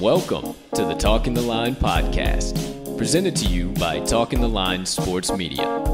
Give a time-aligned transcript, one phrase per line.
[0.00, 5.30] Welcome to the Talking the Line podcast, presented to you by Talking the Line Sports
[5.30, 5.93] Media,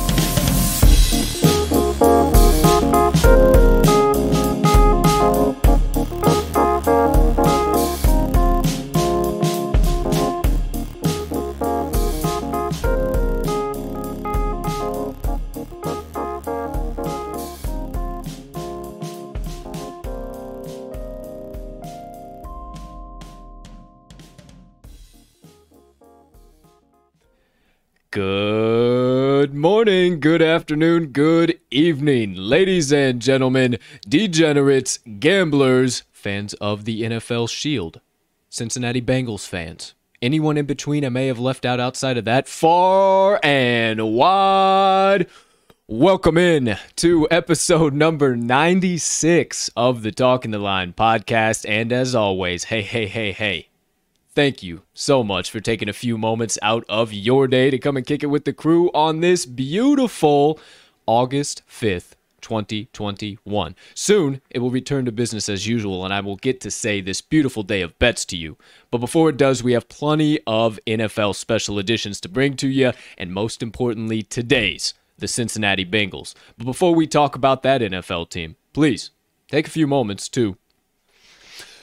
[30.71, 33.77] Afternoon, good evening, ladies and gentlemen,
[34.07, 37.99] degenerates, gamblers, fans of the NFL Shield,
[38.47, 43.37] Cincinnati Bengals fans, anyone in between I may have left out outside of that, far
[43.43, 45.27] and wide.
[45.89, 51.65] Welcome in to episode number 96 of the Talking the Line podcast.
[51.67, 53.70] And as always, hey, hey, hey, hey
[54.33, 57.97] Thank you so much for taking a few moments out of your day to come
[57.97, 60.57] and kick it with the crew on this beautiful
[61.05, 63.75] August 5th, 2021.
[63.93, 67.19] Soon, it will return to business as usual, and I will get to say this
[67.19, 68.57] beautiful day of bets to you.
[68.89, 72.93] But before it does, we have plenty of NFL special editions to bring to you,
[73.17, 76.35] and most importantly, today's the Cincinnati Bengals.
[76.57, 79.11] But before we talk about that NFL team, please
[79.49, 80.55] take a few moments to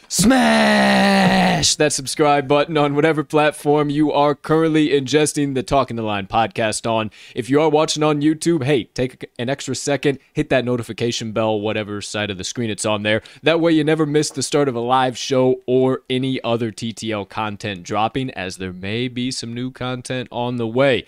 [0.08, 6.26] smash that subscribe button on whatever platform you are currently ingesting the Talking the Line
[6.26, 7.10] podcast on.
[7.34, 11.60] If you are watching on YouTube, hey, take an extra second, hit that notification bell,
[11.60, 13.22] whatever side of the screen it's on there.
[13.42, 17.28] That way you never miss the start of a live show or any other TTL
[17.28, 21.04] content dropping, as there may be some new content on the way.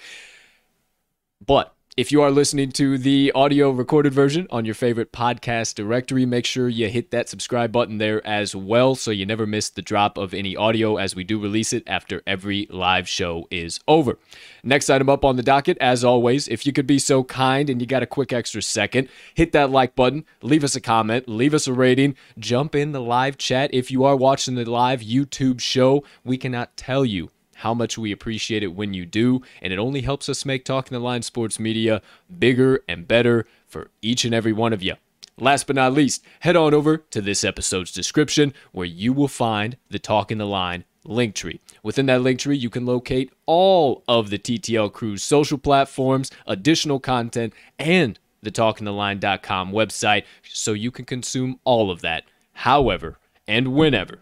[1.45, 6.25] But if you are listening to the audio recorded version on your favorite podcast directory,
[6.25, 9.83] make sure you hit that subscribe button there as well so you never miss the
[9.83, 14.19] drop of any audio as we do release it after every live show is over.
[14.65, 17.83] Next item up on the docket, as always, if you could be so kind and
[17.83, 21.53] you got a quick extra second, hit that like button, leave us a comment, leave
[21.53, 23.69] us a rating, jump in the live chat.
[23.75, 27.29] If you are watching the live YouTube show, we cannot tell you
[27.61, 30.95] how much we appreciate it when you do, and it only helps us make Talking
[30.95, 32.01] the Line Sports Media
[32.39, 34.95] bigger and better for each and every one of you.
[35.39, 39.77] Last but not least, head on over to this episode's description where you will find
[39.89, 41.61] the Talking the Line link tree.
[41.83, 47.01] Within that link tree, you can locate all of the TTL Crew's social platforms, additional
[47.01, 54.21] content, and the talkingtheline.com website so you can consume all of that however and whenever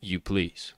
[0.00, 0.72] you please.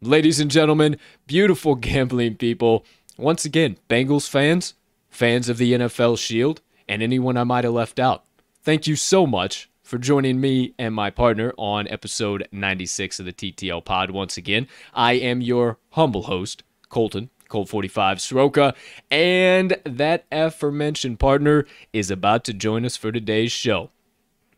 [0.00, 2.84] Ladies and gentlemen, beautiful gambling people,
[3.16, 4.74] once again, Bengals fans,
[5.08, 8.24] fans of the NFL Shield, and anyone I might have left out.
[8.62, 13.32] Thank you so much for joining me and my partner on episode 96 of the
[13.32, 14.68] TTL Pod once again.
[14.94, 18.74] I am your humble host, Colton, Colt 45 Soroka,
[19.10, 23.90] and that aforementioned partner is about to join us for today's show.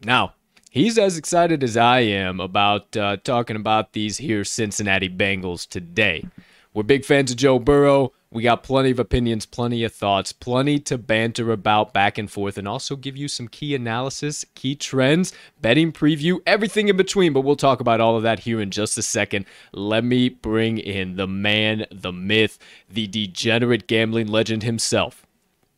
[0.04, 0.34] Now,
[0.70, 6.24] he's as excited as I am about uh, talking about these here Cincinnati Bengals today.
[6.72, 8.12] We're big fans of Joe Burrow.
[8.32, 12.56] We got plenty of opinions, plenty of thoughts, plenty to banter about back and forth,
[12.56, 17.32] and also give you some key analysis, key trends, betting preview, everything in between.
[17.32, 19.46] But we'll talk about all of that here in just a second.
[19.72, 22.56] Let me bring in the man, the myth,
[22.88, 25.26] the degenerate gambling legend himself,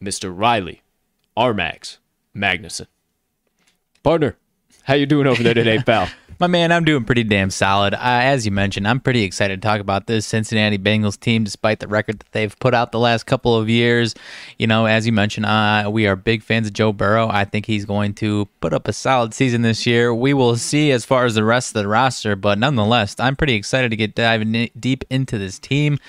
[0.03, 0.31] Mr.
[0.31, 0.83] Riley
[1.35, 1.97] Armags
[2.37, 2.87] Magnuson.
[4.03, 4.37] Partner,
[4.85, 6.09] how you doing over there today, pal?
[6.43, 7.95] My man, I'm doing pretty damn solid.
[7.95, 11.79] Uh, as you mentioned, I'm pretty excited to talk about this Cincinnati Bengals team, despite
[11.79, 14.17] the record that they've put out the last couple of years.
[14.59, 17.29] You know, as you mentioned, uh, we are big fans of Joe Burrow.
[17.29, 20.13] I think he's going to put up a solid season this year.
[20.13, 23.55] We will see as far as the rest of the roster, but nonetheless, I'm pretty
[23.55, 26.01] excited to get diving deep into this team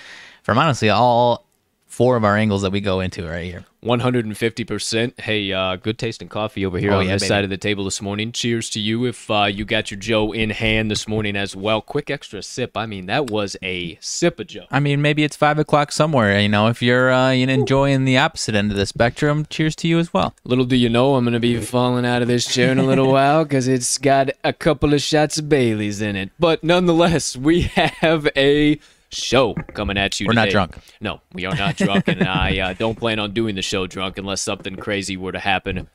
[0.41, 1.45] from honestly all
[1.85, 3.65] four of our angles that we go into right here.
[3.83, 5.19] 150%.
[5.19, 7.27] Hey, uh, good tasting coffee over here Oh, on yeah, this baby.
[7.29, 8.31] side of the table this morning.
[8.31, 11.81] Cheers to you if uh, you got your Joe in hand this morning as well.
[11.81, 12.75] Quick extra sip.
[12.77, 14.65] I mean, that was a sip of Joe.
[14.71, 16.39] I mean, maybe it's five o'clock somewhere.
[16.39, 19.75] You know, if you're uh, you know, enjoying the opposite end of the spectrum, cheers
[19.77, 20.33] to you as well.
[20.43, 22.83] Little do you know, I'm going to be falling out of this chair in a
[22.83, 26.31] little while because it's got a couple of shots of Bailey's in it.
[26.39, 28.79] But nonetheless, we have a
[29.13, 30.77] show coming at you We're not drunk.
[30.99, 34.17] No, we are not drunk, and I uh, don't plan on doing the show drunk
[34.17, 35.89] unless something crazy were to happen.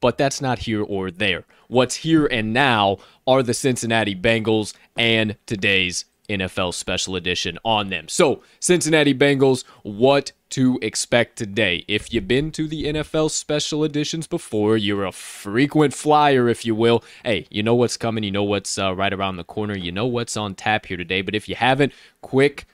[0.00, 1.44] But that's not here or there.
[1.68, 8.08] What's here and now are the Cincinnati Bengals and today's NFL special edition on them.
[8.08, 11.84] So, Cincinnati Bengals, what to expect today?
[11.88, 16.74] If you've been to the NFL special editions before, you're a frequent flyer, if you
[16.74, 17.04] will.
[17.24, 20.06] Hey, you know what's coming, you know what's uh, right around the corner, you know
[20.06, 21.22] what's on tap here today.
[21.22, 21.92] But if you haven't,
[22.22, 22.66] quick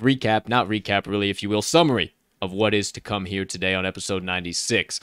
[0.00, 3.74] recap, not recap really, if you will, summary of what is to come here today
[3.74, 5.00] on episode 96.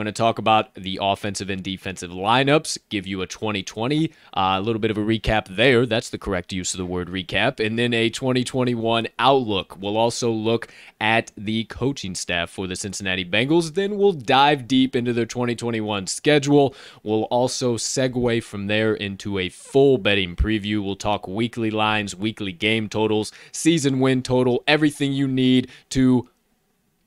[0.00, 4.60] Going to talk about the offensive and defensive lineups, give you a 2020, uh, a
[4.62, 5.84] little bit of a recap there.
[5.84, 7.60] That's the correct use of the word recap.
[7.60, 9.76] And then a 2021 outlook.
[9.78, 13.74] We'll also look at the coaching staff for the Cincinnati Bengals.
[13.74, 16.74] Then we'll dive deep into their 2021 schedule.
[17.02, 20.82] We'll also segue from there into a full betting preview.
[20.82, 26.26] We'll talk weekly lines, weekly game totals, season win total, everything you need to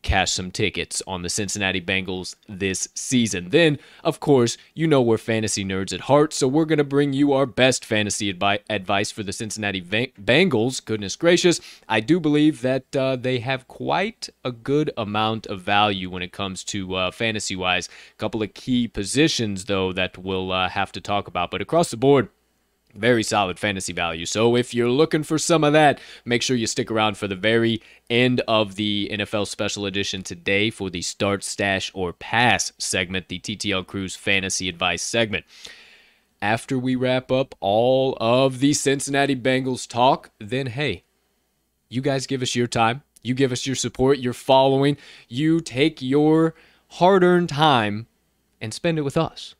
[0.03, 3.49] cash some tickets on the Cincinnati Bengals this season.
[3.49, 7.13] Then, of course, you know we're fantasy nerds at heart, so we're going to bring
[7.13, 10.83] you our best fantasy advi- advice for the Cincinnati Bengals.
[10.83, 11.59] Goodness gracious,
[11.89, 16.31] I do believe that uh, they have quite a good amount of value when it
[16.31, 17.87] comes to uh, fantasy wise.
[17.87, 21.89] A couple of key positions, though, that we'll uh, have to talk about, but across
[21.89, 22.29] the board,
[22.93, 24.25] very solid fantasy value.
[24.25, 27.35] So if you're looking for some of that, make sure you stick around for the
[27.35, 33.27] very end of the NFL special edition today for the start, stash, or pass segment,
[33.29, 35.45] the TTL Crew's fantasy advice segment.
[36.41, 41.03] After we wrap up all of the Cincinnati Bengals talk, then hey,
[41.89, 43.03] you guys give us your time.
[43.21, 44.97] You give us your support, your following.
[45.29, 46.53] You take your
[46.89, 48.07] hard earned time
[48.59, 49.55] and spend it with us.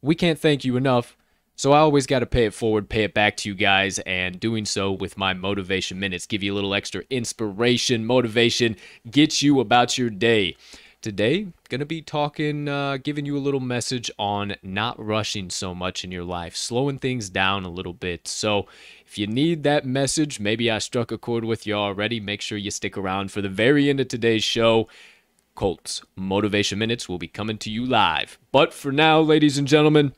[0.00, 1.16] We can't thank you enough.
[1.60, 4.40] So I always got to pay it forward, pay it back to you guys, and
[4.40, 8.76] doing so with my motivation minutes, give you a little extra inspiration, motivation,
[9.10, 10.56] get you about your day.
[11.02, 16.02] Today, gonna be talking, uh, giving you a little message on not rushing so much
[16.02, 18.26] in your life, slowing things down a little bit.
[18.26, 18.66] So,
[19.06, 22.20] if you need that message, maybe I struck a chord with you already.
[22.20, 24.88] Make sure you stick around for the very end of today's show.
[25.54, 28.38] Colts Motivation Minutes will be coming to you live.
[28.50, 30.14] But for now, ladies and gentlemen,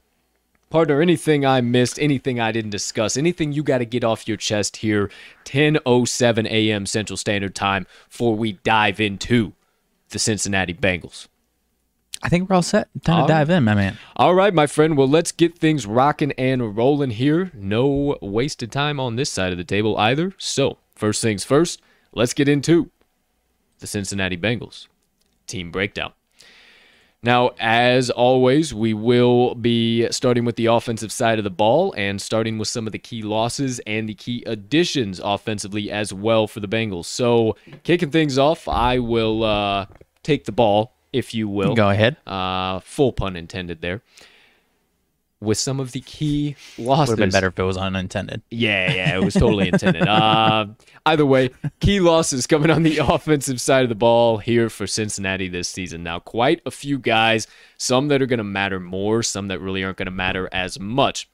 [0.72, 4.38] partner, anything I missed, anything I didn't discuss, anything you got to get off your
[4.38, 5.10] chest here,
[5.44, 6.86] 10:07 a.m.
[6.86, 9.52] Central Standard Time, before we dive into
[10.08, 11.28] the Cincinnati Bengals.
[12.22, 12.88] I think we're all set.
[13.04, 13.98] Time All to dive in, my man.
[14.16, 14.96] All right, my friend.
[14.96, 17.50] Well, let's get things rocking and rolling here.
[17.52, 20.32] No wasted time on this side of the table either.
[20.38, 21.82] So, first things first,
[22.12, 22.90] let's get into
[23.80, 24.86] the Cincinnati Bengals
[25.46, 26.12] team breakdown.
[27.24, 32.20] Now, as always, we will be starting with the offensive side of the ball and
[32.20, 36.58] starting with some of the key losses and the key additions offensively as well for
[36.58, 37.04] the Bengals.
[37.04, 39.86] So, kicking things off, I will uh,
[40.24, 41.76] take the ball, if you will.
[41.76, 42.16] Go ahead.
[42.26, 44.02] Uh, full pun intended there.
[45.42, 47.10] With some of the key losses.
[47.10, 48.42] Would have been better if it was unintended.
[48.50, 50.08] Yeah, yeah, it was totally intended.
[50.12, 50.66] Uh,
[51.06, 51.50] either way,
[51.80, 56.02] key losses coming on the offensive side of the ball here for Cincinnati this season.
[56.02, 57.46] Now, quite a few guys,
[57.78, 60.78] some that are going to matter more, some that really aren't going to matter as
[60.78, 61.28] much.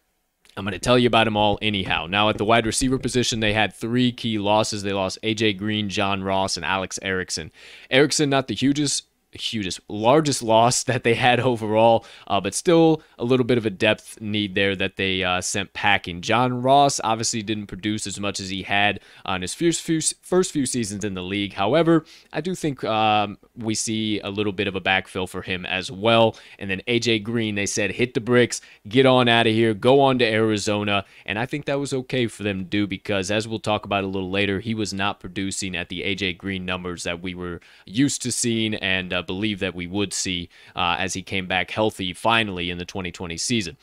[0.57, 2.07] I'm going to tell you about them all anyhow.
[2.09, 4.83] Now, at the wide receiver position, they had three key losses.
[4.83, 7.53] They lost AJ Green, John Ross, and Alex Erickson.
[7.91, 13.25] Erickson, not the hugest hugest, largest loss that they had overall, uh, but still a
[13.25, 16.21] little bit of a depth need there that they uh, sent packing.
[16.21, 20.53] John Ross obviously didn't produce as much as he had on his first few, first
[20.53, 21.55] few seasons in the league.
[21.55, 25.67] However, I do think um, we see a little bit of a backfill for him
[25.67, 26.37] as well.
[26.59, 30.01] And then AJ Green, they said, hit the bricks, get on out of here, go
[30.01, 31.05] on to Arizona.
[31.27, 34.05] And I think that was okay for them to do because, as we'll talk about
[34.05, 37.61] a little later, he was not producing at the AJ Green numbers that we were
[37.87, 41.71] used to seeing and uh, believe that we would see uh, as he came back
[41.71, 43.77] healthy finally in the 2020 season.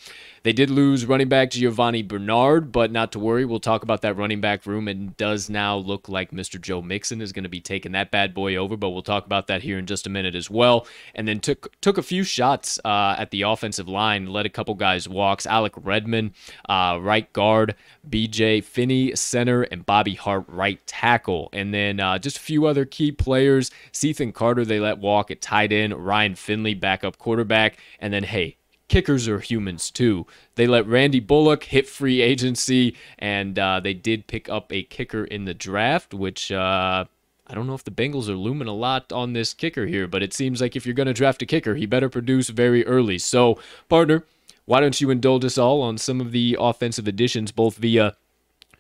[0.46, 3.46] They did lose running back Giovani Bernard, but not to worry.
[3.46, 4.88] We'll talk about that running back room.
[4.88, 6.62] and does now look like Mr.
[6.62, 9.48] Joe Mixon is going to be taking that bad boy over, but we'll talk about
[9.48, 10.86] that here in just a minute as well.
[11.16, 14.76] And then took took a few shots uh, at the offensive line, let a couple
[14.76, 15.48] guys walks.
[15.48, 16.34] Alec Redmond,
[16.70, 17.74] uh, right guard,
[18.08, 21.50] BJ Finney, center, and Bobby Hart, right tackle.
[21.54, 23.72] And then uh, just a few other key players.
[23.92, 25.96] Cethan Carter, they let walk at tight end.
[25.96, 27.80] Ryan Finley, backup quarterback.
[28.00, 28.58] And then, hey,
[28.88, 30.26] kickers are humans too.
[30.56, 35.26] They let Randy Bullock hit free agency, and uh, they did pick up a kicker
[35.26, 37.06] in the draft, which uh,
[37.48, 40.24] I don't know if the Bengals are looming a lot on this kicker here, but
[40.24, 43.18] it seems like if you're going to draft a kicker, he better produce very early.
[43.18, 44.24] So, partner,
[44.66, 48.16] why don't you indulge us all on some of the offensive additions, both via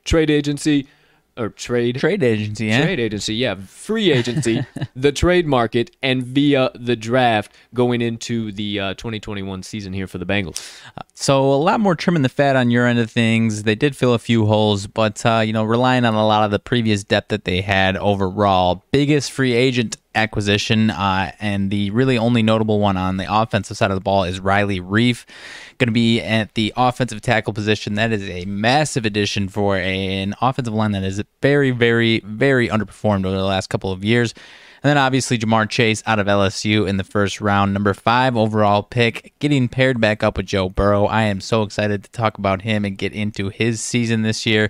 [0.03, 0.87] trade agency
[1.37, 2.81] or trade trade agency, yeah.
[2.81, 4.65] Trade agency, yeah, free agency,
[4.95, 10.17] the trade market, and via the draft going into the uh, 2021 season here for
[10.17, 10.61] the Bengals.
[11.13, 13.63] So a lot more trimming the fat on your end of things.
[13.63, 16.51] They did fill a few holes, but uh, you know, relying on a lot of
[16.51, 18.83] the previous depth that they had overall.
[18.91, 23.91] Biggest free agent acquisition, uh, and the really only notable one on the offensive side
[23.91, 25.25] of the ball is Riley Reiff,
[25.77, 27.95] going to be at the offensive tackle position.
[27.95, 32.69] That is a massive addition for a, an offensive line that is very, very, very
[32.69, 34.33] underperformed over the last couple of years.
[34.85, 38.83] And then obviously Ja'Marr Chase out of LSU in the first round, number five overall
[38.83, 41.05] pick, getting paired back up with Joe Burrow.
[41.05, 44.69] I am so excited to talk about him and get into his season this year.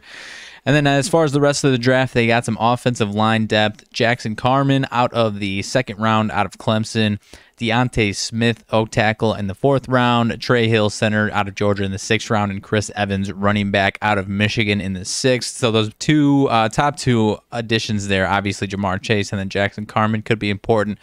[0.65, 3.45] And then as far as the rest of the draft, they got some offensive line
[3.45, 3.91] depth.
[3.91, 7.19] Jackson Carman out of the second round out of Clemson.
[7.57, 11.91] D'Ante Smith, O tackle in the fourth round, Trey Hill, center out of Georgia in
[11.91, 15.55] the sixth round, and Chris Evans, running back out of Michigan in the sixth.
[15.55, 20.21] So those two uh, top two additions there, obviously Ja'Marr Chase and then Jackson Carman
[20.21, 20.97] could be important,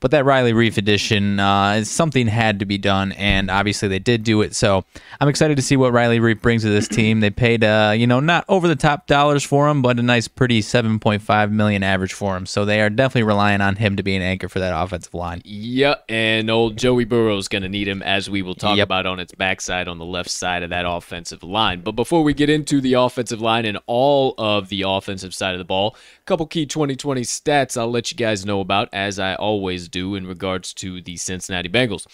[0.00, 3.98] but that Riley Reiff addition uh, is something had to be done, and obviously they
[3.98, 4.54] did do it.
[4.54, 4.84] So
[5.20, 7.20] I'm excited to see what Riley Reiff brings to this team.
[7.20, 10.28] They paid, uh, you know, not over the top dollars for him, but a nice,
[10.28, 12.44] pretty 7.5 million average for him.
[12.44, 15.40] So they are definitely relying on him to be an anchor for that offensive line.
[15.44, 18.86] Yep and old Joey Burrow is going to need him, as we will talk yep.
[18.86, 21.80] about on its backside on the left side of that offensive line.
[21.80, 25.58] But before we get into the offensive line and all of the offensive side of
[25.58, 29.34] the ball, a couple key 2020 stats I'll let you guys know about, as I
[29.34, 32.06] always do in regards to the Cincinnati Bengals.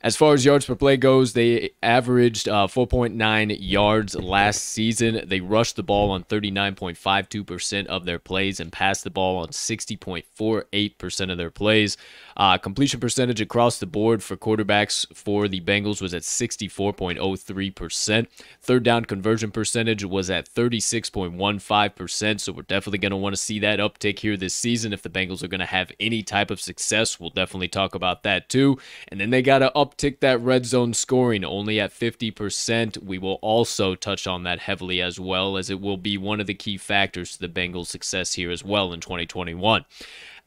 [0.00, 5.22] As far as yards per play goes, they averaged uh, 4.9 yards last season.
[5.26, 11.32] They rushed the ball on 39.52% of their plays and passed the ball on 60.48%
[11.32, 11.96] of their plays.
[12.36, 18.26] Uh, completion percentage across the board for quarterbacks for the Bengals was at 64.03%.
[18.62, 22.40] Third down conversion percentage was at 36.15%.
[22.40, 25.10] So we're definitely going to want to see that uptick here this season if the
[25.10, 27.18] Bengals are going to have any type of success.
[27.18, 28.78] We'll definitely talk about that too.
[29.08, 33.02] And then they got to uptick that red zone scoring only at 50%.
[33.02, 36.46] We will also touch on that heavily as well, as it will be one of
[36.46, 39.84] the key factors to the Bengals' success here as well in 2021.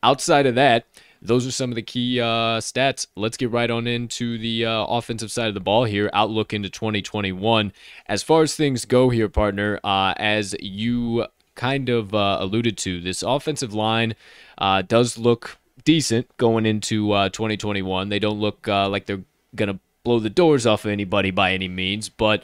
[0.03, 0.86] Outside of that,
[1.21, 3.05] those are some of the key uh, stats.
[3.15, 6.10] Let's get right on into the uh, offensive side of the ball here.
[6.13, 7.71] Outlook into 2021.
[8.07, 13.00] As far as things go here, partner, uh, as you kind of uh, alluded to,
[13.00, 14.15] this offensive line
[14.57, 18.10] uh, does look decent going into uh, 2021.
[18.10, 19.24] They don't look like they're
[19.55, 22.43] to blow the doors off of anybody by any means, but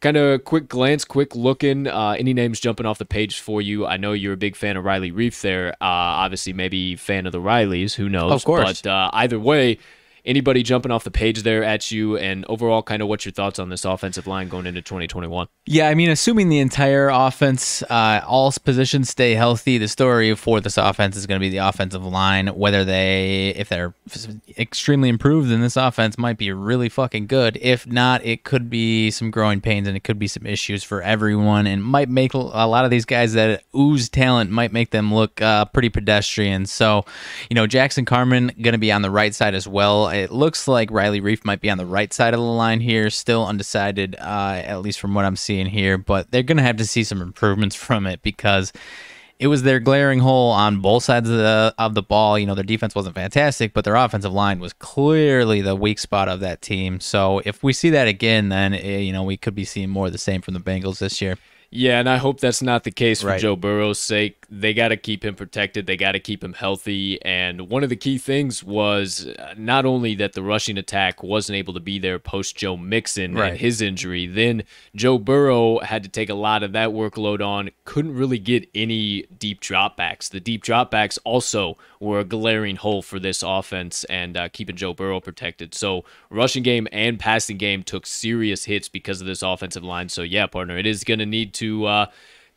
[0.00, 1.86] kind of quick glance, quick looking.
[1.86, 3.86] Uh, any names jumping off the page for you?
[3.86, 5.70] I know you're a big fan of Riley Reiff there.
[5.80, 7.94] Uh, obviously, maybe fan of the Rileys.
[7.94, 8.32] Who knows?
[8.32, 8.82] Of course.
[8.82, 9.78] But uh, either way,
[10.24, 12.16] anybody jumping off the page there at you?
[12.16, 15.88] And overall kind of what's your thoughts on this offensive line going into 2021 yeah
[15.88, 20.76] i mean assuming the entire offense uh, all positions stay healthy the story for this
[20.76, 22.48] offense is going to be the offensive line.
[22.48, 23.94] Whether they if they're
[24.56, 27.58] extremely improved then this offense might be really fucking good.
[27.60, 31.02] If not it could be some growing pains and it could be some issues for
[31.02, 35.12] everyone and might make a lot of these guys that ooze talent might make them
[35.12, 36.66] look uh, pretty pedestrian.
[36.66, 37.04] So
[37.50, 40.68] you know jackson carman going to be on the right side as well it looks
[40.68, 44.16] like Riley Reiff might be on the right side of the line here, still undecided,
[44.18, 45.98] uh, at least from what I'm seeing here.
[45.98, 48.72] But they're going to have to see some improvements from it because
[49.38, 52.38] it was their glaring hole on both sides of the of the ball.
[52.38, 56.28] You know, their defense wasn't fantastic, but their offensive line was clearly the weak spot
[56.28, 57.00] of that team.
[57.00, 60.06] So if we see that again, then eh, you know we could be seeing more
[60.06, 61.36] of the same from the Bengals this year.
[61.70, 63.40] Yeah, and I hope that's not the case for right.
[63.40, 64.37] Joe Burrow's sake.
[64.50, 65.86] They got to keep him protected.
[65.86, 67.20] They got to keep him healthy.
[67.22, 71.56] And one of the key things was uh, not only that the rushing attack wasn't
[71.56, 73.50] able to be there post Joe Mixon Right.
[73.50, 74.62] and his injury, then
[74.96, 77.70] Joe Burrow had to take a lot of that workload on.
[77.84, 80.30] Couldn't really get any deep dropbacks.
[80.30, 84.94] The deep dropbacks also were a glaring hole for this offense and uh, keeping Joe
[84.94, 85.74] Burrow protected.
[85.74, 90.08] So rushing game and passing game took serious hits because of this offensive line.
[90.08, 91.84] So yeah, partner, it is going to need to.
[91.84, 92.06] Uh,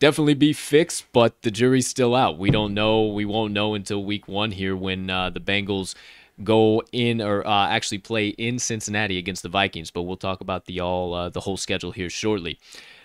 [0.01, 2.37] definitely be fixed, but the jury's still out.
[2.37, 3.05] We don't know.
[3.05, 5.95] We won't know until week one here when uh, the Bengals
[6.43, 9.91] go in or uh, actually play in Cincinnati against the Vikings.
[9.91, 12.59] But we'll talk about the all uh, the whole schedule here shortly.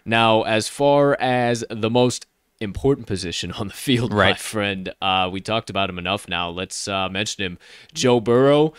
[0.05, 2.26] Now, as far as the most
[2.61, 4.38] important position on the field, my Right.
[4.38, 6.26] friend, uh, we talked about him enough.
[6.29, 7.59] Now let's uh, mention him.
[7.93, 8.73] Joe Burrow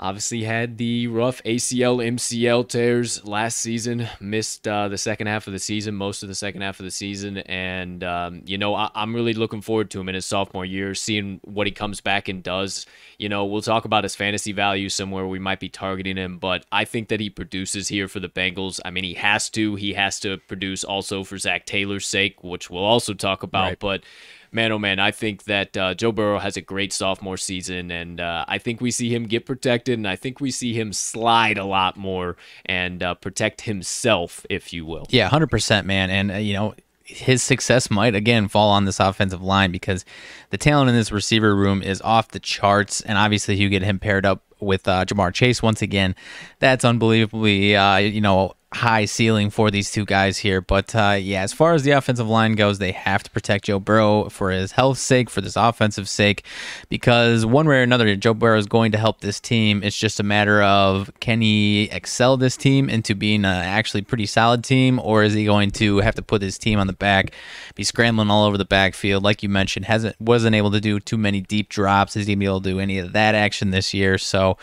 [0.00, 5.52] obviously had the rough ACL MCL tears last season missed uh, the second half of
[5.52, 8.90] the season most of the second half of the season and um, you know I-
[8.94, 12.28] i'm really looking forward to him in his sophomore year seeing what he comes back
[12.28, 12.86] and does
[13.18, 16.64] you know we'll talk about his fantasy value somewhere we might be targeting him but
[16.72, 19.92] i think that he produces here for the bengals i mean he has to he
[19.92, 23.78] has to produce also for zac taylor's sake which we'll also talk about Right.
[23.78, 24.02] but
[24.52, 28.20] man, oh man, I think that uh, Joe Burrow has a great sophomore season, and
[28.20, 31.58] uh, I think we see him get protected, and I think we see him slide
[31.58, 35.06] a lot more and uh, protect himself, if you will.
[35.10, 36.10] Yeah, hundred percent, man.
[36.10, 40.04] And uh, you know, his success might again fall on this offensive line because
[40.50, 43.00] the talent in this receiver room is off the charts.
[43.00, 46.14] And obviously, you get him paired up with uh, Ja'Marr Chase once again.
[46.58, 48.54] That's unbelievably, uh, you know.
[48.72, 52.28] High ceiling for these two guys here, but uh, yeah, as far as the offensive
[52.28, 56.08] line goes, they have to protect Joe Burrow for his health's sake, for this offensive
[56.08, 56.44] sake,
[56.88, 59.82] because one way or another, Joe Burrow is going to help this team.
[59.82, 64.26] It's just a matter of can he excel this team into being an actually pretty
[64.26, 67.32] solid team, or is he going to have to put his team on the back,
[67.74, 71.18] be scrambling all over the backfield, like you mentioned, hasn't wasn't able to do too
[71.18, 74.16] many deep drops, is he able to do any of that action this year?
[74.16, 74.58] So,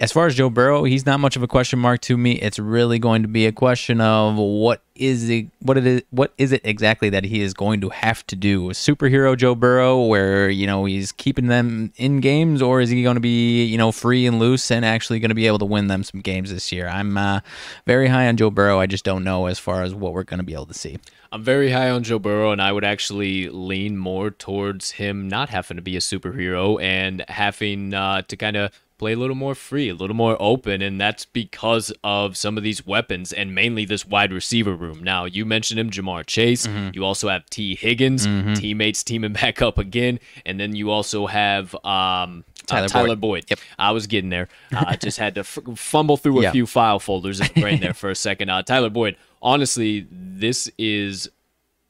[0.00, 2.32] as far as Joe Burrow, he's not much of a question mark to me.
[2.32, 6.32] It's really going to be a question of what is it what it is what
[6.38, 8.70] is it exactly that he is going to have to do?
[8.70, 13.02] A superhero Joe Burrow where, you know, he's keeping them in games or is he
[13.02, 15.66] going to be, you know, free and loose and actually going to be able to
[15.66, 16.88] win them some games this year?
[16.88, 17.40] I'm uh,
[17.86, 18.80] very high on Joe Burrow.
[18.80, 20.98] I just don't know as far as what we're going to be able to see.
[21.30, 25.48] I'm very high on Joe Burrow, and I would actually lean more towards him not
[25.50, 29.54] having to be a superhero and having uh, to kind of play a little more
[29.54, 33.84] free, a little more open, and that's because of some of these weapons and mainly
[33.86, 35.02] this wide receiver room.
[35.02, 36.68] Now, you mentioned him, Ja'Marr Chase.
[36.92, 38.24] You also have Tee Higgins,
[38.60, 43.20] teammates teaming back up again, and then you also have um, Tyler uh, Tyler Boyd.
[43.20, 43.44] Boyd.
[43.50, 43.58] Yep.
[43.78, 44.48] I was getting there.
[44.72, 46.52] Uh, I just had to f- fumble through a Yeah.
[46.52, 48.50] few file folders in the brain there for a second.
[48.50, 51.28] Uh, Tyler Boyd, honestly, this is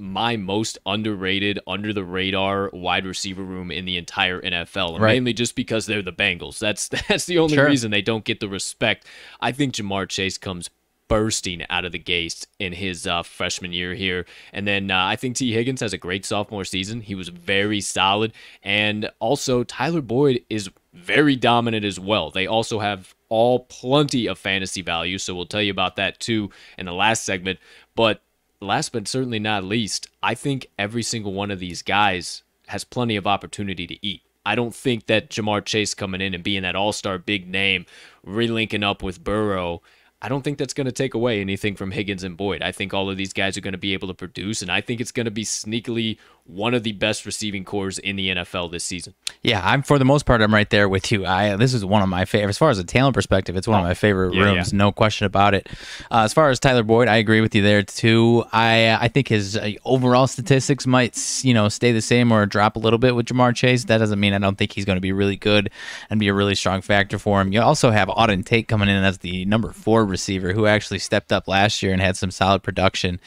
[0.00, 5.14] my most underrated, under the radar wide receiver room in the entire NFL, Right.
[5.14, 6.59] mainly just because they're the Bengals.
[6.59, 7.66] That's that's the only Sure.
[7.66, 9.07] reason they don't get the respect.
[9.40, 10.71] I think Ja'Marr Chase comes
[11.08, 15.17] bursting out of the gates in his uh, freshman year here, and then uh, I
[15.17, 17.00] think Tee Higgins has a great sophomore season.
[17.00, 18.32] He was very solid,
[18.63, 22.30] and also Tyler Boyd is very dominant as well.
[22.30, 26.50] They also have all plenty of fantasy value, so we'll tell you about that too
[26.78, 27.58] in the last segment,
[27.97, 28.23] but
[28.61, 33.17] last but certainly not least, I think every single one of these guys has plenty
[33.17, 34.23] of opportunity to eat.
[34.45, 37.87] I don't think that Ja'Marr Chase coming in and being that all star big name,
[38.27, 39.83] relinking up with Burrow,
[40.23, 42.63] I don't think that's going to take away anything from Higgins and Boyd.
[42.63, 44.81] I think all of these guys are going to be able to produce, and I
[44.81, 48.71] think it's going to be sneakily one of the best receiving cores in the NFL
[48.73, 49.15] this season.
[49.43, 51.25] Yeah, I'm for the most part I'm right there with you.
[51.26, 53.57] I this is one of my favorite as far as a talent perspective.
[53.57, 54.76] It's one of my favorite Oh, yeah, rooms, yeah.
[54.79, 55.69] no question about it.
[56.11, 58.45] Uh, as far as Tyler Boyd, I agree with you there too.
[58.53, 62.76] I I think his uh, overall statistics might you know stay the same or drop
[62.76, 63.85] a little bit with Ja'Marr Chase.
[63.85, 65.71] That doesn't mean I don't think he's going to be really good
[66.11, 67.53] and be a really strong factor for him.
[67.53, 71.33] You also have Auden Tate coming in as the number four receiver who actually stepped
[71.33, 73.21] up last year and had some solid production.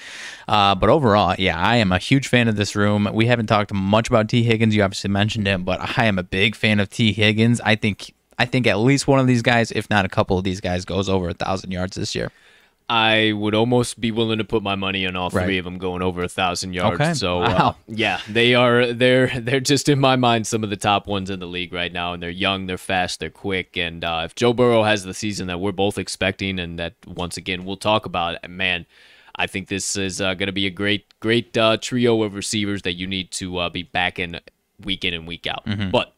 [0.48, 3.08] Uh, but overall, yeah, I am a huge fan of this room.
[3.14, 4.76] We haven't talked much about Tee Higgins.
[4.76, 7.62] You obviously mentioned him, but I am a big fan of Tee Higgins.
[7.62, 10.44] I think I think at least one of these guys, if not a couple of
[10.44, 12.32] these guys, goes over a thousand yards this year.
[12.90, 15.58] I would almost be willing to put my money on all three Right.
[15.60, 17.00] of them going over a thousand yards.
[17.00, 17.14] Okay.
[17.14, 17.76] So uh, Wow.
[17.88, 21.40] yeah, they are they're they're just in my mind some of the top ones in
[21.40, 24.52] the league right now, and they're young, they're fast, they're quick, and uh, if Joe
[24.52, 28.38] Burrow has the season that we're both expecting, and that once again we'll talk about,
[28.50, 28.86] man.
[29.36, 32.84] I think this is uh, going to be a great, great uh, trio of receivers
[32.84, 34.40] that you need to uh, be back in
[34.84, 35.66] week in and week out.
[35.66, 35.90] Mm-hmm.
[35.90, 36.13] But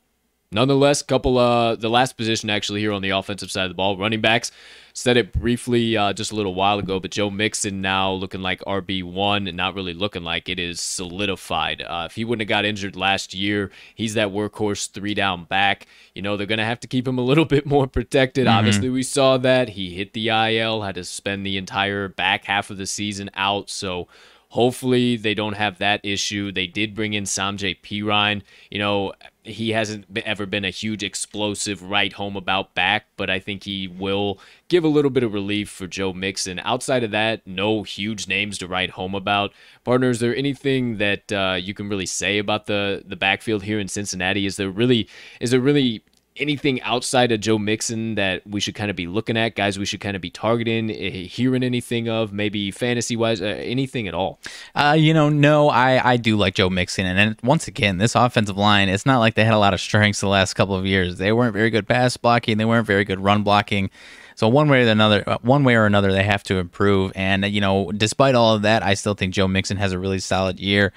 [0.56, 3.98] Nonetheless, couple uh the last position actually here on the offensive side of the ball,
[3.98, 4.52] running backs.
[4.94, 8.62] Said it briefly uh, just a little while ago, but Joe Mixon now looking like
[8.62, 11.82] RB one, and not really looking like it is solidified.
[11.82, 15.88] Uh, if he wouldn't have got injured last year, he's that workhorse three down back.
[16.14, 18.48] You know they're gonna have to keep him a little bit more protected.
[18.48, 18.58] Mm-hmm.
[18.58, 22.70] Obviously, we saw that he hit the IL, had to spend the entire back half
[22.70, 23.70] of the season out.
[23.70, 24.08] So
[24.56, 26.50] Hopefully, they don't have that issue.
[26.50, 28.42] They did bring in Samaje Perine.
[28.72, 29.12] You know,
[29.46, 33.88] he hasn't ever been a huge explosive right home about back, but I think he
[33.88, 36.60] will give a little bit of relief for Joe Mixon.
[36.60, 39.54] Outside of that, no huge names to write home about.
[39.84, 43.80] Partner, is there anything that uh, you can really say about the the backfield here
[43.80, 44.46] in Cincinnati?
[44.46, 45.08] Is there really
[45.40, 46.04] is there really
[46.38, 49.86] anything outside of Joe Mixon that we should kind of be looking at, guys we
[49.86, 54.14] should kind of be targeting, eh, hearing anything of, maybe fantasy wise, uh, anything at
[54.14, 54.40] all?
[54.74, 57.06] Uh, you know, no, I, I do like Joe Mixon.
[57.06, 59.80] And then once again, this offensive line, it's not like they had a lot of
[59.80, 61.18] strengths the last couple of years.
[61.18, 63.90] They weren't very good pass blocking, they weren't very good run blocking.
[64.36, 67.14] So one way or another, uh, one way or another, they have to improve.
[67.16, 70.20] And you know, despite all of that, I still think Joe Mixon has a really
[70.20, 70.92] solid year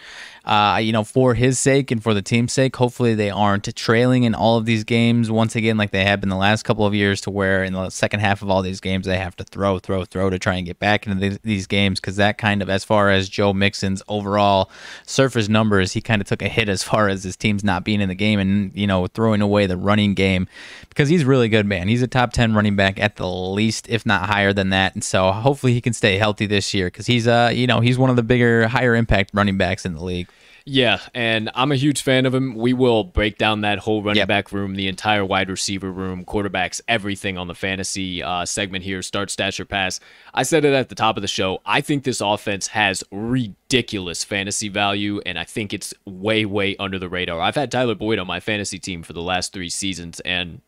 [0.49, 4.23] uh, you know, for his sake and for the team's sake, hopefully they aren't trailing
[4.23, 6.95] in all of these games once again, like they have been the last couple of
[6.95, 9.79] years, to where in the second half of all these games they have to throw,
[9.79, 12.01] throw, throw to try and get back into these, these games.
[12.01, 14.71] Because that kind of, as far as Joe Mixon's overall
[15.05, 18.01] surface numbers, he kind of took a hit as far as his team's not being
[18.01, 20.49] in the game and you know throwing away the running game
[20.89, 21.89] because he's really good, man.
[21.89, 24.95] He's a top ten running back at the least, if not higher than that.
[24.95, 27.99] And so hopefully he can stay healthy this year because he's uh you know he's
[27.99, 30.27] one of the bigger, higher impact running backs in the league.
[30.71, 32.55] Yeah, and I'm a huge fan of him.
[32.55, 34.29] We will break down that whole running yep.
[34.29, 39.01] back room, the entire wide receiver room, quarterbacks, everything on the fantasy uh, segment here.
[39.01, 39.99] Start, stature, pass.
[40.35, 41.63] I said it at the top of the show.
[41.65, 46.99] I think this offense has ridiculous fantasy value, and I think it's way, way under
[46.99, 47.41] the radar.
[47.41, 50.61] I've had Tyler Boyd on my fantasy team for the last three seasons, and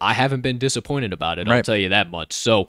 [0.00, 1.46] I haven't been disappointed about it.
[1.46, 1.58] Right.
[1.58, 2.32] I'll tell you that much.
[2.32, 2.68] So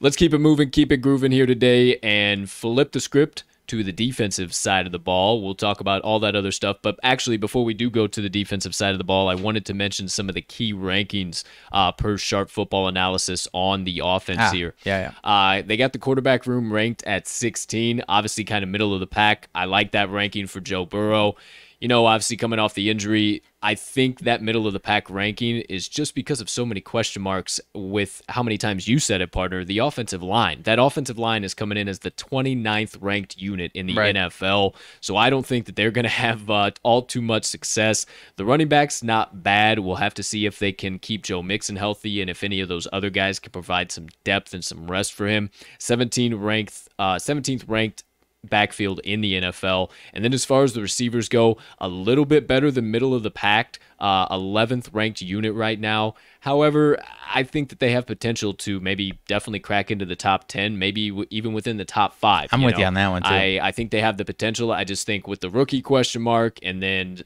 [0.00, 3.92] let's keep it moving, keep it grooving here today, and flip the script to the
[3.92, 5.42] defensive side of the ball.
[5.42, 6.78] We'll talk about all that other stuff.
[6.82, 9.64] But actually, before we do go to the defensive side of the ball, I wanted
[9.66, 14.40] to mention some of the key rankings uh, per sharp football analysis on the offense
[14.40, 14.74] ah, here.
[14.84, 15.30] Yeah, yeah.
[15.30, 19.06] Uh, they got the quarterback room ranked at 16, obviously kind of middle of the
[19.06, 19.48] pack.
[19.54, 21.36] I like that ranking for Joe Burrow
[21.80, 25.56] you know, obviously coming off the injury, I think that middle of the pack ranking
[25.56, 29.32] is just because of so many question marks with how many times you said it,
[29.32, 30.60] partner, the offensive line.
[30.64, 34.14] That offensive line is coming in as the 29th ranked unit in the right.
[34.14, 34.74] NFL.
[35.00, 38.04] So I don't think that they're going to have uh, all too much success.
[38.36, 39.78] The running back's not bad.
[39.78, 42.68] We'll have to see if they can keep Joe Mixon healthy and if any of
[42.68, 45.48] those other guys can provide some depth and some rest for him.
[45.78, 48.04] 17 ranked, uh, 17th ranked
[48.48, 49.90] backfield in the NFL.
[50.12, 53.22] And then as far as the receivers go, a little bit better than middle of
[53.22, 56.14] the pack, uh, 11th ranked unit right now.
[56.40, 56.98] However,
[57.32, 61.08] I think that they have potential to maybe definitely crack into the top 10, maybe
[61.10, 62.48] w- even within the top five.
[62.52, 62.80] I'm you with know?
[62.80, 63.28] you on that one too.
[63.28, 64.72] I, I think they have the potential.
[64.72, 67.22] I just think with the rookie question mark and then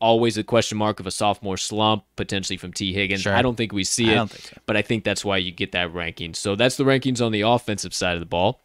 [0.00, 3.22] always a question mark of a sophomore slump potentially from Tee Higgins.
[3.22, 3.34] Sure.
[3.34, 4.56] I don't think we see it, so.
[4.66, 6.34] but I think that's why you get that ranking.
[6.34, 8.60] So that's the rankings on the offensive side of the ball.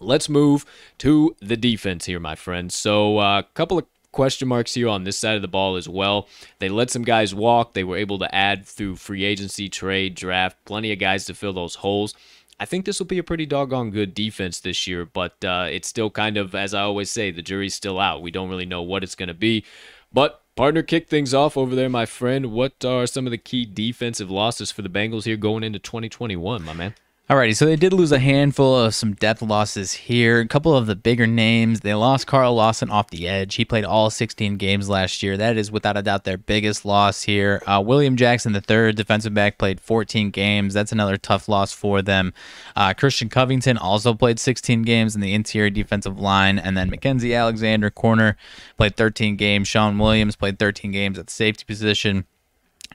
[0.00, 0.64] Let's move
[0.98, 2.74] to the defense here, my friends.
[2.74, 5.88] So, a uh, couple of question marks here on this side of the ball as
[5.88, 6.28] well.
[6.58, 7.74] They let some guys walk.
[7.74, 11.52] They were able to add through free agency, trade, draft, plenty of guys to fill
[11.52, 12.14] those holes.
[12.58, 15.88] I think this will be a pretty doggone good defense this year, but uh, it's
[15.88, 18.20] still kind of, as I always say, the jury's still out.
[18.20, 19.64] We don't really know what it's going to be.
[20.12, 22.52] But partner, kick things off over there, my friend.
[22.52, 26.62] What are some of the key defensive losses for the Bengals here going into 2021,
[26.62, 26.94] my man?
[27.30, 30.40] Alrighty, so they did lose a handful of some depth losses here.
[30.40, 31.78] A couple of the bigger names.
[31.78, 33.54] They lost Carl Lawson off the edge.
[33.54, 35.36] He played all 16 games last year.
[35.36, 37.62] That is without a doubt their biggest loss here.
[37.68, 40.74] Uh, William Jackson, the third defensive back, played 14 games.
[40.74, 42.34] That's another tough loss for them.
[42.74, 46.58] Uh, Christian Covington also played 16 games in the interior defensive line.
[46.58, 48.36] And then Mackensie Alexander, corner,
[48.76, 49.68] played 13 games.
[49.68, 52.26] Shawn Williams played 13 games at the safety position.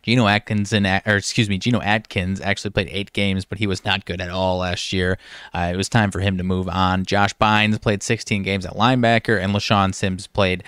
[0.06, 3.84] Geno Atkins and or excuse me, Geno Atkins actually played eight games, but he was
[3.84, 5.18] not good at all last year.
[5.52, 7.06] Uh, it was time for him to move on.
[7.06, 10.63] Josh Bynes played 16 games at linebacker, and LeShaun Sims played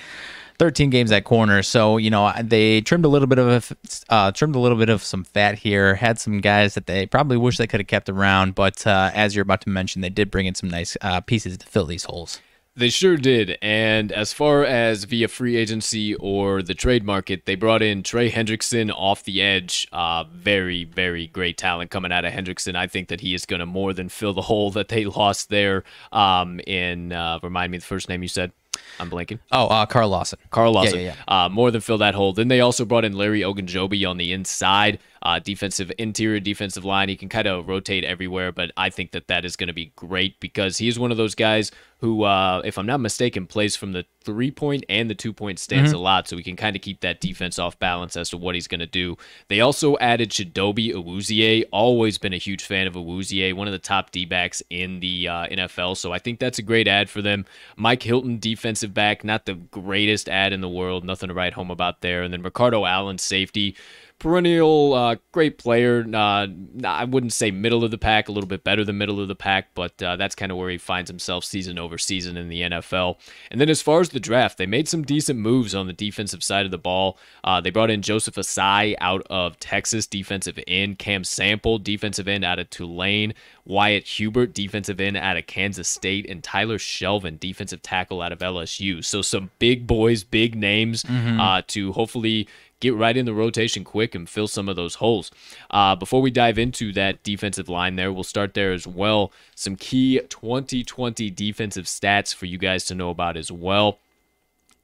[0.57, 1.61] 13 games at corner.
[1.61, 3.71] So you know they trimmed a little bit of
[4.09, 5.93] uh, trimmed a little bit of some fat here.
[5.93, 9.35] Had some guys that they probably wish they could have kept around, but uh, as
[9.35, 12.05] you're about to mention, they did bring in some nice uh, pieces to fill these
[12.05, 12.41] holes.
[12.77, 13.57] They sure did.
[13.59, 18.29] And as far as via free agency or the trade market, they brought in Trey
[18.29, 19.87] Hendrickson off the edge.
[19.91, 22.75] Uh, very, very great talent coming out of Hendrickson.
[22.75, 25.49] I think that he is going to more than fill the hole that they lost
[25.49, 25.83] there.
[26.11, 28.51] Um, in uh, remind me the first name you said.
[28.99, 29.39] I'm blanking.
[29.51, 30.37] Oh, uh, Carl Lawson.
[30.51, 30.99] Carl Lawson.
[30.99, 32.31] Yeah, yeah, Uh, more than fill that hole.
[32.33, 37.09] Then they also brought in Larry Ogunjobi on the inside, uh, defensive interior defensive line.
[37.09, 39.91] He can kind of rotate everywhere, but I think that that is going to be
[39.95, 43.91] great because he's one of those guys who, uh, if I'm not mistaken, plays from
[43.91, 46.81] the three point and the two point stance a lot, so we can kind of
[46.81, 49.17] keep that defense off balance as to what he's going to do.
[49.47, 51.63] They also added Chidobe Awuzie.
[51.71, 55.27] Always been a huge fan of Awuzie, one of the top D backs in the
[55.27, 57.45] uh, NFL, so I think that's a great ad for them.
[57.75, 61.71] Mike Hilton, defensive back, not the greatest ad in the world, nothing to write home
[61.71, 62.21] about there.
[62.21, 63.75] And then Ricardo Allen, safety
[64.19, 66.05] perennial uh, great player.
[66.11, 66.47] Uh,
[66.83, 69.35] I wouldn't say middle of the pack, a little bit better than middle of the
[69.35, 72.61] pack, but uh, that's kind of where he finds himself season over season in the
[72.61, 73.17] NFL.
[73.51, 76.43] And then as far as the draft, they made some decent moves on the defensive
[76.43, 77.17] side of the ball.
[77.43, 82.43] Uh, they brought in Joseph Ossai out of Texas, defensive end, Cam Sample, defensive end
[82.43, 83.33] out of Tulane,
[83.65, 88.39] Wyatt Hubert, defensive end out of Kansas State, and Tyler Shelvin, defensive tackle out of
[88.39, 89.03] LSU.
[89.03, 91.03] So some big boys, big names
[91.39, 92.47] uh, to hopefully
[92.79, 95.31] get right in the rotation quick and fill some of those holes.
[95.71, 99.31] Uh, before we dive into that defensive line there, we'll start there as well.
[99.55, 103.99] Some key 2020 defensive stats for you guys to know about as well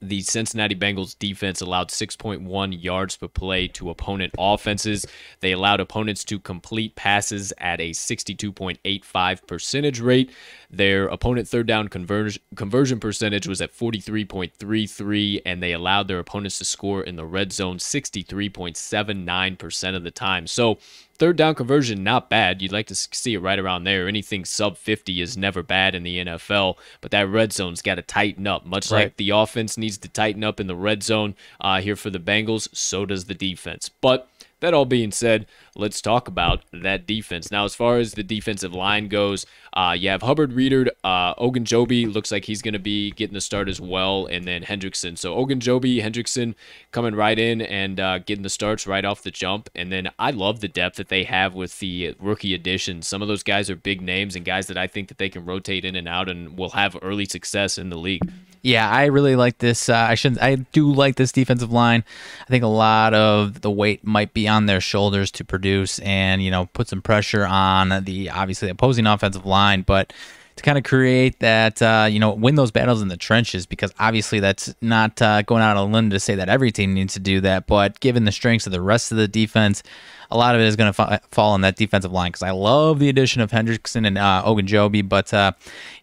[0.08, 5.06] the Cincinnati Bengals defense allowed 6.1 yards per play to opponent offenses.
[5.39, 10.32] They allowed opponents to complete passes at a 62.85 percentage rate.
[10.76, 16.58] Their opponent third down conversion conversion percentage was at 43.33, and they allowed their opponents
[16.58, 20.48] to score in the red zone 63.79% of the time.
[20.48, 20.80] So
[21.20, 24.76] third down conversion not bad you'd like to see it right around there anything sub
[24.76, 28.66] 50 is never bad in the nfl but that red zone's got to tighten up
[28.66, 29.04] much Right.
[29.04, 32.18] like the offense needs to tighten up in the red zone uh, here for the
[32.20, 34.28] bengals so does the defense but
[34.60, 37.52] that all being said, let's talk about that defense.
[37.52, 42.12] Now, as far as the defensive line goes, uh, you have Hubbard Reader, uh, Ogunjobi
[42.12, 45.18] looks like he's going to be getting the start as well, and then Hendrickson.
[45.18, 46.56] So Ogunjobi, Hendrickson
[46.92, 49.70] coming right in and uh, getting the starts right off the jump.
[49.76, 53.08] And then I love the depth that they have with the rookie additions.
[53.08, 55.46] Some of those guys are big names and guys that I think that they can
[55.46, 58.22] rotate in and out and will have early success in the league.
[58.64, 59.90] Yeah, I really like this.
[59.90, 60.42] Uh, I shouldn't.
[60.42, 62.06] I do like this defensive line.
[62.42, 65.62] I think a lot of the weight might be on their shoulders to produce,
[65.99, 70.13] and you know, put some pressure on the obviously opposing offensive line, but
[70.56, 73.65] to kind of create that, uh, you know, win those battles in the trenches.
[73.65, 76.93] Because obviously, that's not uh, going out on a limb to say that every team
[76.93, 77.67] needs to do that.
[77.67, 79.84] But given the strengths of the rest of the defense,
[80.30, 82.30] a lot of it is going to fa- fall on that defensive line.
[82.30, 85.54] Because I love the addition of Hendrickson and uh, Ogunjobi, but uh,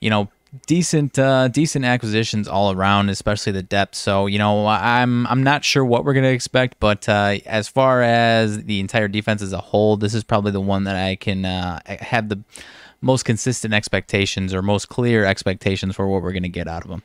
[0.01, 0.29] you know
[0.67, 5.65] decent uh decent acquisitions all around especially the depth so you know i'm i'm not
[5.65, 9.61] sure what we're to expect but uh as far as the entire defense as a
[9.61, 12.41] whole this is probably the one that i can uh have the
[13.01, 17.03] most consistent expectations or most clear expectations for what we're to get out of them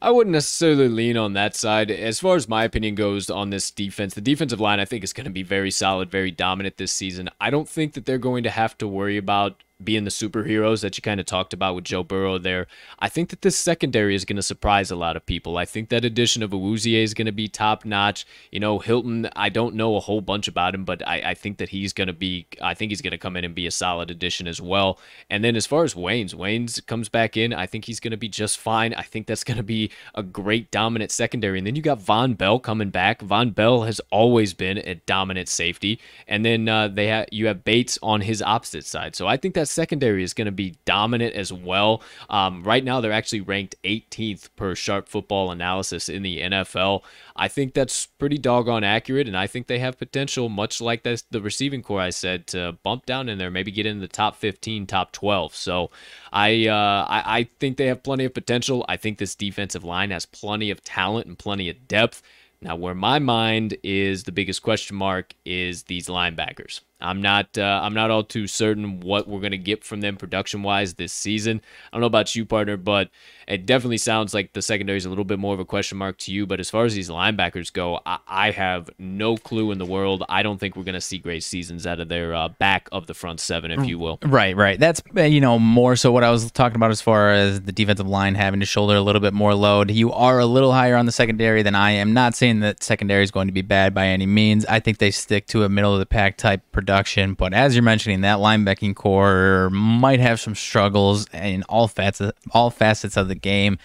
[0.00, 1.88] I wouldn't necessarily lean on that side.
[1.88, 5.12] As far as my opinion goes on this defense, the defensive line I think is
[5.12, 7.30] going to be very solid, very dominant this season.
[7.40, 10.96] I don't think that they're going to have to worry about being the superheroes that
[10.96, 12.66] you kind of talked about with Joe Burrow there.
[12.98, 15.56] I think that this secondary is going to surprise a lot of people.
[15.56, 18.26] I think that addition of Awuzie is going to be top notch.
[18.50, 21.58] You know, Hilton, I don't know a whole bunch about him, but I, I think
[21.58, 23.70] that he's going to be, I think he's going to come in and be a
[23.70, 24.98] solid addition as well.
[25.30, 27.52] And then as far as Waynes, Waynes comes back in.
[27.52, 28.94] I think he's going to be just fine.
[28.94, 31.58] I think that's going to be a great dominant secondary.
[31.58, 33.20] And then you got Vonn Bell coming back.
[33.20, 36.00] Vonn Bell has always been a dominant safety.
[36.26, 39.16] And then uh, they have you have Bates on his opposite side.
[39.16, 42.02] So I think that secondary is going to be dominant as well.
[42.30, 47.02] Um, right now, they're actually ranked 18th per Sharp Football Analysis in the NFL.
[47.34, 51.22] I think that's pretty doggone accurate, and I think they have potential, much like this,
[51.22, 54.36] the receiving core I said, to bump down in there, maybe get in the top
[54.36, 55.54] 15, top 12.
[55.54, 55.90] So
[56.32, 58.84] I, uh, I I think they have plenty of potential.
[58.88, 62.22] I think this defensive line has plenty of talent and plenty of depth.
[62.62, 66.80] Now, where my mind is the biggest question mark is these linebackers.
[67.02, 70.62] I'm not uh, I'm not all too certain what we're gonna get from them production
[70.62, 71.60] wise this season.
[71.92, 73.10] I don't know about you, partner, but
[73.48, 76.16] it definitely sounds like the secondary is a little bit more of a question mark
[76.18, 76.46] to you.
[76.46, 80.24] But as far as these linebackers go, I, I have no clue in the world.
[80.28, 83.14] I don't think we're gonna see great seasons out of their uh, back of the
[83.14, 84.18] front seven, if you will.
[84.22, 84.78] Right, right.
[84.78, 87.72] That's uh, you know more so what I was talking about as far as the
[87.72, 89.90] defensive line having to shoulder a little bit more load.
[89.90, 92.12] You are a little higher on the secondary than I am.
[92.12, 94.64] Not saying that secondary is going to be bad by any means.
[94.66, 96.91] I think they stick to a middle of the pack type production.
[97.34, 102.70] But as you're mentioning, that linebacking core might have some struggles in all facets all
[102.70, 103.78] facets of the game.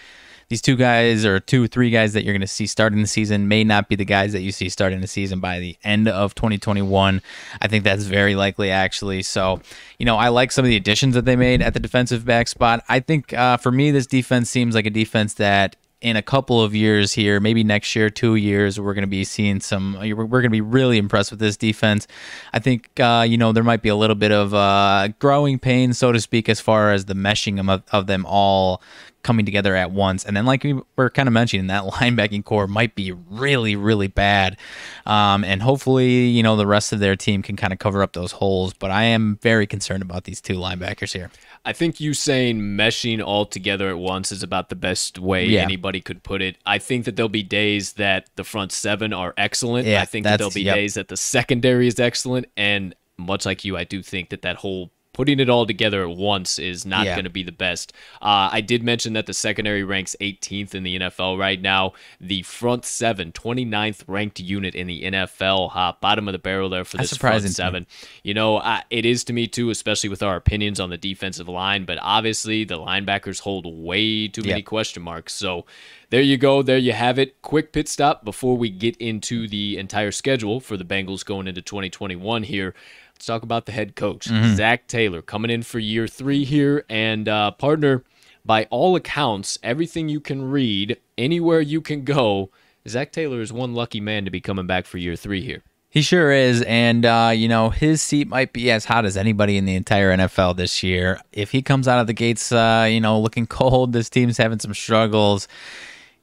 [0.48, 3.48] These two guys or two, three guys that you're going to see starting the season
[3.48, 6.34] may not be the guys that you see starting the season by the end of
[6.34, 7.20] 2021.
[7.60, 9.22] I think that's very likely, actually.
[9.24, 9.60] So,
[9.98, 12.48] you know, I like some of the additions that they made at the defensive back
[12.48, 12.82] spot.
[12.88, 16.62] I think uh, for me, this defense seems like a defense that in a couple
[16.62, 19.96] of years here, maybe next year, two years, we're going to be seeing some.
[20.00, 22.06] We're going to be really impressed with this defense.
[22.52, 25.92] I think uh, you know there might be a little bit of uh, growing pain,
[25.92, 28.80] so to speak, as far as the meshing of, of them all
[29.28, 30.24] coming together at once.
[30.24, 34.06] And then, like we were kind of mentioning, that linebacking core might be really, really
[34.06, 34.56] bad.
[35.04, 38.14] Um, and hopefully, you know, the rest of their team can kind of cover up
[38.14, 38.72] those holes.
[38.72, 41.30] But I am very concerned about these two linebackers here.
[41.66, 45.60] I think you saying meshing all together at once is about the best way yeah.
[45.60, 46.56] anybody could put it.
[46.64, 49.86] I think that there'll be days that the front seven are excellent.
[49.86, 50.76] Yeah, I think that there'll be yep.
[50.76, 52.46] days that the secondary is excellent.
[52.56, 56.16] And much like you, I do think that that whole putting it all together at
[56.16, 57.16] once is not yeah.
[57.16, 57.92] going to be the best.
[58.22, 61.94] Uh, I did mention that the secondary ranks 18th in the NFL right now.
[62.20, 66.84] The front seven, 29th ranked unit in the NFL, uh, bottom of the barrel there
[66.84, 67.88] for this front seven.
[68.22, 71.48] You know, uh, it is to me too, especially with our opinions on the defensive
[71.48, 75.32] line, but obviously the linebackers hold way too many question marks.
[75.32, 75.66] So
[76.10, 76.62] there you go.
[76.62, 77.42] There you have it.
[77.42, 81.60] Quick pit stop before we get into the entire schedule for the Bengals going into
[81.60, 82.72] 2021 here.
[83.18, 84.54] Let's talk about the head coach, mm-hmm.
[84.54, 86.84] Zac Taylor, coming in for year three here.
[86.88, 88.04] And uh, partner,
[88.44, 92.50] by all accounts, everything you can read, anywhere you can go,
[92.86, 95.64] Zac Taylor is one lucky man to be coming back for year three here.
[95.88, 96.62] He sure is.
[96.62, 100.16] And, uh, you know, his seat might be as hot as anybody in the entire
[100.16, 101.20] NFL this year.
[101.32, 104.60] If he comes out of the gates, uh, you know, looking cold, this team's having
[104.60, 105.48] some struggles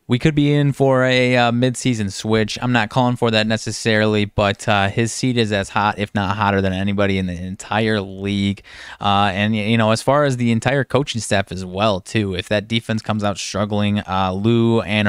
[0.08, 2.60] we could be in for a uh, midseason switch.
[2.62, 6.36] I'm not calling for that necessarily, but uh, his seat is as hot, if not
[6.36, 8.62] hotter, than anybody in the entire league.
[9.02, 12.36] Uh, and you know, as far as the entire coaching staff as well, too.
[12.36, 15.08] If that defense comes out struggling, uh, Lou and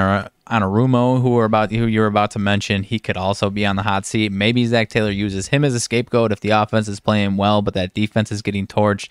[0.48, 3.82] Anarumo, who are about who you're about to mention, he could also be on the
[3.82, 4.30] hot seat.
[4.30, 7.74] Maybe Zac Taylor uses him as a scapegoat if the offense is playing well, but
[7.74, 9.08] that defense is getting torched.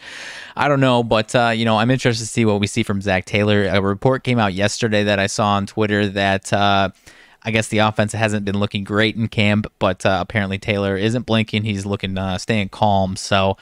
[0.55, 3.01] I don't know, but uh, you know, I'm interested to see what we see from
[3.01, 3.65] Zac Taylor.
[3.65, 6.51] A report came out yesterday that I saw on Twitter that.
[6.51, 6.91] Uh,
[7.47, 11.27] I guess the offense hasn't been looking great in camp, but uh, apparently Taylor isn't
[11.27, 11.63] blinking.
[11.63, 13.15] He's looking, uh, staying calm.
[13.15, 13.55] So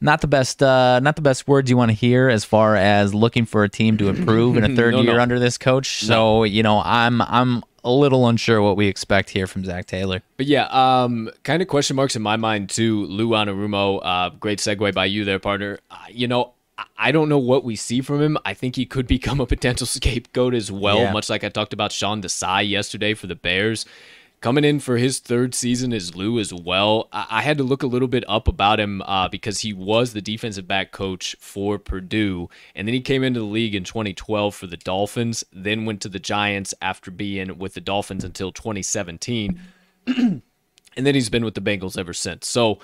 [0.00, 3.14] not the best uh, not the best words you want to hear as far as
[3.14, 5.22] looking for a team to improve in a third no, year no.
[5.22, 6.04] under this coach.
[6.04, 10.22] So, you know, I'm I'm a little unsure what we expect here from Zac Taylor.
[10.36, 13.06] But yeah, um, kind of question marks in my mind too.
[13.06, 15.78] Lou Anarumo, uh, great segue by you there, partner.
[15.90, 16.52] Uh, you know,
[16.96, 18.38] I don't know what we see from him.
[18.44, 21.12] I think he could become a potential scapegoat as well, yeah.
[21.12, 23.86] much like I talked about Sean Desai yesterday for the Bears
[24.40, 27.08] coming in for his third season as Lou as well.
[27.12, 30.12] I, I had to look a little bit up about him uh, because he was
[30.12, 34.54] the defensive back coach for Purdue, and then he came into the league in 2012
[34.54, 39.60] for the Dolphins, then went to the Giants after being with the Dolphins until 2017,
[40.06, 40.42] and
[40.96, 42.48] then he's been with the Bengals ever since.
[42.48, 42.78] So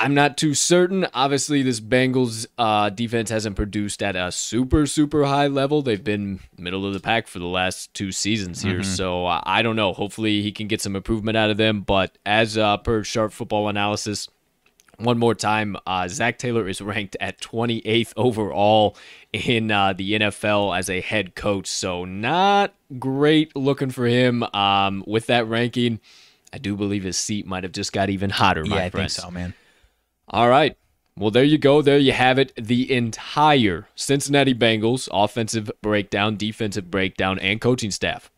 [0.00, 1.08] I'm not too certain.
[1.12, 5.82] Obviously, this Bengals uh, defense hasn't produced at a super, super high level.
[5.82, 8.80] They've been middle of the pack for the last two seasons here.
[8.80, 8.92] Mm-hmm.
[8.94, 9.92] So uh, I don't know.
[9.92, 11.80] Hopefully, he can get some improvement out of them.
[11.80, 14.28] But as uh, per Sharp Football Analysis,
[14.98, 18.96] one more time, uh, Zac Taylor is ranked at 28th overall
[19.32, 21.66] in uh, the NFL as a head coach.
[21.66, 25.98] So not great looking for him um, with that ranking.
[26.52, 29.10] I do believe his seat might have just got even hotter, yeah, my I friend.
[29.10, 29.54] think so, man.
[30.30, 30.76] All right.
[31.16, 31.82] Well, there you go.
[31.82, 32.52] There you have it.
[32.56, 38.30] The entire Cincinnati Bengals offensive breakdown, defensive breakdown, and coaching staff.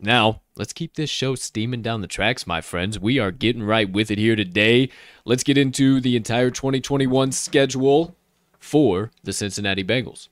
[0.00, 2.98] Now, let's keep this show steaming down the tracks, my friends.
[2.98, 4.88] We are getting right with it here today.
[5.24, 8.16] Let's get into the entire 2021 schedule
[8.58, 10.28] for the Cincinnati Bengals.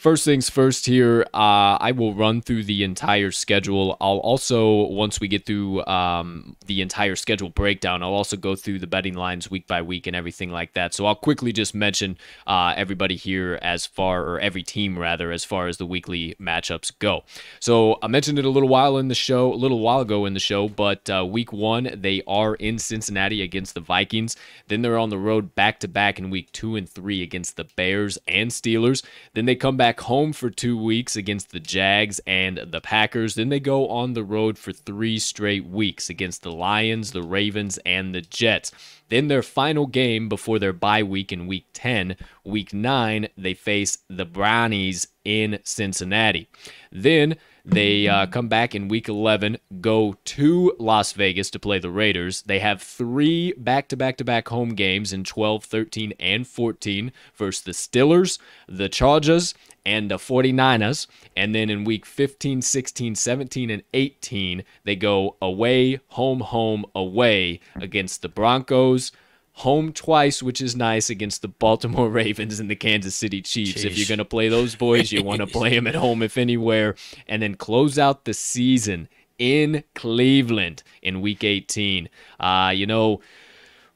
[0.00, 3.98] First things first here, uh, I will run through the entire schedule.
[4.00, 8.78] I'll also, once we get through um, the entire schedule breakdown, I'll also go through
[8.78, 10.94] the betting lines week by week and everything like that.
[10.94, 15.44] So I'll quickly just mention uh, everybody here as far, or every team rather, as
[15.44, 17.24] far as the weekly matchups go.
[17.60, 20.32] So I mentioned it a little while in the show, a little while ago in
[20.32, 24.34] the show, but uh, week one, they are in Cincinnati against the Vikings.
[24.68, 27.64] Then they're on the road back to back in week two and three against the
[27.76, 29.04] Bears and Steelers.
[29.34, 33.34] Then they come back back home for two weeks against the Jags and the Packers.
[33.34, 37.76] Then they go on the road for three straight weeks against the Lions, the Ravens,
[37.84, 38.70] and the Jets.
[39.08, 43.98] Then their final game before their bye week in week 10, week 9, they face
[44.08, 46.48] the Brownies in Cincinnati.
[46.92, 51.90] Then they uh, come back in week 11, go to Las Vegas to play the
[51.90, 52.42] Raiders.
[52.42, 57.12] They have three back to back to back home games in 12, 13, and 14
[57.34, 61.06] versus the Steelers, the Chargers, and the 49ers.
[61.36, 67.60] And then in week 15, 16, 17, and 18, they go away, home, home, away
[67.76, 69.12] against the Broncos,
[69.60, 73.84] home twice, which is nice against the Baltimore Ravens and the Kansas City Chiefs.
[73.84, 76.38] If you're going to play those boys, you want to play them at home, if
[76.38, 76.94] anywhere,
[77.28, 82.08] and then close out the season in Cleveland in Week 18.
[82.38, 83.20] Uh, you know,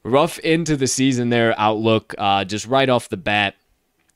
[0.03, 3.55] rough into the season there outlook, uh, just right off the bat.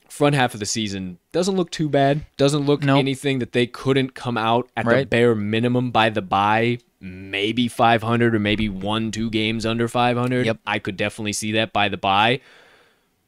[0.07, 2.25] Front half of the season doesn't look too bad.
[2.35, 2.97] Doesn't look Nope.
[2.97, 6.79] anything that they couldn't come out at the bare minimum by the bye.
[7.01, 10.45] Maybe 500 or maybe one, two games under 500.
[10.45, 10.59] Yep.
[10.65, 12.41] I could definitely see that by the bye.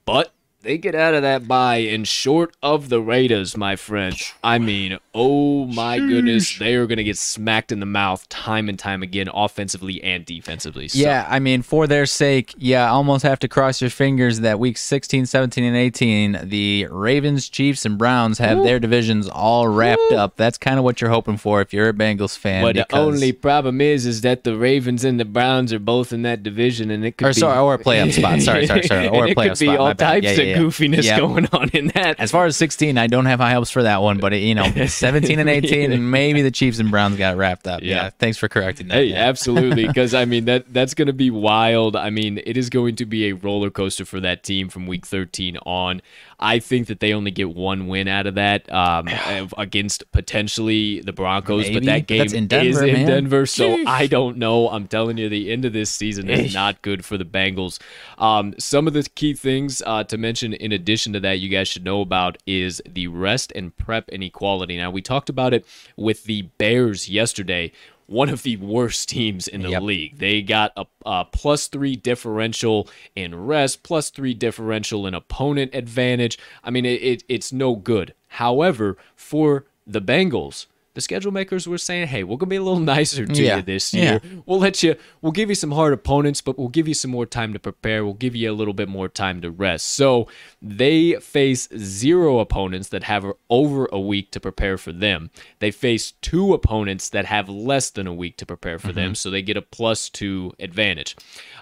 [0.06, 4.16] But they get out of that bye and short of the Raiders, my friend.
[4.44, 8.70] I mean, oh my goodness, they are going to get smacked in the mouth time
[8.70, 10.88] and time again, offensively and defensively.
[10.88, 14.60] So, Yeah, I mean, for their sake, yeah, almost have to cross your fingers that
[14.60, 20.12] week 16, 17, and 18, the Ravens, Chiefs, and Browns have their divisions all wrapped
[20.14, 20.36] up.
[20.38, 22.62] That's kind of what you're hoping for if you're a Bengals fan.
[22.64, 26.22] But the only problem is, is that the Ravens and the Browns are both in
[26.22, 28.40] that division, and it could Or be sorry, or a playoff spot.
[28.42, 29.08] Sorry, sorry, sorry.
[29.08, 29.78] Or a it playoff could be spot.
[29.80, 30.58] all types Yeah, of yeah, yeah.
[30.58, 31.20] goofiness Yep.
[31.20, 32.20] going on in that.
[32.20, 34.56] As far as 16, I don't have high hopes for that one, but it, you
[34.56, 37.82] know, 17 and 18, and maybe the Chiefs and Browns got wrapped up.
[37.82, 37.96] Yeah.
[37.96, 38.10] Yeah.
[38.20, 38.96] thanks for correcting that.
[38.96, 39.28] Hey, yeah.
[39.28, 41.96] absolutely, because I mean that that's going to be wild.
[41.96, 45.06] I mean, it is going to be a roller coaster for that team from week
[45.06, 46.02] 13 on.
[46.42, 49.08] I think that they only get one win out of that um,
[49.58, 53.06] against potentially the Broncos, but that game in is Denver, in.
[53.06, 54.70] Denver, so I don't know.
[54.70, 57.80] I'm telling you, the end of this season is not good for the Bengals.
[58.18, 61.68] Um, some of the key things uh, to mention, in addition to that, you guys
[61.68, 64.78] should know about is the rest and prep inequality.
[64.78, 65.66] Now, we talked about it
[65.96, 67.72] with the Bears yesterday.
[68.12, 69.82] One of the worst teams in the Yep.
[69.84, 70.18] league.
[70.18, 76.38] They got a, a plus three differential in rest, plus three differential in opponent advantage.
[76.62, 78.14] I mean, it, it, it's no good.
[78.28, 82.80] However, for the Bengals, the schedule makers were saying, "Hey, we're gonna be a little
[82.96, 83.58] nicer to Yeah.
[83.58, 84.02] you this Yeah.
[84.04, 84.22] year.
[84.46, 84.96] We'll let you.
[85.22, 88.04] We'll give you some hard opponents, but we'll give you some more time to prepare.
[88.04, 90.28] We'll give you a little bit more time to rest." So
[90.62, 95.30] they face zero opponents that have over a week to prepare for them.
[95.60, 99.30] They face two opponents that have less than a week to prepare for them, so
[99.30, 101.16] they get a plus two advantage.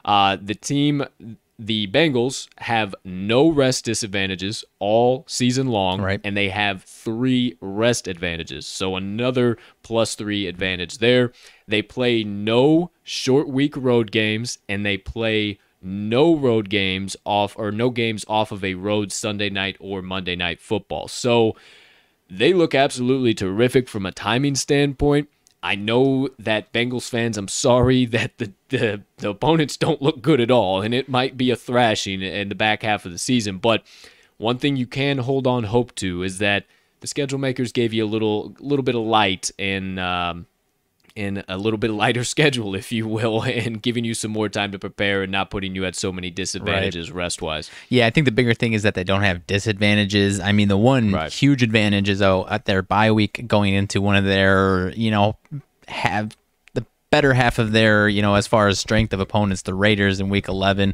[0.06, 1.06] Uh, the team.
[1.62, 6.22] The Bengals have no rest disadvantages all season long, Right.
[6.24, 8.66] and they have three rest advantages.
[8.66, 11.34] So another plus three advantage there.
[11.68, 17.72] They play no short week road games, and they play no road games off or
[17.74, 21.10] no games off of a road Sunday night or Monday night football.
[21.10, 21.57] So
[22.30, 25.28] they look absolutely terrific from a timing standpoint.
[25.62, 30.39] I know that Bengals fans, I'm sorry that the, the, the opponents don't look good
[30.39, 33.57] at all, and it might be a thrashing in the back half of the season.
[33.57, 33.84] But
[34.38, 36.66] one thing you can hold on hope to is that
[37.01, 40.47] the schedule makers gave you a little little bit of light and um,
[41.20, 44.72] in a little bit lighter schedule, if you will, and giving you some more time
[44.72, 47.70] to prepare and not putting you at so many disadvantages rest wise.
[47.90, 50.40] Yeah, I think the bigger thing is that they don't have disadvantages.
[50.40, 51.32] I mean, the one Right.
[51.32, 55.38] huge advantage is oh, at their bye week going into one of their, you know,
[55.88, 56.36] have
[57.12, 60.30] better half of their, you know, as far as strength of opponents, the Raiders in
[60.30, 60.93] week 11.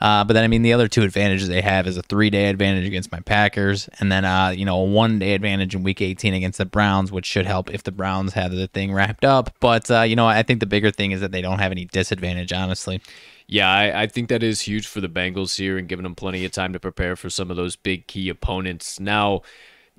[0.00, 2.48] Uh, but then, I mean, the other two advantages they have is a three day
[2.48, 6.00] advantage against my Packers, and then, uh, you know, a one day advantage in week
[6.00, 9.54] 18 against the Browns, which should help if the Browns have the thing wrapped up.
[9.60, 11.84] But, uh, you know, I think the bigger thing is that they don't have any
[11.84, 13.00] disadvantage, honestly.
[13.46, 16.44] Yeah, I, I think that is huge for the Bengals here and giving them plenty
[16.44, 18.98] of time to prepare for some of those big key opponents.
[18.98, 19.42] Now,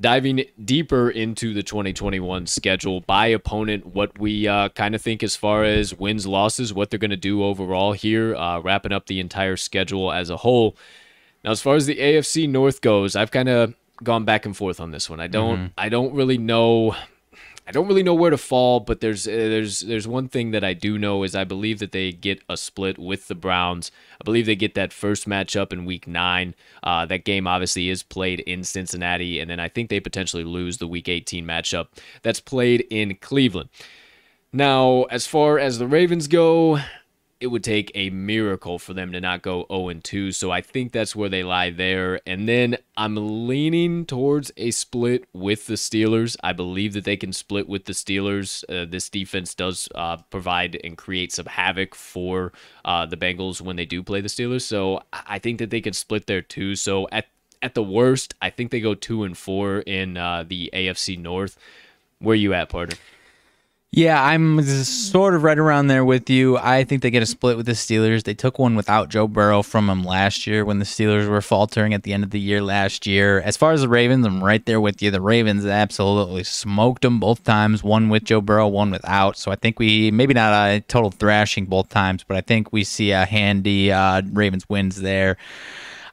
[0.04, 5.38] diving deeper into the 2021 schedule by opponent, what we uh, kind of think as
[5.38, 9.22] far as wins, losses, what they're going to do overall here, uh, wrapping up the
[9.22, 10.76] entire schedule as a whole.
[11.44, 14.82] Now, as far as the AFC North goes, I've kind of gone back and forth
[14.82, 15.22] on this one.
[15.22, 16.96] I don't, I don't really know.
[17.66, 20.64] I don't really know where to fall, but there's uh, there's there's one thing that
[20.64, 23.90] I do know is I believe that they get a split with the Browns.
[24.20, 26.56] I believe they get that first matchup in Week Nine.
[26.84, 30.78] Uh, that game obviously is played in Cincinnati, and then I think they potentially lose
[30.78, 31.88] the Week 18 matchup
[32.22, 33.70] that's played in Cleveland.
[34.52, 36.80] Now, as far as the Ravens go,
[37.44, 40.32] it would take a miracle for them to not go 0 2.
[40.32, 42.22] So I think that's where they lie there.
[42.26, 46.38] And then I'm leaning towards a split with the Steelers.
[46.42, 48.64] I believe that they can split with the Steelers.
[48.70, 52.54] Uh, this defense does uh, provide and create some havoc for
[52.86, 54.62] uh, the Bengals when they do play the Steelers.
[54.62, 56.76] So I I think that they can split there too.
[56.76, 57.26] So at
[57.64, 61.58] at the worst, I think they go two and four in uh, the AFC North.
[62.20, 62.98] Where you at, partner?
[63.96, 66.58] Yeah, I'm sort of right around there with you.
[66.58, 68.24] I think they get a split with the Steelers.
[68.24, 71.94] They took one without Joe Burrow from them last year when the Steelers were faltering
[71.94, 73.40] at the end of the year last year.
[73.42, 75.12] As far as the Ravens, I'm right there with you.
[75.12, 79.38] The Ravens absolutely smoked them both times, one with Joe Burrow, one without.
[79.38, 82.84] So I think we, maybe not a total thrashing both times, but I think we
[82.84, 85.38] see a handy uh, Ravens wins there.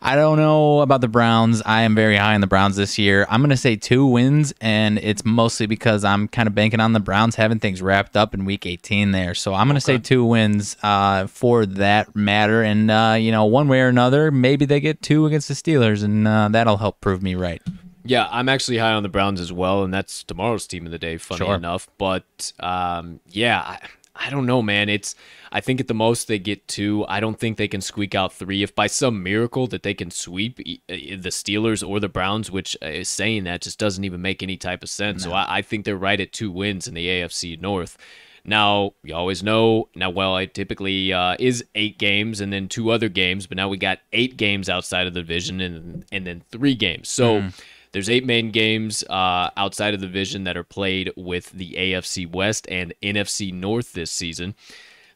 [0.03, 1.61] I don't know about the Browns.
[1.67, 3.27] I am very high on the Browns this year.
[3.29, 6.95] I'm going to say two wins, and it's mostly because I'm kind of banking on
[6.95, 9.35] the Browns having things wrapped up in Week 18 there.
[9.35, 9.99] So I'm going to okay.
[9.99, 12.63] say two wins uh, for that matter.
[12.63, 16.03] And, uh, you know, one way or another, maybe they get two against the Steelers,
[16.03, 17.61] and uh, that'll help prove me right.
[18.03, 20.99] Yeah, I'm actually high on the Browns as well, and that's tomorrow's team of the
[20.99, 21.55] day, funny sure.
[21.55, 21.89] enough.
[21.99, 23.79] But um, yeah, I,
[24.21, 24.91] I don't know, man.
[24.91, 25.15] It's
[25.51, 27.07] I think at the most they get two.
[27.09, 28.63] I don't think they can squeak out three.
[28.63, 32.87] If by some miracle that they can sweep the Steelers or the Browns, which uh,
[32.87, 35.25] is saying that just doesn't even make any type of sense.
[35.25, 35.31] No.
[35.31, 37.97] So I, I think they're right at two wins in the AFC North.
[38.45, 42.91] Now, you always know, now, well, it typically uh, is eight games and then two
[42.91, 46.43] other games, but now we got eight games outside of the division and, and then
[46.51, 47.09] three games.
[47.09, 47.61] So mm.
[47.93, 52.31] There's eight main games uh, outside of the division that are played with the AFC
[52.31, 54.55] West and NFC North this season.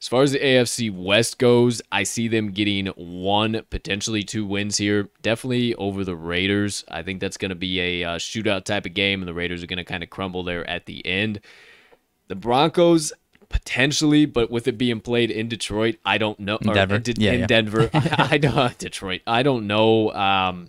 [0.01, 4.77] As far as the AFC West goes, I see them getting one, potentially two wins
[4.77, 5.09] here.
[5.23, 6.85] Definitely over the Raiders.
[6.89, 9.63] I think that's going to be a uh, shootout type of game, and the Raiders
[9.63, 11.41] are going to kind of crumble there at the end.
[12.29, 13.15] The Broncos,
[13.49, 16.59] potentially, but with it being played in Detroit, I don't know.
[16.59, 16.97] Denver.
[16.97, 17.47] In, yeah, in yeah.
[17.47, 17.89] Denver.
[17.95, 19.23] I, I know Detroit.
[19.27, 20.13] I don't know.
[20.13, 20.69] Um,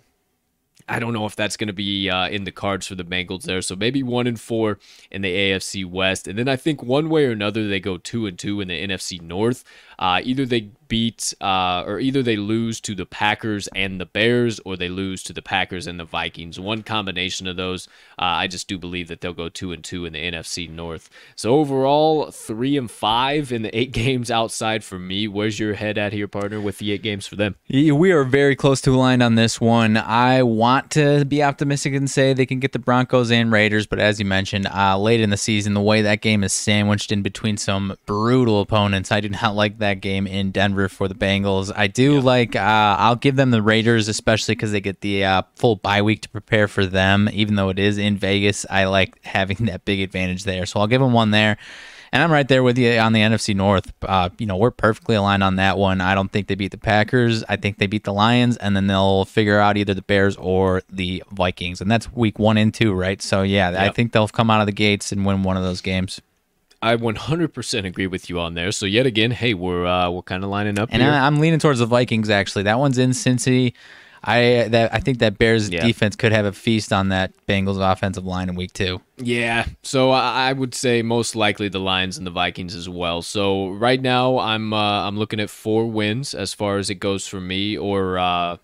[0.88, 3.42] I don't know if that's going to be uh, in the cards for the Bengals
[3.42, 3.60] there.
[3.60, 4.78] So maybe one and four
[5.10, 8.26] in the AFC West, and then I think one way or another they go two
[8.26, 9.64] and two in the NFC North.
[9.98, 14.60] Uh, either they beat uh, or either they lose to the Packers and the Bears,
[14.64, 16.58] or they lose to the Packers and the Vikings.
[16.60, 17.88] One combination of those.
[18.18, 21.10] Uh, I just do believe that they'll go two and two in the NFC North.
[21.34, 25.28] So overall, three and five in the eight games outside for me.
[25.28, 27.56] Where's your head at here, partner, with the eight games for them?
[27.68, 29.96] We are very close to aligned on this one.
[29.96, 33.98] I want to be optimistic and say they can get the Broncos and Raiders, but
[33.98, 37.22] as you mentioned, uh, late in the season, the way that game is sandwiched in
[37.22, 41.14] between some brutal opponents, I do not like that that game in Denver for the
[41.14, 41.72] Bengals.
[41.74, 42.20] I do yeah.
[42.20, 42.56] like.
[42.56, 46.22] Uh, I'll give them the Raiders, especially because they get the uh, full bye week
[46.22, 47.28] to prepare for them.
[47.32, 50.66] Even though it is in Vegas, I like having that big advantage there.
[50.66, 51.56] So I'll give them one there.
[52.12, 53.92] And I'm right there with you on the NFC North.
[54.02, 56.00] Uh, you know, we're perfectly aligned on that one.
[56.00, 57.44] I don't think they beat the Packers.
[57.48, 60.82] I think they beat the Lions, and then they'll figure out either the Bears or
[60.88, 61.80] the Vikings.
[61.80, 63.20] And that's week one and two, right?
[63.20, 63.80] So, yeah, yep.
[63.80, 66.20] I think they'll come out of the gates and win one of those games.
[66.82, 68.72] I 100% agree with you on there.
[68.72, 70.90] So yet again, hey, we're uh, we're kind of lining up.
[70.92, 71.10] And here.
[71.10, 72.30] I, am leaning towards the Vikings.
[72.30, 73.72] Actually, that one's in Cincy.
[74.26, 75.86] I that I think that Bears yeah.
[75.86, 79.00] defense could have a feast on that Bengals offensive line in week two.
[79.16, 83.22] Yeah, so I would say most likely the Lions and the Vikings as well.
[83.22, 87.26] So right now I'm uh, I'm looking at four wins as far as it goes
[87.28, 88.56] for me, or uh,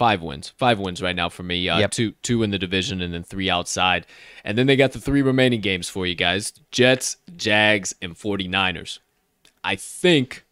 [0.00, 0.54] five wins.
[0.56, 1.68] Five wins right now for me.
[1.68, 1.90] Uh, yep.
[1.90, 4.06] Two two in the division and then three outside.
[4.44, 9.00] And then they got the three remaining games for you guys Jets, Jags, and 49ers.
[9.62, 10.46] I think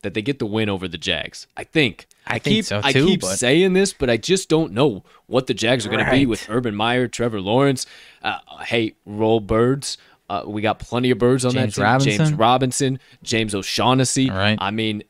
[0.00, 1.46] that they get the win over the Jags.
[1.54, 2.06] I think.
[2.26, 3.36] I, I keep so too, I keep but...
[3.36, 6.10] saying this, but I just don't know what the Jags are going right.
[6.10, 7.84] to be with Urban Meyer, Trevor Lawrence.
[8.22, 9.98] Uh, hey, roll birds.
[10.30, 11.84] Uh, we got plenty of birds on James that team.
[11.84, 12.16] Robinson.
[12.16, 14.30] James Robinson, James O'Shaughnessy.
[14.30, 14.56] Right.
[14.58, 15.02] I mean,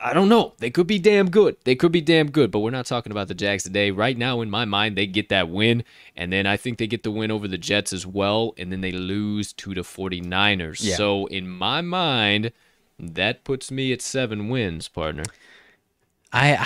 [0.00, 0.54] I don't know.
[0.58, 1.56] They could be damn good.
[1.64, 3.90] They could be damn good, but we're not talking about the Jags today.
[3.90, 5.82] Right now, in my mind, they get that win,
[6.16, 8.80] and then I think they get the win over the Jets as well, and then
[8.80, 10.78] they lose to the 49ers.
[10.84, 10.94] Yeah.
[10.94, 12.52] So, in my mind,
[12.98, 15.24] that puts me at seven wins, partner.
[16.32, 16.64] I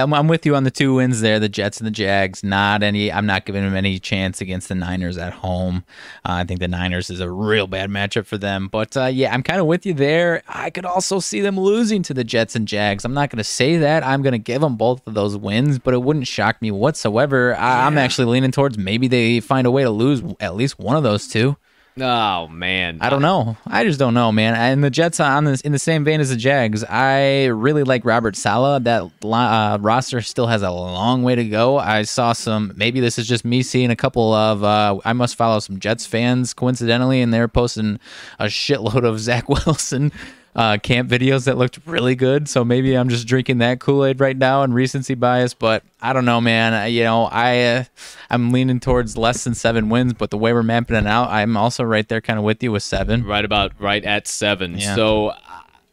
[0.00, 2.42] I'm, I'm with you on the two wins there, the Jets and the Jags.
[2.42, 3.12] Not any.
[3.12, 5.84] I'm not giving them any chance against the Niners at home.
[6.24, 8.68] Uh, I think the Niners is a real bad matchup for them.
[8.68, 10.42] But uh, yeah, I'm kind of with you there.
[10.48, 13.04] I could also see them losing to the Jets and Jags.
[13.04, 14.04] I'm not going to say that.
[14.04, 17.56] I'm going to give them both of those wins, but it wouldn't shock me whatsoever.
[17.56, 20.96] I, I'm actually leaning towards maybe they find a way to lose at least one
[20.96, 21.56] of those two.
[22.00, 23.58] Oh man, I don't know.
[23.66, 24.54] I just don't know, man.
[24.54, 26.82] And the Jets on this in the same vein as the Jags.
[26.84, 28.82] I really like Robert Saleh.
[28.84, 31.78] That uh, roster still has a long way to go.
[31.78, 32.72] I saw some.
[32.76, 34.64] Maybe this is just me seeing a couple of.
[34.64, 38.00] Uh, I must follow some Jets fans coincidentally, and they're posting
[38.38, 40.12] a shitload of Zach Wilson
[40.54, 42.48] uh, camp videos that looked really good.
[42.48, 45.54] So maybe I'm just drinking that Kool Aid right now and recency bias.
[45.54, 46.92] But I don't know, man.
[46.92, 47.84] You know, I uh,
[48.30, 51.56] I'm leaning towards less than seven wins, but the way we're mapping it out, I'm
[51.56, 53.24] also right there, kind of with you with seven.
[53.24, 54.78] Right about right at seven.
[54.78, 54.94] Yeah.
[54.94, 55.36] So uh,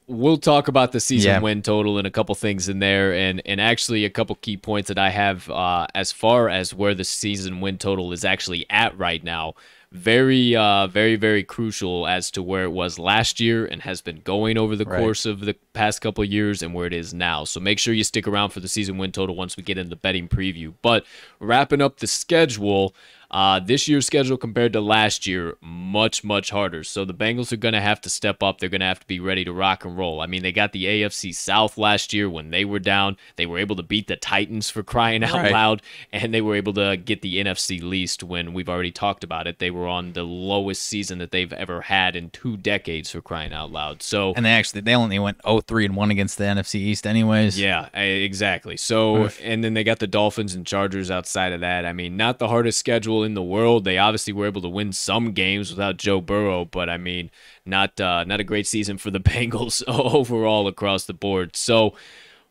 [0.07, 1.39] we'll talk about the season yeah.
[1.39, 4.89] win total and a couple things in there, and and actually a couple key points
[4.89, 8.97] that I have uh, as far as where the season win total is actually at
[8.97, 9.55] right now
[9.91, 14.21] very, uh, very, very crucial as to where it was last year and has been
[14.21, 14.99] going over the Right.
[14.99, 17.43] course of the past couple of years and where it is now.
[17.43, 19.89] So make sure you stick around for the season win total once we get into
[19.89, 20.73] the betting preview.
[20.83, 21.05] But
[21.39, 22.93] wrapping up the schedule,
[23.31, 26.83] uh, this year's schedule compared to last year, much, much harder.
[26.83, 28.59] So the Bengals are going to have to step up.
[28.59, 30.21] They're going to have to be ready to rock and roll.
[30.21, 33.17] I mean, they got the AFC South last year when they were down.
[33.35, 35.51] They were able to beat the Titans for crying out Right.
[35.51, 39.45] loud, and they were able to get the NFC least when we've already talked about
[39.47, 39.59] it.
[39.59, 43.53] They were on the lowest season that they've ever had in two decades for crying
[43.53, 44.01] out loud.
[44.01, 47.59] So And they actually they only went 0-3 and 1 against the NFC East anyways.
[47.59, 48.75] yeah, exactly.
[48.77, 51.85] So, and then they got the Dolphins and Chargers outside of that.
[51.85, 53.83] I mean, not the hardest schedule in the world.
[53.83, 57.31] They obviously were able to win some games without Joe Burrow, but I mean,
[57.65, 61.55] not uh, not a great season for the Bengals overall across the board.
[61.55, 61.95] So,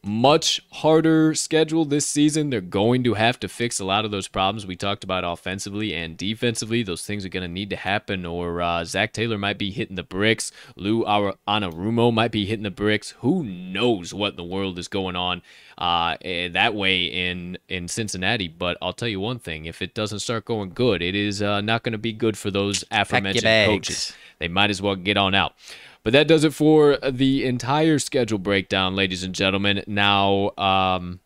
[0.04, 2.50] much harder schedule this season.
[2.50, 5.94] They're going to have to fix a lot of those problems we talked about offensively
[5.94, 6.82] and defensively.
[6.82, 9.96] Those things are going to need to happen, or uh, Zac Taylor might be hitting
[9.96, 10.52] the bricks.
[10.76, 13.10] Lou Anarumo might be hitting the bricks.
[13.20, 15.42] Who knows what in the world is going on
[15.76, 18.48] uh, eh, that way in in Cincinnati?
[18.48, 21.60] But I'll tell you one thing: if it doesn't start going good, it is uh,
[21.60, 24.12] not going to be good for those aforementioned coaches.
[24.38, 25.54] They might as well get on out.
[26.08, 29.84] But that does it for the entire schedule breakdown, ladies and gentlemen.
[29.86, 31.20] Now, um,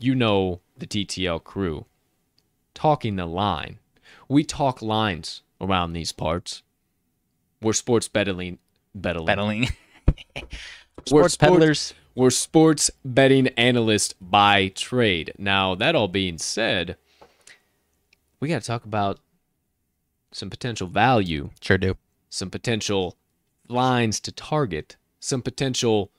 [0.00, 1.84] you know the TTL crew.
[2.72, 3.80] Talking the line.
[4.26, 6.62] We talk lines around these parts.
[7.60, 8.60] We're sports betting.
[8.94, 9.26] betting.
[9.26, 9.68] Battling.
[10.16, 11.94] We're Sports peddlers.
[12.14, 15.34] We're sports betting analysts by trade.
[15.36, 16.96] Now, that all being said,
[18.40, 19.20] we got to talk about
[20.32, 21.98] some potential value Sure do.
[22.30, 23.18] some potential
[23.68, 26.10] lines to target, some potential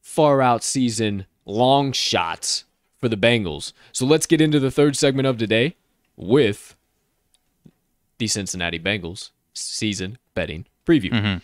[0.00, 2.64] far out season long shots
[2.98, 3.72] for the Bengals.
[3.92, 5.76] So let's get into the third segment of today
[6.16, 6.76] with
[8.18, 11.10] the Cincinnati Bengals season betting preview.
[11.10, 11.38] Mm-hmm.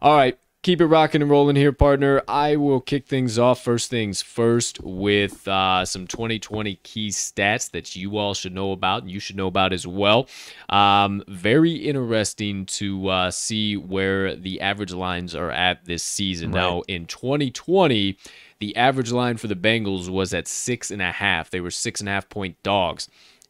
[0.00, 2.22] All right, keep it rocking and rolling here, partner.
[2.28, 7.96] I will kick things off first things first with uh, some 2020 key stats that
[7.96, 10.28] you all should know about and you should know about as well.
[10.68, 16.52] Um, very interesting to uh, see where the average lines are at this season.
[16.52, 18.16] Now, in 2020,
[18.60, 21.50] the average line for the Bengals was at six and a half.
[21.50, 23.08] They were six and a half point dogs.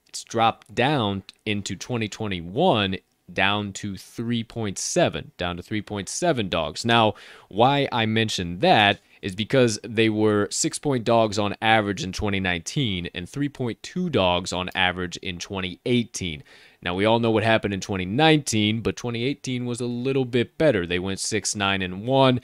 [0.09, 2.97] It's dropped down into 2021
[3.35, 6.85] down to 3.7, down to 3.7 dogs.
[6.85, 7.15] Now,
[7.49, 13.09] why I mentioned that is because they were six point dogs on average in 2019
[13.15, 16.43] and 3.2 dogs on average in 2018.
[16.83, 20.87] Now, we all know what happened in 2019, but 2018 was a little bit better.
[20.87, 22.41] They went 6 9 and 1.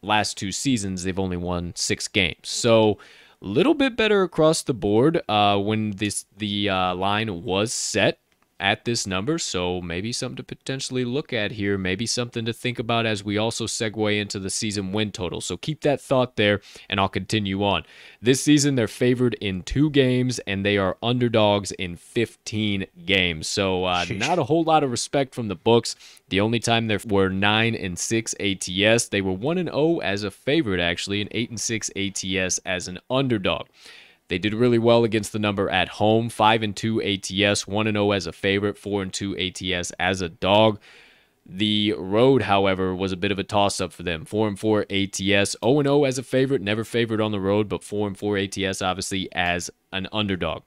[0.00, 2.48] Last two seasons, they've only won six games.
[2.48, 2.98] So,
[3.40, 8.18] a little bit better across the board uh, when this the uh, line was set
[8.60, 9.38] at this number.
[9.38, 11.78] So maybe something to potentially look at here.
[11.78, 15.40] Maybe something to think about as we also segue into the season win total.
[15.40, 17.84] So keep that thought there, and I'll continue on.
[18.20, 23.46] This season, they're favored in two games, and they are underdogs in 15 games.
[23.46, 25.94] So uh, not a whole lot of respect from the books.
[26.28, 30.24] The only time there were nine and six ATS, they were one and zero as
[30.24, 33.66] a favorite actually, and eight and six ATS as an underdog.
[34.28, 37.96] They did really well against the number at home, 5 and 2 ATS, 1 and
[37.96, 40.78] 0 as a favorite, 4 and 2 ATS as a dog.
[41.46, 44.26] The road, however, was a bit of a toss up for them.
[44.26, 47.68] 4 and 4 ATS, 0 and 0 as a favorite, never favored on the road,
[47.70, 50.62] but 4 and 4 ATS obviously as an underdog.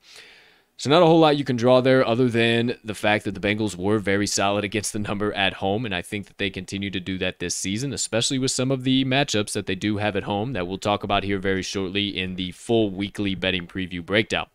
[0.82, 3.40] So not a whole lot you can draw there other than the fact that the
[3.40, 6.90] Bengals were very solid against the number at home and I think that they continue
[6.90, 10.16] to do that this season, especially with some of the matchups that they do have
[10.16, 14.04] at home that we'll talk about here very shortly in the full weekly betting preview
[14.04, 14.48] breakdown.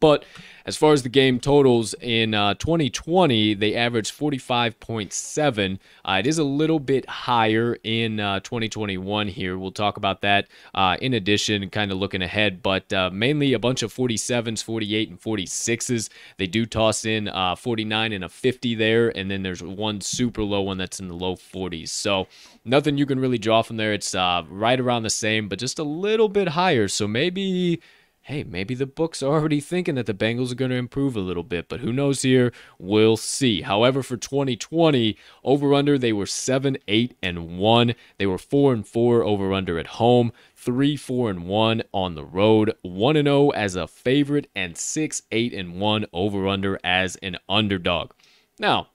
[0.00, 0.24] But
[0.66, 5.78] as far as the game totals in uh, 2020, they averaged 45.7.
[6.04, 9.56] Uh, it is a little bit higher in uh, 2021 here.
[9.56, 13.60] We'll talk about that uh, in addition, kind of looking ahead, but uh, mainly a
[13.60, 16.08] bunch of 47s, 48, and 46s.
[16.36, 20.42] They do toss in uh, 49 and a 50 there, and then there's one super
[20.42, 21.88] low one that's in the low 40s.
[21.88, 22.26] So
[22.64, 23.92] nothing you can really draw from there.
[23.92, 26.88] It's right around the same, but just a little bit higher.
[26.88, 27.80] So maybe
[28.26, 31.20] hey, maybe the books are already thinking that the Bengals are going to improve a
[31.20, 32.52] little bit, but who knows here?
[32.76, 33.62] We'll see.
[33.62, 37.94] However, for 2020, over under they were 7, 8 and 1.
[38.18, 42.24] They were 4 and 4 over under at home, 3 4 and 1 on the
[42.24, 47.14] road, 1 and 0 as a favorite and 6 8 and 1 over under as
[47.22, 48.10] an underdog.
[48.58, 48.88] Now,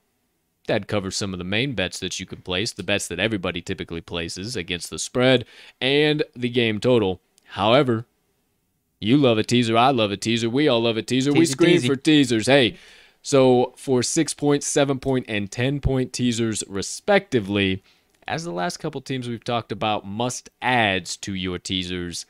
[0.67, 3.61] that covers some of the main bets that you can place, the bets that everybody
[3.61, 5.45] typically places against the spread
[5.79, 7.21] and the game total.
[7.45, 8.05] However,
[9.01, 9.75] you love a teaser.
[9.75, 10.49] I love a teaser.
[10.49, 11.33] We all love a teaser.
[11.33, 11.87] we scream teasy.
[11.87, 12.45] for teasers.
[12.45, 12.77] Hey,
[13.23, 17.83] So for six point, seven point, and 10 point teasers, respectively,
[18.27, 22.25] as the last couple teams we've talked about must adds to your teasers,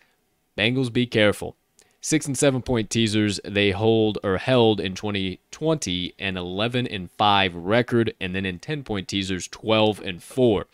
[0.57, 1.55] Bengals be careful.
[1.99, 7.55] Six and seven point teasers they hold or held in 2020 an 11 and 5
[7.55, 10.65] record, and then in 10 point teasers 12 and 4.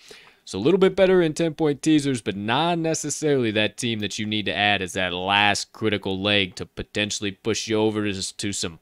[0.47, 4.17] So a little bit better in 10 point teasers, but not necessarily that team that
[4.17, 8.37] you need to add as that last critical leg to potentially push you over to,
[8.37, 8.79] to some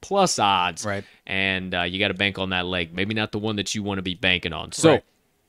[0.00, 0.86] plus odds.
[0.86, 1.02] Right.
[1.26, 2.94] And uh, you got to bank on that leg.
[2.94, 4.70] Maybe not the one that you want to be banking on.
[4.70, 5.00] So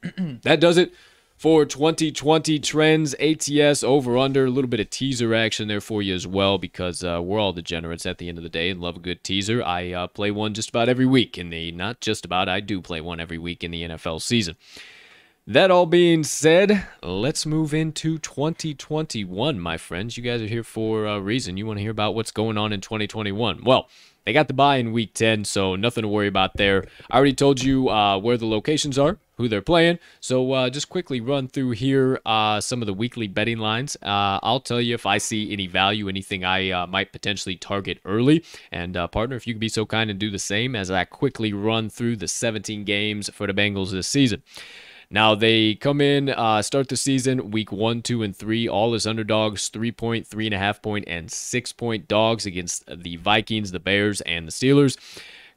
[0.02, 0.42] right.
[0.42, 0.96] that does it
[1.38, 6.16] for 2020 trends, ATS over under, a little bit of teaser action there for you
[6.16, 8.96] as well because uh, we're all degenerates at the end of the day and love
[8.96, 9.62] a good teaser.
[9.64, 12.82] I uh, play one just about every week in the, not just about, I do
[12.82, 14.56] play one every week in the NFL season.
[15.48, 20.16] That all being said, let's move into 2021, my friends.
[20.16, 21.58] You guys are here for a reason.
[21.58, 23.64] You want to hear about what's going on in 2021.
[23.64, 23.90] Well,
[24.24, 26.86] they got the bye in week 10, so nothing to worry about there.
[27.10, 29.98] I already told you uh, where the locations are, who they're playing.
[30.20, 33.96] So uh, just quickly run through here uh, some of the weekly betting lines.
[33.96, 37.98] Uh, I'll tell you if I see any value, anything I uh, might potentially target
[38.06, 38.46] early.
[38.72, 41.04] And uh, partner, if you could be so kind and do the same as I
[41.04, 44.44] quickly run through the 17 games for the Bengals this season.
[45.14, 49.06] Now they come in, uh, start the season week one, two, and three, all as
[49.06, 53.74] underdogs, three point, three and a half point, and six point dogs against the Vikings,
[53.74, 54.98] the Bears, and the Steelers.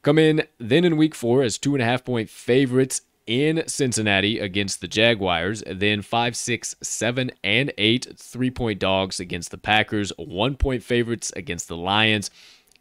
[0.01, 4.39] Come in then in week four as two and a half point favorites in Cincinnati
[4.39, 5.63] against the Jaguars.
[5.65, 10.11] Then five, six, seven, and eight three point dogs against the Packers.
[10.17, 12.29] One point favorites against the Lions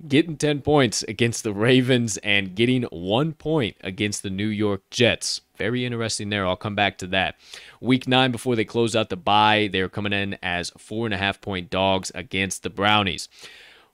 [0.09, 5.41] getting 10 points against the Ravens and getting one point against the New York Jets.
[5.57, 6.47] Very interesting there.
[6.47, 7.37] I'll come back to that.
[7.81, 11.19] Week nine, before they close out the bye, they're coming in as four and a
[11.19, 13.29] half point dogs against the Brownies.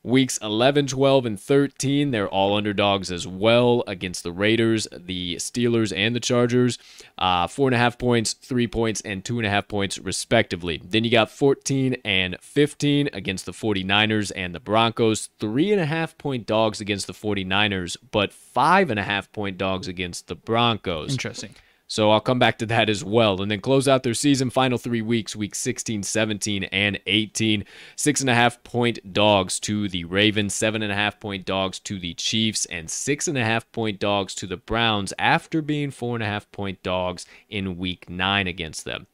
[0.03, 5.95] Weeks 11, 12, and 13, they're all underdogs as well against the Raiders, the Steelers,
[5.95, 6.79] and the Chargers.
[7.19, 10.81] Uh, four and a half points, three points, and two and a half points, respectively.
[10.83, 15.29] Then you got 14 and 15 against the 49ers and the Broncos.
[15.39, 19.59] Three and a half point dogs against the 49ers, but five and a half point
[19.59, 21.13] dogs against the Broncos.
[21.13, 21.55] Interesting.
[21.91, 23.43] So I'll come back to that as well.
[23.43, 27.65] And then close out their season, final three weeks, week 16, 17, and 18.
[27.97, 31.81] Six and a half point dogs to the Ravens, seven and a half point dogs
[31.81, 35.91] to the Chiefs, and six and a half point dogs to the Browns after being
[35.91, 39.09] four and a half point dogs in week nine against them.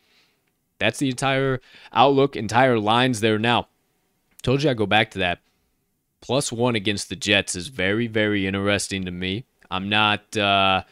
[0.78, 1.62] That's the entire
[1.94, 3.38] outlook, entire lines there.
[3.38, 3.68] Now,
[4.42, 5.40] told you I go back to that.
[6.20, 9.46] Plus one against the Jets is very, very interesting to me.
[9.70, 10.36] I'm not.
[10.36, 10.82] Uh,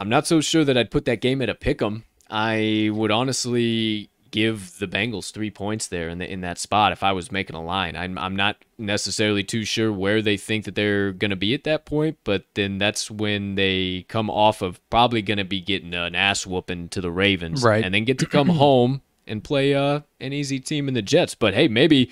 [0.00, 2.04] I'm not so sure that I'd put that game at a pick 'em.
[2.30, 7.02] I would honestly give the Bengals three points there in the, in that spot if
[7.02, 7.96] I was making a line.
[7.96, 11.64] I'm I'm not necessarily too sure where they think that they're going to be at
[11.64, 15.94] that point, but then that's when they come off of probably going to be getting
[15.94, 17.84] an ass whooping to the Ravens, right?
[17.84, 21.34] And then get to come home and play uh, an easy team in the Jets.
[21.34, 22.10] But hey, maybe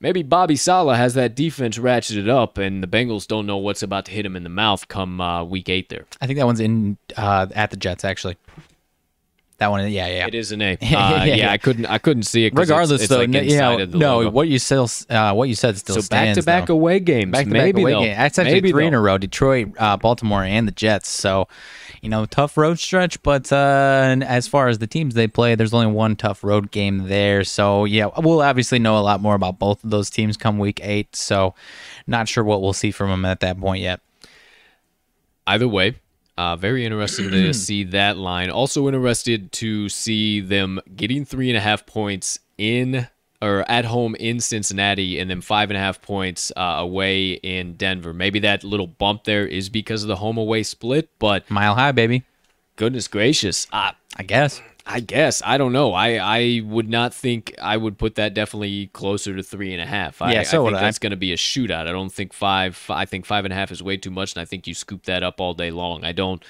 [0.00, 4.06] maybe Bobby Saleh has that defense ratcheted up, and the Bengals don't know what's about
[4.06, 5.88] to hit him in the mouth come uh, week eight.
[5.88, 8.36] There, I think that one's in uh, at the Jets actually.
[9.60, 10.72] That one, yeah, yeah, it is an A.
[10.80, 12.54] Uh, yeah, yeah, I couldn't, I couldn't see it.
[12.54, 14.30] Regardless, it's, though, it's like yeah, no, logo.
[14.30, 16.38] what you still, uh, what you said still so stands.
[16.38, 18.00] back to back away games, back to back away though.
[18.00, 18.16] game.
[18.16, 21.10] That's actually maybe three in a row: Detroit, uh, Baltimore, and the Jets.
[21.10, 21.46] So,
[22.00, 23.22] you know, tough road stretch.
[23.22, 27.08] But uh, as far as the teams they play, there's only one tough road game
[27.08, 27.44] there.
[27.44, 30.80] So yeah, we'll obviously know a lot more about both of those teams come week
[30.82, 31.14] eight.
[31.16, 31.54] So,
[32.06, 34.00] not sure what we'll see from them at that point yet.
[35.46, 35.96] Either way,
[36.36, 38.50] uh, very interested to see that line.
[38.50, 43.08] Also interested to see them getting three and a half points in
[43.42, 47.74] or at home in Cincinnati, and then five and a half points uh, away in
[47.74, 48.12] Denver.
[48.12, 51.92] Maybe that little bump there is because of the home away split, but Mile high,
[51.92, 52.24] baby.
[52.76, 54.60] goodness gracious, uh, I guess.
[54.86, 55.92] I guess I don't know.
[55.92, 59.86] I I would not think I would put that definitely closer to three and a
[59.86, 60.20] half.
[60.20, 60.80] I, Yeah, so I think I.
[60.80, 61.86] that's going to be a shootout.
[61.86, 62.82] I don't think five.
[62.88, 65.04] I think five and a half is way too much, and I think you scoop
[65.04, 66.04] that up all day long.
[66.04, 66.44] I don't.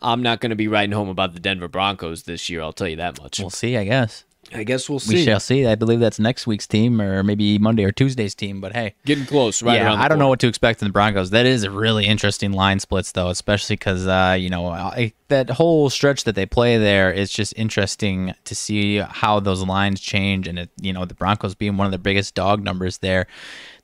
[0.00, 2.60] I'm not going to be writing home about the Denver Broncos this year.
[2.60, 3.38] I'll tell you that much.
[3.38, 3.76] We'll see.
[3.76, 4.24] I guess
[4.54, 5.16] I guess we'll see.
[5.16, 5.66] we shall see.
[5.66, 8.60] I believe that's next week's team, or maybe Monday or Tuesday's team.
[8.60, 9.98] But hey, Getting close, right yeah, around.
[9.98, 11.30] The I don't know what to expect in the Broncos.
[11.30, 15.50] That is a really interesting line splits, though, especially because uh, you know I, that
[15.50, 20.46] whole stretch that they play there is just interesting to see how those lines change,
[20.46, 23.26] and it, you know the Broncos being one of the biggest dog numbers there.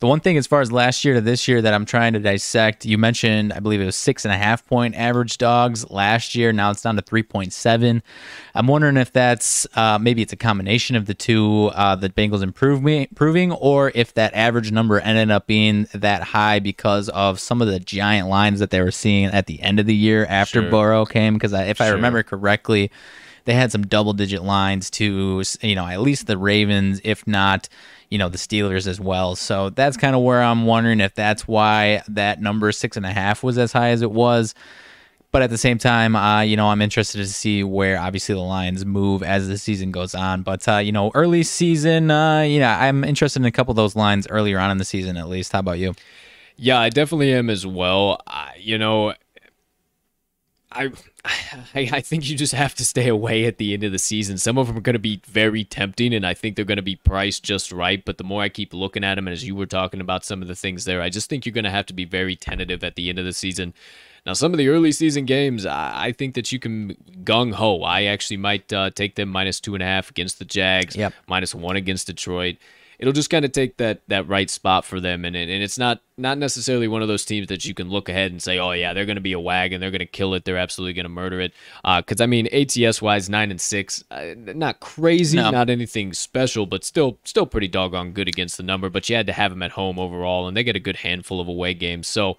[0.01, 2.21] The one thing as far as last year to this year that I'm trying to
[2.21, 6.37] dissect, you mentioned I believe it was six and a half point average dogs last
[6.37, 6.53] year.
[6.53, 8.05] Now it's down to three point seven.
[8.55, 12.45] I'm wondering if that's uh, maybe it's a combination of the two, uh, the Bengals
[12.45, 17.61] improving, improving, or if that average number ended up being that high because of some
[17.61, 20.63] of the giant lines that they were seeing at the end of the year after
[20.63, 20.71] Sure.
[20.71, 21.35] Burrow came.
[21.35, 22.93] Because if I remember correctly,
[23.47, 27.69] they had some double digit lines to you know at least the Ravens, if not
[28.11, 29.37] you know the Steelers as well.
[29.37, 33.13] So that's kind of where I'm wondering if that's why that number six and a
[33.13, 34.55] half was as high as it was.
[35.31, 38.41] But at the same time, uh, you know, I'm interested to see where obviously the
[38.41, 40.43] lines move as the season goes on.
[40.43, 43.77] But uh, you know, early season, uh, you know, I'm interested in a couple of
[43.77, 45.53] those lines earlier on in the season at least.
[45.53, 45.95] How about you?
[46.57, 48.21] Yeah, I definitely am as well.
[48.27, 49.15] I, you know,
[50.73, 50.91] I,
[51.25, 54.39] I I think you just have to stay away at the end of the season.
[54.39, 56.83] Some of them are going to be very tempting, and I think they're going to
[56.83, 58.05] be priced just right.
[58.05, 60.43] But the more I keep looking at them, and as you were talking about some
[60.43, 62.85] of the things there, I just think you're going to have to be very tentative
[62.85, 63.75] at the end of the season.
[64.27, 67.83] Now, some of the early season games, I, I think that you can gung ho.
[67.83, 71.15] I actually might uh, take them minus two and a half against the Jags, Yep.
[71.29, 72.57] minus one against Detroit.
[72.99, 76.01] It'll just kind of take that that right spot for them, and and it's not
[76.17, 78.93] not necessarily one of those teams that you can look ahead and say, oh yeah,
[78.93, 81.09] they're going to be a wagon, they're going to kill it, they're absolutely going to
[81.09, 81.53] murder it.
[81.85, 85.51] Because I mean, ATS wise, nine and six, uh, not crazy, No.
[85.51, 88.91] not anything special, but still still pretty doggone good against the number.
[88.91, 91.41] But you had to have them at home overall, and they get a good handful
[91.41, 92.37] of away games, so.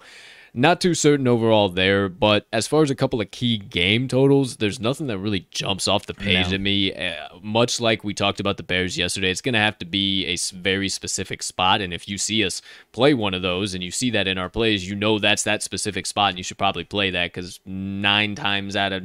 [0.52, 4.56] Not too certain overall there, but as far as a couple of key game totals,
[4.56, 6.54] there's nothing that really jumps off the page No.
[6.54, 6.92] at me.
[6.92, 10.26] Uh, much like we talked about the Bears yesterday, it's going to have to be
[10.26, 11.80] a very specific spot.
[11.80, 14.48] And if you see us play one of those and you see that in our
[14.48, 18.34] plays, you know that's that specific spot, and you should probably play that because nine
[18.34, 19.02] times out of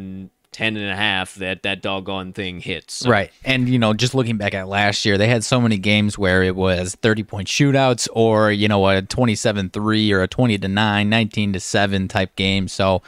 [0.56, 2.96] n- ten and a half, that that doggone thing hits.
[2.96, 3.32] So, Right.
[3.44, 6.44] And, you know, just looking back at last year, they had so many games where
[6.44, 10.68] it was 30 point shootouts or, you know, a 27 3 or a 20 to
[10.68, 12.68] 9, 19 to 7 type game.
[12.68, 13.02] So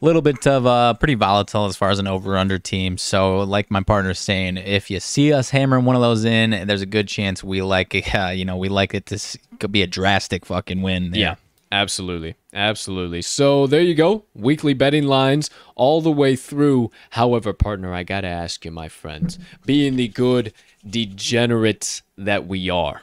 [0.00, 2.98] a little bit of uh, pretty volatile as far as an over under team.
[2.98, 6.82] So, like my partner's saying, if you see us hammering one of those in, there's
[6.82, 9.82] a good chance we like it, uh, you know, we like it to could be
[9.82, 11.10] a drastic fucking win.
[11.10, 11.20] There.
[11.20, 11.34] Yeah,
[11.72, 12.34] absolutely.
[12.54, 13.20] Absolutely.
[13.20, 14.26] So there you go.
[14.32, 16.92] Weekly betting lines all the way through.
[17.10, 20.54] However, partner, I got to ask you, my friends, being the good
[20.88, 23.02] degenerates that we are,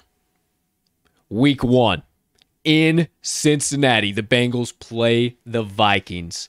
[1.30, 2.04] week one
[2.64, 6.48] in Cincinnati, the Bengals play the Vikings.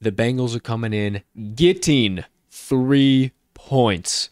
[0.00, 1.22] The Bengals are coming in
[1.56, 4.28] getting three points.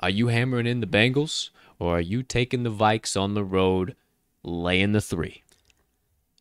[0.00, 3.96] Are you hammering in the Bengals or are you taking the Vikes on the road
[4.42, 5.43] laying the three?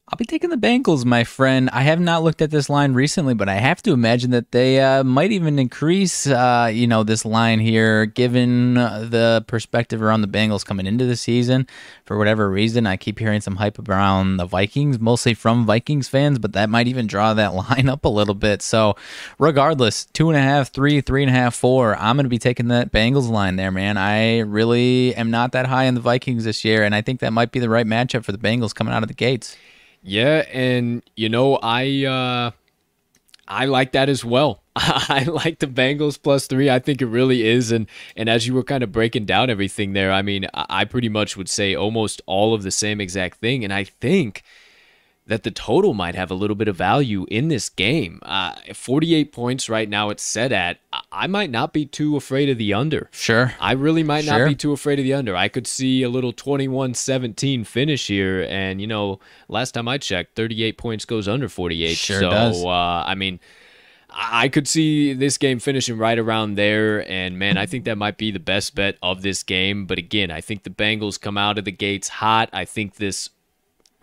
[0.10, 1.70] I'll be taking the Bengals, my friend.
[1.72, 4.82] I have not looked at this line recently, but I have to imagine that they
[4.82, 10.20] uh, might even increase, uh, you know, this line here, given uh, the perspective around
[10.20, 11.68] the Bengals coming into the season.
[12.04, 16.38] For whatever reason, I keep hearing some hype around the Vikings, mostly from Vikings fans,
[16.38, 18.62] but that might even draw that line up a little bit.
[18.62, 18.98] So,
[19.40, 21.96] regardless, two and a half, three, three and a half, four.
[21.96, 23.96] I'm going to be taking that Bengals line there, man.
[23.98, 27.32] I really am not that high on the Vikings this year, and I think that
[27.32, 29.56] might be the right matchup for the Bengals coming out of the gates.
[30.04, 32.52] Yeah, and you know, I uh
[33.48, 34.64] I like that as well.
[34.76, 36.70] I like the Bengals plus three.
[36.70, 37.72] I think it really is.
[37.72, 40.86] And and as you were kind of breaking down everything there, I mean, I I
[40.86, 43.64] pretty much would say almost all of the same exact thing.
[43.64, 44.44] And I think
[45.26, 48.20] that the total might have a little bit of value in this game.
[48.24, 50.80] Uh, 48 points right now it's set at.
[51.12, 53.10] I- might not be too afraid of the under.
[53.12, 53.54] Sure.
[53.60, 55.36] I really might not be too afraid of the under.
[55.36, 60.36] I could see a little 21-17 finish here and you know, last time I checked,
[60.36, 61.96] 38 points goes under 48.
[61.98, 62.64] Sure so does.
[62.64, 63.40] uh I mean,
[64.10, 68.18] I could see this game finishing right around there and man, I think that might
[68.18, 71.58] be the best bet of this game, but again, I think the Bengals come out
[71.58, 72.50] of the gates hot.
[72.54, 73.30] I think this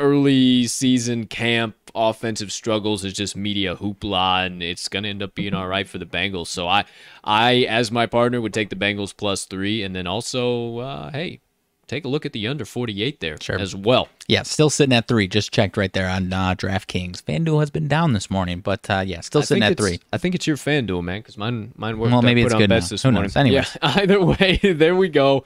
[0.01, 5.34] early season camp offensive struggles is just media hoopla and it's going to end up
[5.34, 6.46] being all right for the Bengals.
[6.48, 6.84] So I
[7.22, 11.40] I as my partner would take the Bengals plus 3 and then also uh hey,
[11.88, 13.59] take a look at the under 48 there Sure.
[13.59, 14.09] as well.
[14.28, 15.26] Yeah, still sitting at three.
[15.26, 17.20] Just checked right there on uh, DraftKings.
[17.24, 19.98] FanDuel has been down this morning, but uh, yeah, still sitting at three.
[20.12, 22.12] I think it's your FanDuel, man, because mine mine worked.
[22.12, 22.94] Well, maybe it's on good best now.
[22.94, 23.22] this Who morning.
[23.24, 23.36] knows?
[23.36, 23.76] Anyways.
[23.82, 25.44] Yeah, either way, there we go.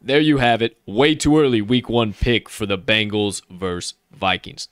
[0.00, 0.76] There you have it.
[0.86, 4.68] Way too early, week one pick for the Bengals versus Vikings.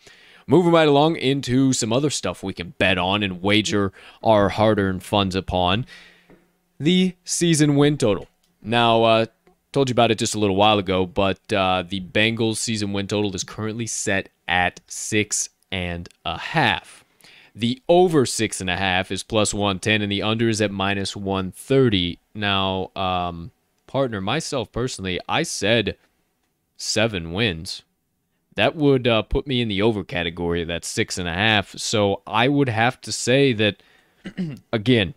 [0.47, 5.03] Moving right along into some other stuff we can bet on and wager our hard-earned
[5.03, 5.85] funds upon.
[6.79, 8.29] The season win total.
[8.63, 9.27] Now, uh,
[9.73, 13.09] told you about it just a little while ago, but uh, the Bengals season win
[13.09, 17.05] total is currently set at six and a half.
[17.55, 21.17] The over six and a half is plus 110, and the under is at minus
[21.17, 22.21] 130.
[22.35, 23.51] Now, um,
[23.97, 25.97] partner, myself personally, I said
[26.77, 27.83] seven wins.
[28.55, 30.65] That would uh, put me in the over category.
[30.65, 31.71] That's six and a half.
[31.79, 33.83] So I would have to say that,
[34.73, 35.15] again,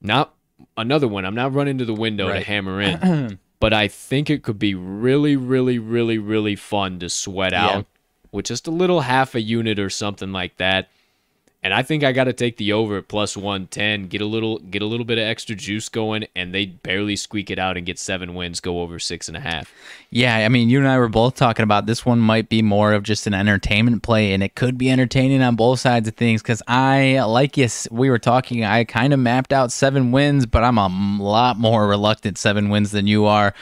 [0.00, 0.32] not
[0.76, 1.24] another one.
[1.24, 2.38] I'm not running to the window Right.
[2.38, 7.08] to hammer in, but I think it could be really, really, really, really fun to
[7.08, 7.78] sweat Yeah.
[7.78, 7.86] out
[8.30, 10.88] with just a little half a unit or something like that.
[11.60, 14.80] And I think I got to take the over plus 110, get a little get
[14.80, 17.98] a little bit of extra juice going, and they barely squeak it out and get
[17.98, 19.72] seven wins, go over six and a half.
[20.10, 22.92] Yeah, I mean, you and I were both talking about this one might be more
[22.92, 26.42] of just an entertainment play, and it could be entertaining on both sides of things.
[26.42, 30.62] Because I, like you, we were talking, I kind of mapped out seven wins, but
[30.62, 30.88] I'm a
[31.20, 33.52] lot more reluctant seven wins than you are.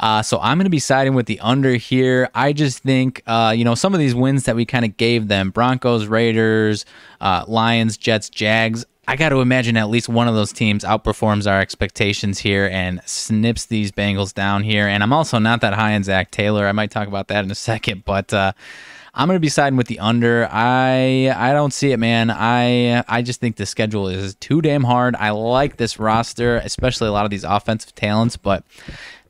[0.00, 2.28] Uh, so I'm going to be siding with the under here.
[2.34, 5.28] I just think, uh, you know, some of these wins that we kind of gave
[5.28, 6.84] them Broncos, Raiders,
[7.20, 8.84] uh, Lions, Jets, Jags.
[9.06, 13.02] I got to imagine at least one of those teams outperforms our expectations here and
[13.04, 14.88] snips these Bengals down here.
[14.88, 16.66] And I'm also not that high on Zac Taylor.
[16.66, 18.52] I might talk about that in a second, but uh,
[19.16, 20.48] I'm going to be siding with the under.
[20.50, 22.30] I I don't see it, man.
[22.30, 25.14] I I just think the schedule is too damn hard.
[25.16, 28.64] I like this roster, especially a lot of these offensive talents, but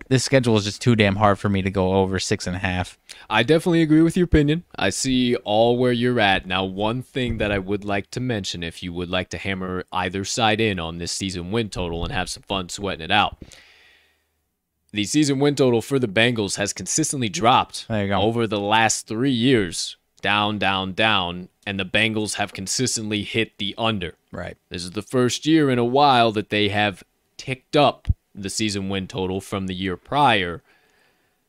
[0.09, 2.59] this schedule is just too damn hard for me to go over six and a
[2.61, 2.99] half.
[3.31, 4.65] I definitely agree with your opinion.
[4.77, 6.47] I see all where you're at.
[6.47, 9.85] Now, one thing that I would like to mention, if you would like to hammer
[9.93, 13.39] either side in on this season win total and have some fun sweating it out,
[14.93, 18.21] the season win total for the Bengals has consistently dropped There you go.
[18.21, 19.97] over the last three years.
[20.23, 21.49] Down, down, down.
[21.67, 24.15] And the Bengals have consistently hit the under.
[24.31, 24.57] Right.
[24.69, 27.03] This is the first year in a while that they have
[27.37, 30.63] ticked up the season win total from the year prior.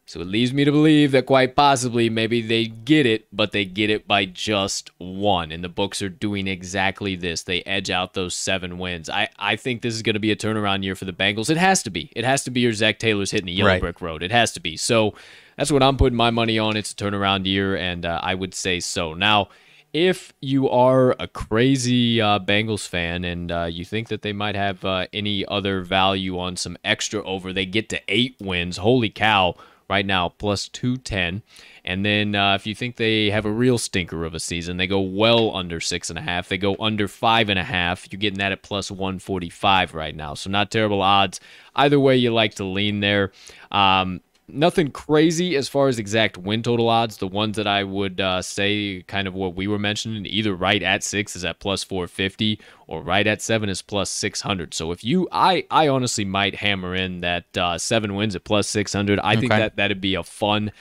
[0.07, 3.65] So it leaves me to believe that quite possibly maybe they get it, but they
[3.65, 5.51] get it by just one.
[5.51, 7.41] And the books are doing exactly this.
[7.41, 9.09] They edge out those seven wins.
[9.09, 11.49] I, I think this is going to be a turnaround year for the Bengals.
[11.49, 12.11] It has to be.
[12.15, 13.81] It has to be, or Zac Taylor's hitting the yellow Right.
[13.81, 14.21] brick road.
[14.21, 14.77] It has to be.
[14.77, 15.15] So
[15.57, 16.77] that's what I'm putting my money on.
[16.77, 19.15] It's a turnaround year, and uh, I would say so.
[19.15, 19.49] Now,
[19.95, 24.55] if you are a crazy uh, Bengals fan and uh, you think that they might
[24.55, 28.75] have uh, any other value on some extra over, they get to eight wins.
[28.75, 29.55] Holy cow!
[29.87, 31.43] Right now, plus 210.
[31.85, 34.87] And then uh, if you think they have a real stinker of a season, they
[34.87, 36.49] go well under six and a half.
[36.49, 38.11] They go under five and a half.
[38.11, 40.33] You're getting that at plus 145 right now.
[40.33, 41.39] So not terrible odds.
[41.75, 43.31] Either way, you like to lean there.
[43.71, 47.17] Um, nothing crazy as far as exact win total odds.
[47.17, 50.81] The ones that I would uh, say, kind of what we were mentioning, either right
[50.81, 54.73] at six is at plus 450 or right at seven is plus 600.
[54.73, 58.67] So if you, I, I honestly might hammer in that uh, seven wins at plus
[58.67, 59.19] 600.
[59.19, 60.71] I think that that'd be a fun.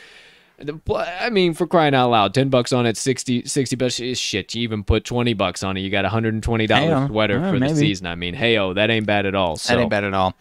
[0.89, 4.55] I mean, for crying out loud, ten bucks on it, 60, 60 bucks is shit.
[4.55, 6.91] You even put twenty bucks on it, you got a hundred and twenty Hey-o.
[6.91, 7.73] dollars sweater for maybe.
[7.73, 8.07] the season.
[8.07, 9.57] I mean, hey oh, that ain't bad at all.
[9.57, 10.35] So That ain't bad at all.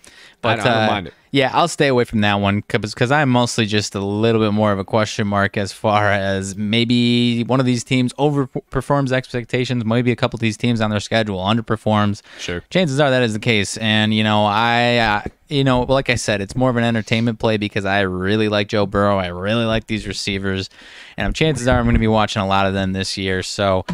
[0.44, 1.14] But I don't uh, mind it.
[1.32, 4.74] yeah, I'll stay away from that one because I'm mostly just a little bit more
[4.74, 9.86] of a question mark as far as maybe one of these teams overperforms expectations.
[9.86, 12.22] Maybe a couple of these teams on their schedule underperforms.
[12.39, 12.62] Sure.
[12.70, 16.16] Chances are that is the case, and you know, I, uh, you know, like I
[16.16, 19.18] said, it's more of an entertainment play because I really like Joe Burrow.
[19.18, 20.70] I really like these receivers,
[21.16, 23.44] and chances are I'm going to be watching a lot of them this year.
[23.44, 23.86] So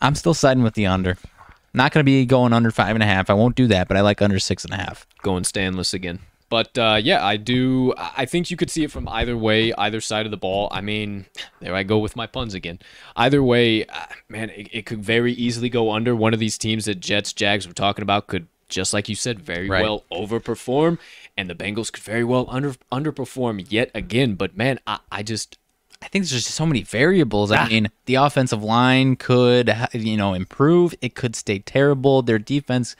[0.00, 1.18] I'm still siding with the under.
[1.78, 3.30] Not going to be going under five and a half.
[3.30, 5.06] I won't do that, but I like under six and a half.
[5.22, 6.18] going Stanless again.
[6.50, 7.94] But uh, yeah, I do.
[7.96, 10.68] I think you could see it from either way, either side of the ball.
[10.72, 11.26] I mean,
[11.60, 12.80] there I go with my puns again.
[13.14, 16.16] Either way, uh, man, it, it could very easily go under.
[16.16, 19.38] One of these teams that Jets, Jags we're talking about could, just like you said,
[19.38, 19.82] very Right.
[19.82, 20.98] well overperform,
[21.36, 24.34] and the Bengals could very well under underperform yet again.
[24.34, 25.58] But man, I, I just
[26.00, 27.50] I think there's just so many variables.
[27.50, 30.94] I mean, the offensive line could, you know, improve.
[31.00, 32.22] It could stay terrible.
[32.22, 32.94] Their defense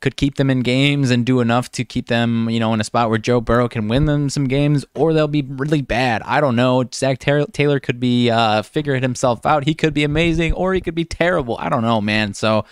[0.00, 2.84] could keep them in games and do enough to keep them, you know, in a
[2.84, 6.20] spot where Joe Burrow can win them some games, or they'll be really bad.
[6.26, 6.84] I don't know.
[6.92, 9.64] Zac Taylor Taylor could be uh, figuring himself out.
[9.64, 11.56] He could be amazing, or he could be terrible.
[11.58, 12.34] I don't know, man.
[12.34, 12.66] So,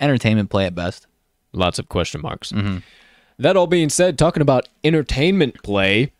[0.00, 1.06] entertainment play at best.
[1.52, 2.52] lots of question marks.
[3.38, 6.12] That all being said, talking about entertainment play,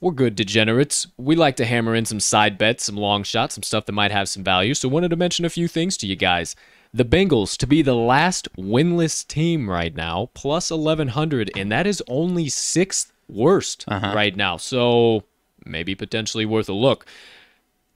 [0.00, 1.06] we're good degenerates.
[1.18, 4.10] We like to hammer in some side bets, some long shots, some stuff that might
[4.10, 4.74] have some value.
[4.74, 6.56] So, wanted to mention a few things to you guys.
[6.92, 12.02] The Bengals to be the last winless team right now, plus 1100, and that is
[12.08, 14.12] only sixth worst uh-huh.
[14.14, 14.56] right now.
[14.56, 15.24] So,
[15.64, 17.04] maybe potentially worth a look.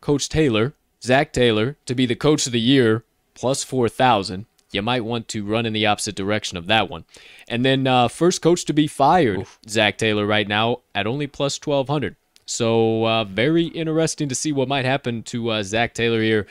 [0.00, 3.02] Coach Taylor, Zac Taylor, to be the coach of the year,
[3.34, 4.46] plus 4,000.
[4.74, 7.04] You might want to run in the opposite direction of that one.
[7.48, 11.58] And then uh, first coach to be fired, Zac Taylor, right now at only plus
[11.64, 12.16] 1,200.
[12.46, 16.46] So uh, very interesting to see what might happen to uh, Zac Taylor here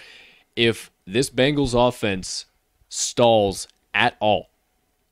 [0.55, 2.45] if this Bengals offense
[2.89, 4.49] stalls at all.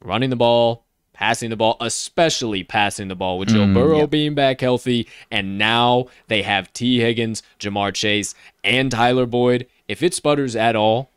[0.04, 0.84] Running the ball,
[1.14, 5.08] passing the ball, especially passing the ball with Joe Mm, Burrow being back healthy.
[5.30, 8.34] And now they have Tee Higgins, Ja'Marr Chase,
[8.64, 9.68] and Tyler Boyd.
[9.88, 11.12] If it sputters at all,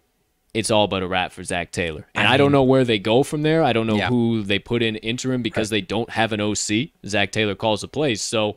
[0.55, 2.07] it's all but a wrap for Zac Taylor.
[2.15, 3.63] And I, don't know where they go from there.
[3.63, 4.09] I don't know Yeah.
[4.09, 6.91] who they put in interim because they don't have an OC.
[7.07, 8.23] Zac Taylor calls the plays.
[8.23, 8.57] So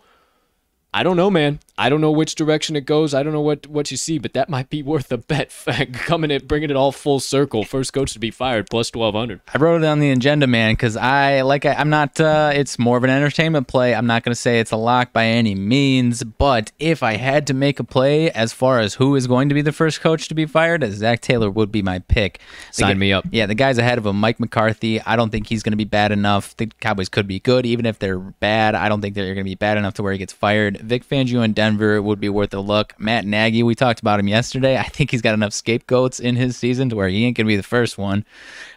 [0.97, 1.59] I don't know, man.
[1.77, 3.13] I don't know which direction it goes.
[3.13, 5.53] I don't know what what you see, but that might be worth a bet.
[5.93, 7.63] Coming it, bringing it all full circle.
[7.63, 9.41] First coach to be fired plus twelve hundred.
[9.53, 11.65] I wrote it on the agenda, man, because I like.
[11.65, 12.19] I, I'm not.
[12.19, 13.93] Uh, it's more of an entertainment play.
[13.93, 17.45] I'm not going to say it's a lock by any means, but if I had
[17.45, 20.27] to make a play as far as who is going to be the first coach
[20.29, 22.39] to be fired, Zac Taylor would be my pick.
[22.69, 23.25] The Sign guy- me up.
[23.29, 24.99] Yeah, the guy's ahead of him, Mike McCarthy.
[25.01, 26.57] I don't think he's going to be bad enough.
[26.57, 28.73] The Cowboys could be good, even if they're bad.
[28.73, 30.86] I don't think they're going to be bad enough to where he gets fired.
[30.87, 32.93] Vic Fangio in Denver would be worth a look.
[32.99, 34.77] Matt Nagy, we talked about him yesterday.
[34.77, 37.49] I think he's got enough scapegoats in his season to where he ain't going to
[37.49, 38.25] be the first one.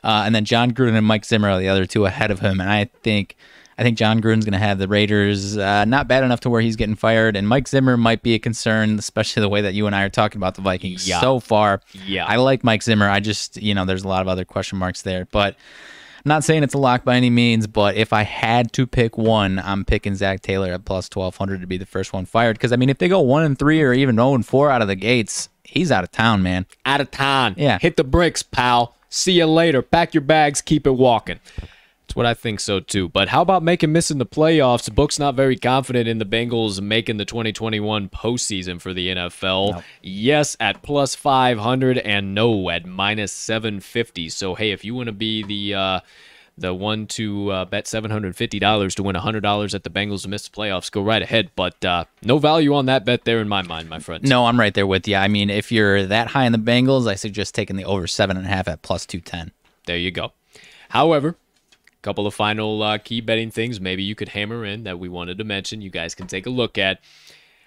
[0.04, 2.60] Uh, and then Jon Gruden and Mike Zimmer are the other two ahead of him.
[2.60, 3.36] And I think.
[3.78, 6.60] I think Jon Gruden's going to have the Raiders uh, not bad enough to where
[6.60, 9.86] he's getting fired, and Mike Zimmer might be a concern, especially the way that you
[9.86, 11.18] and I are talking about the Vikings Yeah.
[11.22, 11.80] so far.
[12.06, 12.26] Yeah.
[12.26, 13.08] I like Mike Zimmer.
[13.08, 15.26] I just, you know, there's a lot of other question marks there.
[15.32, 15.56] But
[16.24, 19.58] not saying it's a lock by any means, but if I had to pick one,
[19.58, 22.56] I'm picking Zac Taylor at plus 1200 to be the first one fired.
[22.56, 24.82] Because, I mean, if they go 1 and 3 or even 0 and 4 out
[24.82, 26.66] of the gates, he's out of town, man.
[26.84, 27.54] Out of town.
[27.56, 27.78] Yeah.
[27.78, 28.94] Hit the bricks, pal.
[29.08, 29.82] See you later.
[29.82, 30.60] Pack your bags.
[30.60, 31.40] Keep it walking.
[32.10, 33.08] That's what I think so too.
[33.08, 34.92] But how about making missing the playoffs?
[34.92, 39.84] Book's not very confident in the Bengals making the 2021 postseason for the NFL.
[40.02, 44.28] Yes, at plus 500, and no at minus 750.
[44.28, 46.00] So hey, if you want to be the uh,
[46.58, 50.50] the one to uh, bet $750 to win $100 at the Bengals to miss the
[50.50, 51.52] playoffs, go right ahead.
[51.54, 54.24] But uh, no value on that bet there in my mind, my friend.
[54.24, 55.14] No, I'm right there with you.
[55.14, 58.66] I mean, if you're that high in the Bengals, I suggest taking the over 7.5
[58.66, 59.52] at plus 210.
[59.86, 60.32] There you go.
[60.88, 61.36] However,
[62.02, 65.38] couple of final uh, key betting things maybe you could hammer in that we wanted
[65.38, 65.80] to mention.
[65.82, 67.00] You guys can take a look at.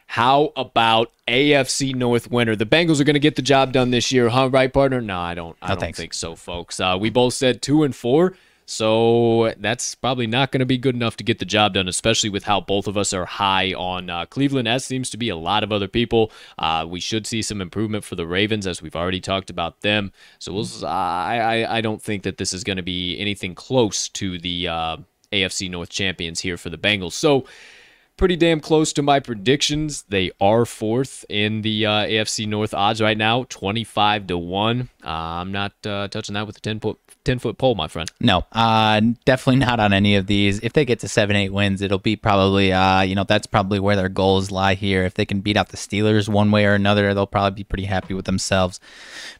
[0.07, 2.55] How about AFC North winner?
[2.55, 4.49] The Bengals are going to get the job done this year, huh?
[4.51, 5.01] Right, partner?
[5.01, 5.55] No, I don't.
[5.61, 5.97] I No, don't thanks.
[5.99, 6.79] think so, folks.
[6.79, 10.95] Uh, we both said two and four, so that's probably not going to be good
[10.95, 14.09] enough to get the job done, especially with how both of us are high on
[14.09, 14.67] uh, Cleveland.
[14.67, 16.31] As seems to be a lot of other people.
[16.57, 20.11] Uh, we should see some improvement for the Ravens, as we've already talked about them.
[20.39, 20.63] So we'll.
[20.63, 24.67] s- I I, don't think that this is going to be anything close to the
[24.67, 24.97] uh,
[25.31, 27.13] AFC North champions here for the Bengals.
[27.13, 27.45] So
[28.15, 30.03] pretty damn close to my predictions.
[30.03, 34.89] They are fourth in the uh, AFC North odds right now, twenty-five to one.
[35.03, 38.11] Uh, I'm not uh, touching that with a ten foot ten foot pole, my friend.
[38.19, 40.59] No, uh, definitely not on any of these.
[40.59, 43.79] If they get to seven, eight wins, it'll be probably, uh, you know, that's probably
[43.79, 45.03] where their goals lie here.
[45.03, 47.85] If they can beat out the Steelers one way or another, they'll probably be pretty
[47.85, 48.79] happy with themselves.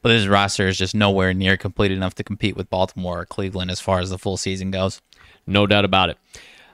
[0.01, 3.71] But this roster is just nowhere near complete enough to compete with Baltimore or Cleveland
[3.71, 5.01] as far as the full season goes.
[5.45, 6.17] No doubt about it.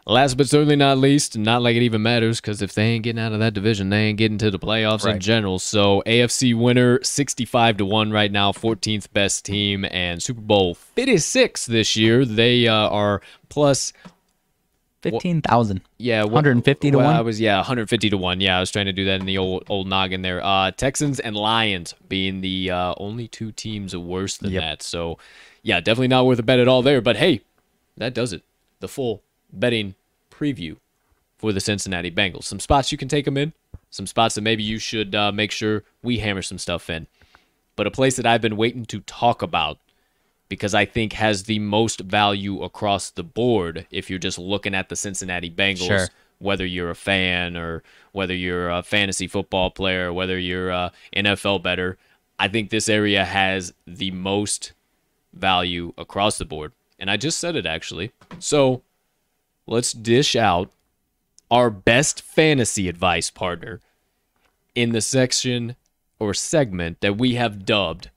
[0.09, 3.21] Last but certainly not least, not like it even matters, because if they ain't getting
[3.21, 5.59] out of that division, they ain't getting to the playoffs in general.
[5.59, 11.67] So AFC winner, sixty-five to one right now, fourteenth best team, and Super Bowl fifty-six
[11.67, 12.25] this year.
[12.25, 13.93] They uh, are plus
[15.01, 15.81] Fifteen thousand.
[15.97, 17.15] Yeah, 150 to well, one?
[17.15, 18.41] I was yeah, 150 to one.
[18.41, 20.43] Yeah, I was trying to do that in the old old noggin there.
[20.43, 24.61] Uh, Texans and Lions being the uh, only two teams worse than Yep.
[24.61, 24.83] that.
[24.83, 25.17] So,
[25.63, 26.99] yeah, definitely not worth a bet at all there.
[26.99, 27.41] But hey,
[27.95, 28.43] that does it.
[28.81, 29.95] The full betting
[30.39, 30.77] preview
[31.37, 32.43] for the Cincinnati Bengals.
[32.43, 33.53] Some spots you can take them in.
[33.89, 37.07] Some spots that maybe you should uh, make sure we hammer some stuff in.
[37.75, 39.77] But a place that I've been waiting to talk about
[40.49, 44.89] because I think has the most value across the board if you're just looking at
[44.89, 46.07] the Cincinnati Bengals, Sure.
[46.39, 51.63] whether you're a fan or whether you're a fantasy football player, whether you're a NFL
[51.63, 51.97] better.
[52.37, 54.73] I think this area has the most
[55.33, 56.73] value across the board.
[56.97, 58.11] And I just said it actually.
[58.39, 58.81] So
[59.69, 60.71] let's dish out
[61.49, 63.79] our best fantasy advice partner
[64.75, 65.75] in the section
[66.19, 68.09] or segment that we have dubbed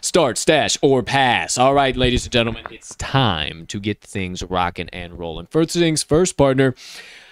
[0.00, 1.58] Start, stash, or pass.
[1.58, 5.46] All right, ladies and gentlemen, it's time to get things rocking and rolling.
[5.46, 6.74] First things first, partner.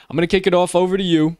[0.09, 1.37] I'm going to kick it off over to you.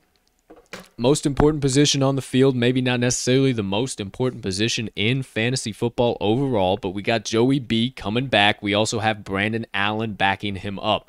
[0.97, 5.73] Most important position on the field, maybe not necessarily the most important position in fantasy
[5.73, 8.63] football overall, but we got Joey B coming back.
[8.63, 11.09] We also have Brandon Allen backing him up.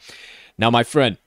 [0.57, 1.17] Now, my friend,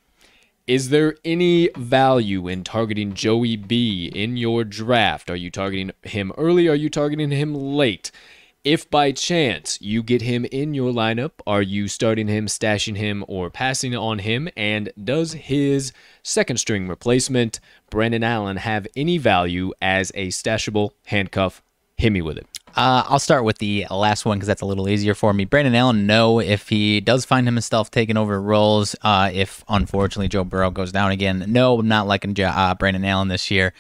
[0.67, 5.29] is there any value in targeting Joey B in your draft?
[5.29, 6.69] Are you targeting him early?
[6.69, 8.13] Are you targeting him late?
[8.65, 13.25] If by chance you get him in your lineup, are you starting him, stashing him,
[13.27, 14.49] or passing on him?
[14.57, 15.93] And does his
[16.23, 17.59] second string replacement,
[17.91, 21.61] Brandon Allen, have any value as a stashable handcuff?
[21.97, 22.47] Hit me with it.
[22.77, 25.45] Uh, I'll start with the last one because that's a little easier for me.
[25.45, 30.45] Brandon Allen, no, if he does find himself taking over roles, uh, if unfortunately Joe
[30.45, 33.75] Burrow goes down again, no, not liking uh, Brandon Allen this year.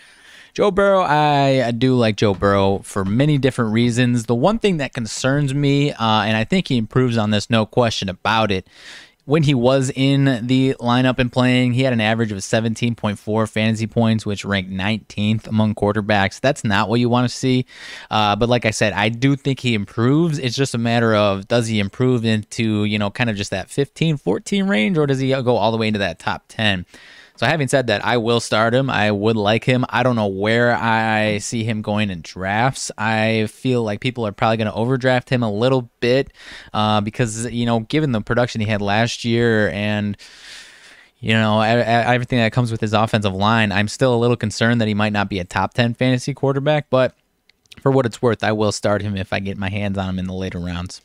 [0.55, 4.26] Joe Burrow, I, I, do like Joe Burrow for many different reasons.
[4.26, 7.64] The one thing that concerns me, uh, and I think he improves on this, no
[7.64, 8.68] question about it,
[9.24, 13.86] when he was in the lineup and playing, he had an average of 17.4 fantasy
[13.86, 16.38] points, which ranked 19th among quarterbacks.
[16.38, 17.64] That's not what you want to see.
[18.11, 20.38] Uh, but like I said, I do think he improves.
[20.38, 23.70] It's just a matter of does he improve into, you know, kind of just that
[23.70, 26.84] 15, 14 range, or does he go all the way into that top 10?
[27.43, 28.89] So having said that, I will start him.
[28.89, 29.85] I would like him.
[29.89, 32.93] I don't know where I see him going in drafts.
[32.97, 36.33] I feel like people are probably going to overdraft him a little bit
[36.73, 40.17] uh, because you know, given the production he had last year and
[41.19, 44.87] you know everything that comes with his offensive line, I'm still a little concerned that
[44.87, 46.91] he might not be a top ten fantasy quarterback.
[46.91, 47.17] But
[47.81, 50.21] for what it's worth, I will start him if I get my hands on him
[50.21, 51.01] in the later rounds.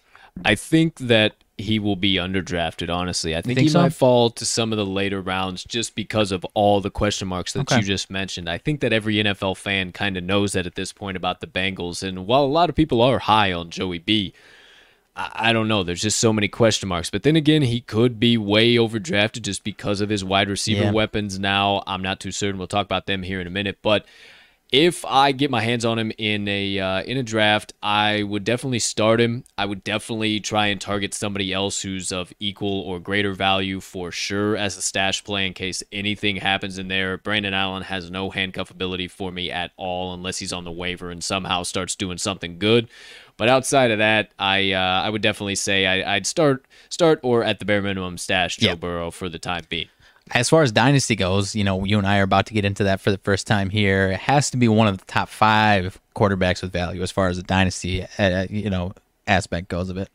[0.45, 2.93] I think that he will be underdrafted.
[2.93, 3.81] Honestly, I think, think he so?
[3.81, 7.53] might fall to some of the later rounds just because of all the question marks
[7.53, 7.77] that okay.
[7.77, 8.47] you just mentioned.
[8.47, 11.47] I think that every NFL fan kind of knows that at this point about the
[11.47, 12.07] Bengals.
[12.07, 14.33] And while a lot of people are high on Joey B,
[15.15, 15.81] I, I don't know.
[15.81, 17.09] There's just so many question marks.
[17.09, 20.91] But then again, he could be way overdrafted just because of his wide receiver yeah.
[20.91, 21.39] weapons.
[21.39, 22.59] Now, I'm not too certain.
[22.59, 24.05] We'll talk about them here in a minute, but
[24.71, 28.43] if I get my hands on him in a uh, in a draft, I would
[28.43, 29.45] definitely start him.
[29.57, 34.11] I would definitely try and target somebody else who's of equal or greater value for
[34.11, 37.17] sure as a stash play in case anything happens in there.
[37.17, 41.09] Brandon Allen has no handcuff ability for me at all unless he's on the waiver
[41.09, 42.89] and somehow starts doing something good.
[43.37, 47.43] But outside of that, I uh, I would definitely say I, would start start or
[47.43, 48.79] at the bare minimum stash Joe yep.
[48.81, 49.87] Burrow for the time being
[50.33, 52.83] as far as dynasty goes, you know, you and I are about to get into
[52.85, 54.11] that for the first time here.
[54.11, 57.37] It has to be one of the top five quarterbacks with value as far as
[57.37, 58.93] the dynasty, uh, you know,
[59.25, 60.09] aspect goes of it.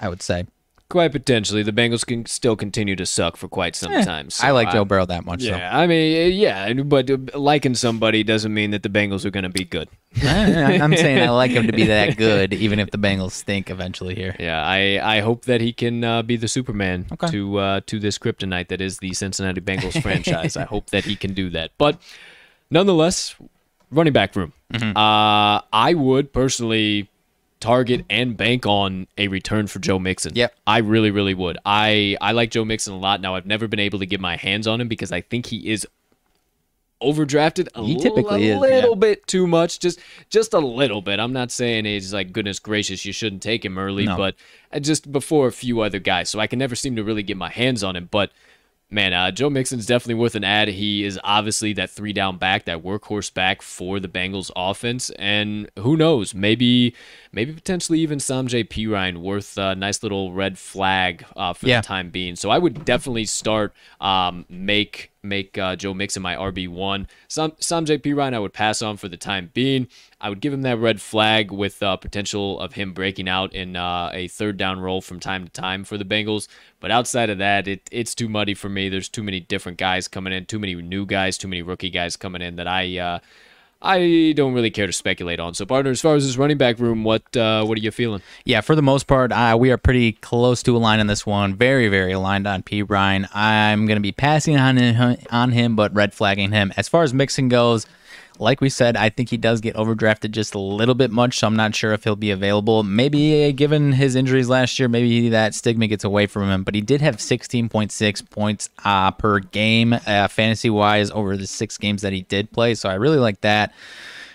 [0.00, 0.46] I would say.
[0.92, 4.28] Quite potentially, the Bengals can still continue to suck for quite some eh, time.
[4.28, 5.42] So I like Joe Burrow that much.
[5.42, 5.78] Yeah, so.
[5.78, 9.64] I mean, yeah, but liking somebody doesn't mean that the Bengals are going to be
[9.64, 9.88] good.
[10.22, 14.14] I'm saying I like him to be that good, even if the Bengals stink eventually
[14.14, 14.36] here.
[14.38, 17.28] Yeah, I, I hope that he can uh, be the Superman okay.
[17.28, 20.58] to uh, to this kryptonite that is the Cincinnati Bengals franchise.
[20.58, 21.70] I hope that he can do that.
[21.78, 22.02] But
[22.70, 23.34] nonetheless,
[23.90, 24.52] running back room.
[24.74, 24.94] Mm-hmm.
[24.94, 27.08] Uh, I would personally
[27.62, 30.32] target and bank on a return for Joe Mixon.
[30.34, 30.54] Yep.
[30.66, 31.56] I really, really would.
[31.64, 33.20] I, I like Joe Mixon a lot.
[33.20, 35.70] Now, I've never been able to get my hands on him because I think he
[35.70, 35.86] is
[37.00, 39.00] overdrafted a, he typically a is, little yeah.
[39.00, 39.98] bit too much just
[40.30, 43.76] just a little bit i'm not saying he's like goodness gracious you shouldn't take him
[43.76, 44.16] early no.
[44.16, 44.36] but
[44.72, 47.36] uh, just before a few other guys so i can never seem to really get
[47.36, 48.30] my hands on him but
[48.92, 50.68] man, uh, Joe Mixon's definitely worth an ad.
[50.68, 55.10] He is obviously that three down back, that workhorse back for the Bengals offense.
[55.18, 56.94] And who knows, maybe
[57.32, 61.80] maybe potentially even Samaje Perine worth a nice little red flag uh, for yeah.
[61.80, 62.36] the time being.
[62.36, 67.06] So I would definitely start um, make make uh, Joe Mixon my RB one.
[67.28, 69.86] Some Samaje Perine I would pass on for the time being.
[70.20, 73.76] I would give him that red flag with uh, potential of him breaking out in
[73.76, 76.48] uh, a third down role from time to time for the Bengals.
[76.80, 78.88] But outside of that, it, it's too muddy for me.
[78.88, 82.16] There's too many different guys coming in, too many new guys, too many rookie guys
[82.16, 83.18] coming in that I uh,
[83.82, 85.54] I don't really care to speculate on.
[85.54, 88.22] So, partner, as far as this running back room, what uh, what are you feeling?
[88.44, 91.54] Yeah, for the most part, uh, we are pretty close to aligned on this one.
[91.54, 93.28] Very, very aligned on Perine.
[93.34, 94.78] I'm going to be passing on
[95.30, 96.72] on him, but red flagging him.
[96.76, 97.86] As far as Mixon goes,
[98.42, 101.46] like we said, I think he does get overdrafted just a little bit much, so
[101.46, 102.82] I'm not sure if he'll be available.
[102.82, 106.64] Maybe uh, given his injuries last year, maybe that stigma gets away from him.
[106.64, 111.78] But he did have 16.6 points uh, per game, uh, fantasy wise, over the six
[111.78, 112.74] games that he did play.
[112.74, 113.72] So I really like that.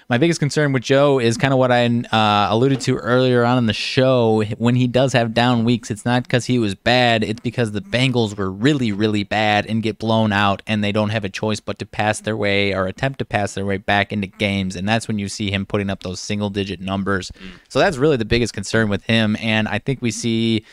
[0.10, 3.58] My biggest concern with Joe is kind of what I uh, alluded to earlier on
[3.58, 4.42] in the show.
[4.58, 7.82] When he does have down weeks, it's not because he was bad, it's because the
[7.82, 11.60] Bengals were really, really bad and get blown out, and they don't have a choice
[11.60, 14.78] but to pass their way or attempt to pass their way back into games.
[14.78, 17.30] And that's when you see him putting up those single digit numbers.
[17.68, 19.36] So that's really the biggest concern with him.
[19.42, 20.64] And I think we see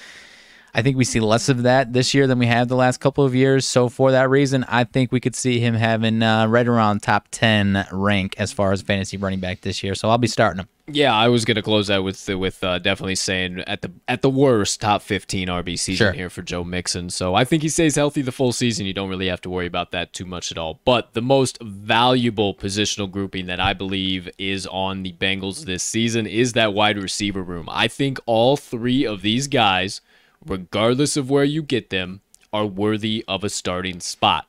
[0.74, 3.24] I think we see less of that this year than we have the last couple
[3.24, 3.64] of years.
[3.64, 7.28] So for that reason, I think we could see him having uh, right around top
[7.30, 9.94] ten rank as far as fantasy running back this year.
[9.94, 10.68] So I'll be starting him.
[10.86, 14.28] Yeah, I was gonna close that with with uh, definitely saying at the at the
[14.28, 16.12] worst top fifteen RB season sure.
[16.12, 17.08] here for Joe Mixon.
[17.08, 18.84] So I think he stays healthy the full season.
[18.84, 20.80] You don't really have to worry about that too much at all.
[20.84, 26.26] But the most valuable positional grouping that I believe is on the Bengals this season
[26.26, 27.66] is that wide receiver room.
[27.70, 30.02] I think all three of these guys
[30.46, 32.20] regardless of where you get them,
[32.52, 34.46] are worthy of a starting spot.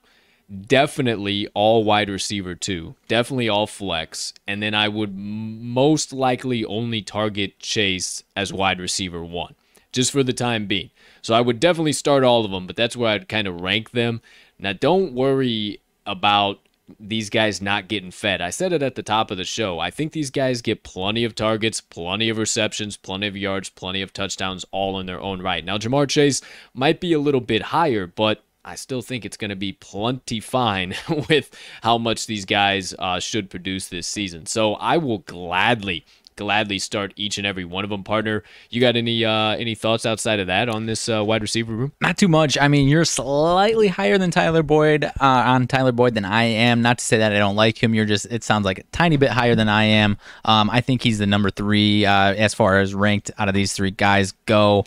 [0.68, 7.02] definitely all wide receiver two, definitely all flex, and then I would most likely only
[7.02, 9.56] target Chase as wide receiver one,
[9.92, 10.92] just for the time being.
[11.22, 13.92] So I would definitely start all of them, but that's where I'd kind of rank
[13.92, 14.22] them.
[14.60, 16.60] Now, don't worry about
[17.00, 18.42] these guys not getting fed.
[18.42, 19.80] I said it at the top of the show.
[19.80, 24.02] I think these guys get plenty of targets, plenty of receptions, plenty of yards, plenty
[24.02, 25.66] of touchdowns, all in their own right.
[25.66, 26.42] Now, Ja'Marr Chase
[26.74, 30.40] might be a little bit higher, but I still think it's going to be plenty
[30.40, 30.96] fine
[31.30, 34.46] with how much these guys uh, should produce this season.
[34.46, 36.06] So I will gladly
[36.36, 38.04] gladly start each and every one of them.
[38.04, 41.74] Partner, you got any uh, any thoughts outside of that on this uh, wide receiver
[41.74, 41.94] room?
[42.02, 42.58] Not too much.
[42.60, 46.82] I mean, you're slightly higher than Tyler Boyd uh, on Tyler Boyd than I am.
[46.82, 47.94] Not to say that I don't like him.
[47.94, 50.18] You're just it sounds like a tiny bit higher than I am.
[50.44, 53.74] Um, I think he's the number three uh, as far as ranked out of these
[53.74, 54.86] three guys go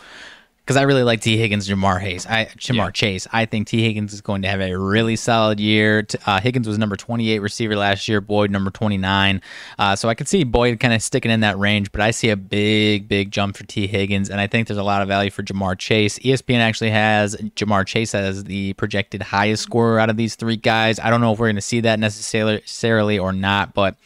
[0.69, 2.91] because I really like Tee Higgins, Jamar Hayes, I, Ja'Marr yeah.
[2.91, 3.27] Chase.
[3.33, 6.07] I think Tee Higgins is going to have a really solid year.
[6.27, 9.41] Uh, Higgins was number 28 receiver last year, Boyd number 29.
[9.79, 12.29] Uh, so I can see Boyd kind of sticking in that range, but I see
[12.29, 15.31] a big, big jump for Tee Higgins, and I think there's a lot of value
[15.31, 16.19] for Ja'Marr Chase.
[16.19, 21.01] ESPN actually has Ja'Marr Chase as the projected highest scorer out of these three guys.
[21.01, 23.97] I don't know if we're going to see that necessarily or not, but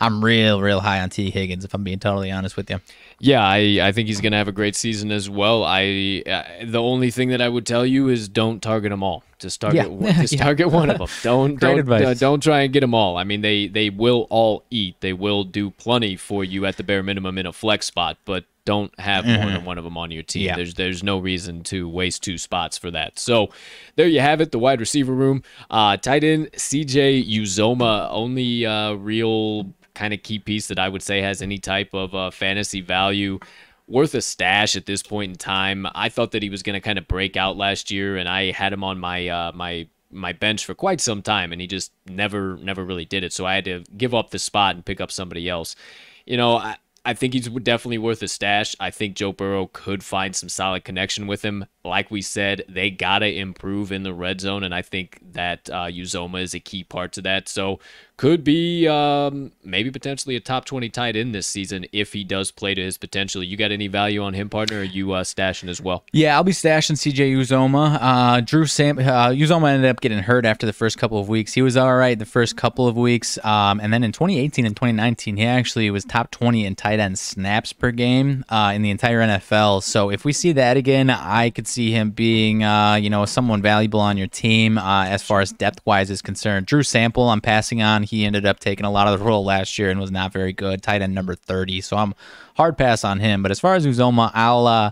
[0.00, 2.80] I'm real, real high on Tee Higgins, if I'm being totally honest with you.
[3.20, 5.64] Yeah, I, I think he's going to have a great season as well.
[5.64, 9.22] I uh, the only thing that I would tell you is don't target them all.
[9.44, 10.12] Just target yeah.
[10.22, 10.42] just yeah.
[10.42, 11.08] target one of them.
[11.22, 13.18] Don't don't uh, don't try and get them all.
[13.18, 14.96] I mean, they they will all eat.
[15.00, 18.46] They will do plenty for you at the bare minimum in a flex spot, but
[18.64, 19.42] don't have mm-hmm.
[19.42, 20.46] more than one of them on your team.
[20.46, 20.56] Yeah.
[20.56, 23.18] There's there's no reason to waste two spots for that.
[23.18, 23.50] So
[23.96, 25.42] there you have it, the wide receiver room.
[25.70, 31.02] Uh, tight end CJ Uzomah, only uh, real kind of key piece that I would
[31.02, 33.38] say has any type of uh, fantasy value.
[33.86, 35.86] Worth a stash at this point in time.
[35.94, 38.50] I thought that he was going to kind of break out last year, and I
[38.50, 41.92] had him on my uh, my my bench for quite some time, and he just
[42.06, 43.32] never never really did it.
[43.32, 45.76] So I had to give up the spot and pick up somebody else.
[46.24, 48.74] You know, I, I think he's definitely worth a stash.
[48.80, 51.66] I think Joe Burrow could find some solid connection with him.
[51.84, 55.86] Like we said, they gotta improve in the red zone, and I think that uh,
[55.86, 57.48] Uzomah is a key part to that.
[57.48, 57.80] So
[58.16, 62.50] could be um, maybe potentially a top 20 tight end this season if he does
[62.52, 63.42] play to his potential.
[63.42, 64.78] You got any value on him, partner?
[64.78, 66.04] Or are you uh, stashing as well?
[66.12, 67.98] Yeah, I'll be stashing CJ Uzomah.
[68.00, 71.52] Uh, Drew Sam uh, Uzomah ended up getting hurt after the first couple of weeks.
[71.52, 74.76] He was all right the first couple of weeks, um, and then in 2018 and
[74.76, 78.90] 2019, he actually was top 20 in tight end snaps per game uh, in the
[78.90, 79.82] entire NFL.
[79.82, 83.60] So if we see that again, I could see him being, uh, you know, someone
[83.60, 86.66] valuable on your team uh, as far as depth wise is concerned.
[86.66, 89.78] Drew Sample, I'm passing on he ended up taking a lot of the role last
[89.78, 90.82] year and was not very good.
[90.82, 91.80] Tight end number 30.
[91.80, 92.14] So I'm
[92.56, 93.42] hard pass on him.
[93.42, 94.66] But as far as Uzomah, I'll.
[94.66, 94.90] Uh,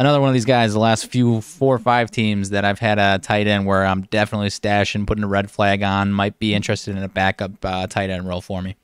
[0.00, 2.98] another one of these guys, the last few four or five teams that I've had
[2.98, 6.96] a tight end where I'm definitely stashing, putting a red flag on, might be interested
[6.96, 8.76] in a backup uh, tight end role for me.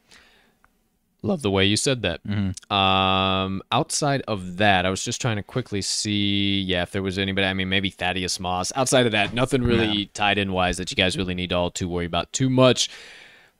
[1.23, 2.23] Love the way you said that.
[2.25, 2.73] Mm-hmm.
[2.73, 7.19] Um, outside of that, I was just trying to quickly see, yeah, if there was
[7.19, 7.47] anybody.
[7.47, 8.71] I mean, maybe Thaddeus Moss.
[8.77, 10.05] Outside of that, nothing really no.
[10.15, 12.91] tight end wise that you guys really need to all to worry about too much.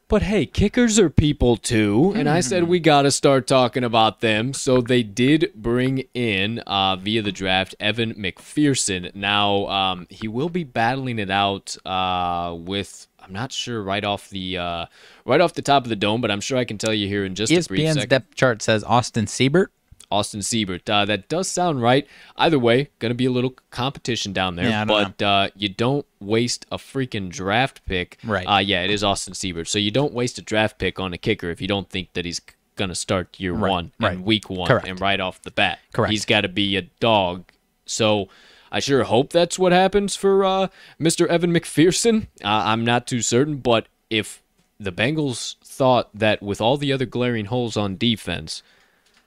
[0.09, 2.13] But hey, kickers are people too.
[2.15, 4.53] And I said we got to start talking about them.
[4.55, 9.13] So they did bring in, uh, via the draft, Evan McPherson.
[9.17, 14.31] Now, um, he will be battling it out uh, with, I'm not sure, right off
[14.31, 14.59] the.
[14.59, 14.87] Uh,
[15.25, 17.25] right off the top of the dome, but I'm sure I can tell you here
[17.25, 18.09] in just ESPN's a brief second.
[18.09, 19.69] depth chart says Austin Seibert.
[20.11, 20.89] Austin Seibert.
[20.89, 22.07] Uh, that does sound right.
[22.37, 26.07] Either way, going to be a little competition down there, yeah, but uh, you don't
[26.21, 28.19] waste a freaking draft pick.
[28.25, 28.45] Right.
[28.47, 29.69] Uh, yeah, it is Austin Seibert.
[29.69, 32.25] So you don't waste a draft pick on a kicker if you don't think that
[32.25, 32.41] he's
[32.77, 33.71] going to start year right.
[33.71, 34.21] one right.
[34.21, 34.87] week one Correct.
[34.87, 35.79] and right off the bat.
[35.93, 36.11] Correct.
[36.11, 37.45] He's got to be a dog.
[37.87, 38.29] So
[38.71, 40.69] I sure hope that's what happens for uh,
[41.01, 41.27] Mr.
[41.27, 42.27] Evan McPherson.
[42.45, 44.43] Uh, I'm not too certain, but if
[44.79, 48.63] the Bengals thought that with all the other glaring holes on defense–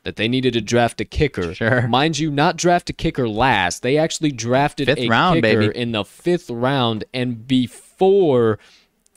[0.04, 1.54] that they needed to draft a kicker.
[1.54, 1.88] Sure.
[1.88, 3.84] Mind you, not draft a kicker last.
[3.84, 5.78] They actually drafted fifth a round, kicker baby.
[5.78, 8.60] in the fifth round and before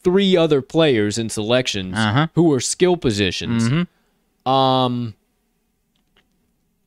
[0.03, 2.29] three other players in selections uh-huh.
[2.35, 3.69] who were skill positions.
[3.69, 4.51] Mm-hmm.
[4.51, 5.15] Um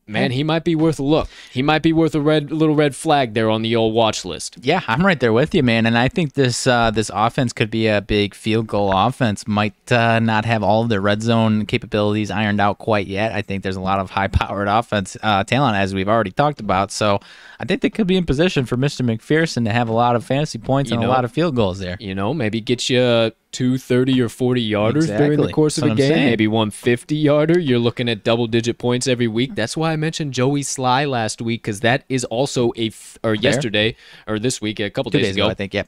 [0.08, 1.28] man, he might be worth a look.
[1.52, 4.58] He might be worth a red little red flag there on the old watch list.
[4.62, 5.86] Yeah, I'm right there with you, man.
[5.86, 9.48] And I think this uh, this offense could be a big field goal offense.
[9.48, 13.32] Might uh, not have all of their red zone capabilities ironed out quite yet.
[13.32, 16.60] I think there's a lot of high powered offense uh, talent as we've already talked
[16.60, 16.92] about.
[16.92, 17.20] So
[17.60, 19.02] I think they could be in position for Mr.
[19.06, 21.56] McPherson to have a lot of fantasy points you and know, a lot of field
[21.56, 21.98] goals there.
[22.00, 25.26] You know, maybe get you two 30 or 40 yarders exactly.
[25.28, 27.58] during the course That's of a game, maybe one 50 yarder.
[27.60, 29.56] You're looking at double digit points every week.
[29.56, 33.34] That's why I mentioned Joey Slye last week because that is also a f- or
[33.36, 33.96] yesterday
[34.28, 35.74] or this week, a couple Two days, ago, I think.
[35.74, 35.84] yeah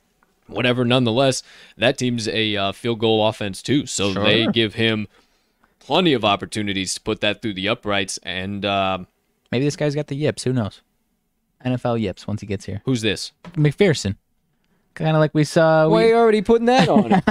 [0.48, 0.86] whatever.
[0.86, 1.44] Nonetheless,
[1.78, 4.24] that team's a uh, field goal offense too, so Sure.
[4.24, 5.10] they give him
[5.80, 8.18] plenty of opportunities to put that through the uprights.
[8.24, 9.00] And uh,
[9.52, 10.44] Maybe this guy's got the yips.
[10.46, 10.82] Who knows?
[11.66, 12.82] NFL yips once he gets here.
[12.86, 13.34] who's this?
[13.56, 14.16] McPherson.
[14.98, 15.88] Kind of like we saw.
[15.88, 17.22] Why are you already putting that on?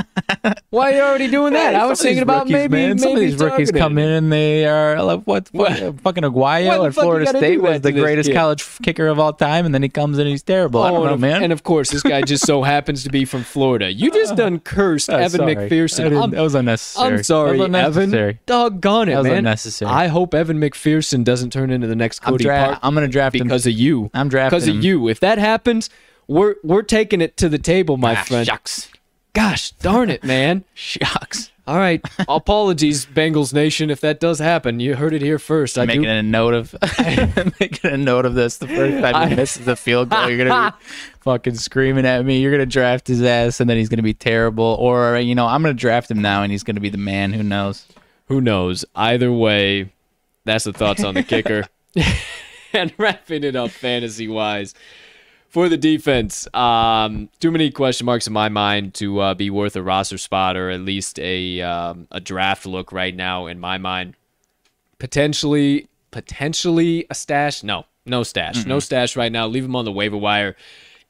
[0.71, 1.75] Why are you already doing that?
[1.75, 2.99] I was thinking about rookies, maybe, man.
[2.99, 6.01] Some of these rookies come in and they are like what, what What?
[6.01, 8.35] fucking Aguayo at Florida State was the greatest kid?
[8.37, 10.81] college kicker of all time, and then he comes in and he's terrible.
[10.83, 11.43] I Oh, don't know, and, of, man.
[11.43, 13.93] and of course, this guy just so happens to be from Florida.
[13.93, 15.57] You just done cursed Oh, Evan sorry.
[15.57, 16.23] McPherson.
[16.23, 17.15] I'm, that was unnecessary.
[17.17, 17.75] I'm sorry, that was Evan.
[17.75, 18.39] unnecessary.
[18.47, 19.39] Doggone it, That was man.
[19.39, 19.91] unnecessary.
[19.91, 23.09] I hope Evan McPherson doesn't turn into the next I'm, Cody dra- Park I'm gonna
[23.09, 24.09] draft him because of you.
[24.15, 25.09] I'm drafting because of you.
[25.09, 25.91] If that happens,
[26.29, 28.47] we're we're taking it to the table, my Ah, friend.
[28.47, 28.89] Shucks,
[29.33, 30.65] Gosh darn it, man.
[30.75, 31.51] shucks.
[31.69, 34.79] All right, apologies, Bengals Nation, if that does happen.
[34.79, 35.77] You heard it here first.
[35.77, 36.09] I making do.
[36.11, 36.77] a note of
[37.61, 38.59] making a note of this.
[38.59, 40.77] The first time he misses a field goal, you're gonna be
[41.23, 42.41] fucking screaming at me.
[42.41, 44.77] You're gonna draft his ass, and then he's gonna be terrible.
[44.79, 47.33] Or you know, I'm gonna draft him now, and he's gonna be the man.
[47.33, 47.85] Who knows?
[48.29, 48.85] Who knows?
[48.95, 49.93] Either way,
[50.45, 51.65] that's the thoughts on the kicker.
[52.73, 54.73] and wrapping it up fantasy wise
[55.57, 56.47] for the defense.
[56.53, 60.55] Um, too many question marks in my mind to uh, be worth a roster spot
[60.55, 64.17] or at least a um, a draft look right now in my mind.
[64.99, 67.63] Potentially, potentially a stash.
[67.63, 68.67] No, no stash.
[68.67, 69.47] No stash right now.
[69.47, 70.57] Leave him on the waiver wire.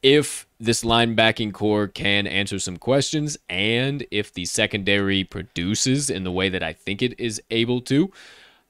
[0.01, 6.31] If this linebacking core can answer some questions and if the secondary produces in the
[6.31, 8.13] way that I think it is able to,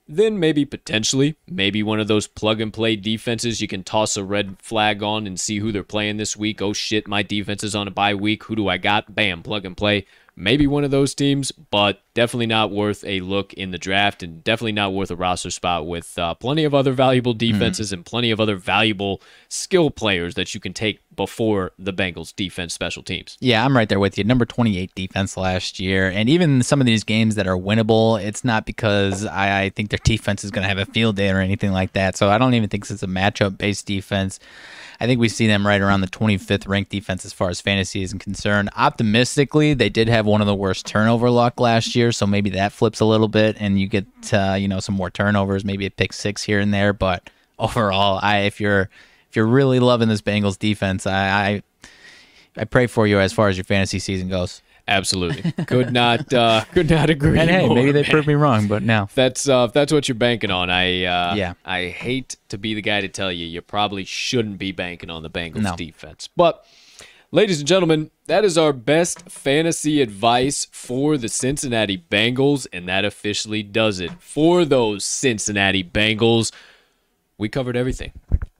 [0.08, 4.24] then maybe potentially, maybe one of those plug and play defenses you can toss a
[4.24, 6.62] red flag on and see who they're playing this week.
[6.62, 8.44] Oh shit, my defense is on a bye week.
[8.44, 9.14] Who do I got?
[9.14, 10.06] Bam, plug and play.
[10.36, 14.42] Maybe one of those teams, but definitely not worth a look in the draft and
[14.42, 18.30] definitely not worth a roster spot with uh, plenty of other valuable defenses and plenty
[18.30, 23.36] of other valuable skill players that you can take before the Bengals defense special teams.
[23.40, 24.24] Yeah, I'm right there with you.
[24.24, 28.44] Number 28 defense last year, and even some of these games that are winnable, it's
[28.44, 31.40] not because I, I think their defense is going to have a field day or
[31.40, 32.16] anything like that.
[32.16, 34.40] So I don't even think it's a matchup based defense.
[34.98, 38.02] I think we see them right around the 25th ranked defense as far as fantasy
[38.02, 38.70] is concerned.
[38.76, 42.72] Optimistically, they did have one of the worst turnover luck last year, so maybe that
[42.72, 45.90] flips a little bit, and you get uh, you know some more turnovers, maybe a
[45.90, 46.92] pick six here and there.
[46.92, 48.88] But overall, I if you're
[49.30, 51.62] if you're really loving this Bengals defense, I, I
[52.56, 54.62] I pray for you as far as your fantasy season goes.
[54.88, 57.38] Absolutely, could not uh, could not agree.
[57.38, 58.10] And hey, more, maybe they man.
[58.10, 60.70] proved me wrong, but now that's uh, if that's what you're banking on.
[60.70, 61.54] I uh, Yeah.
[61.64, 65.24] I hate to be the guy to tell you you probably shouldn't be banking on
[65.24, 65.74] the Bengals No.
[65.74, 66.28] defense.
[66.36, 66.64] But
[67.36, 73.04] ladies and gentlemen, that is our best fantasy advice for the Cincinnati Bengals, and that
[73.04, 76.50] officially does it for those Cincinnati Bengals.
[77.36, 78.14] We covered everything.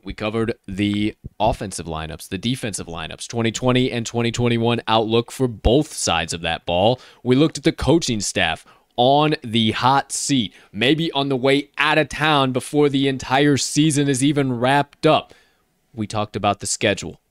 [0.05, 6.35] We covered the offensive lineups, the defensive lineups, 2020 and 2021 outlook for both sides
[6.35, 7.01] of that ball.
[7.23, 8.67] We looked at the coaching staff
[8.97, 14.07] on the hot seat, maybe on the way out of town before the entire season
[14.07, 15.33] is even wrapped up.
[15.95, 17.23] We talked about the schedule.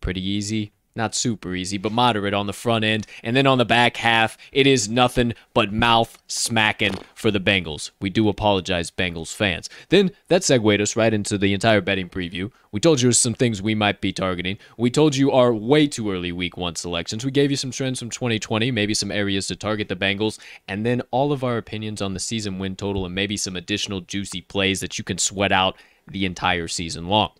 [0.00, 3.06] Pretty easy, not super easy, but moderate on the front end.
[3.22, 7.90] And then on the back half, it is nothing but mouth smacking for the Bengals.
[8.00, 9.70] We do apologize, Bengals fans.
[9.88, 12.52] Then that segued us right into the entire betting preview.
[12.70, 14.58] We told you some things we might be targeting.
[14.76, 17.24] We told you our way too early week one selections.
[17.24, 20.84] We gave you some trends from 2020, maybe some areas to target the Bengals, and
[20.84, 24.42] then all of our opinions on the season win total and maybe some additional juicy
[24.42, 25.76] plays that you can sweat out
[26.06, 27.30] the entire season long.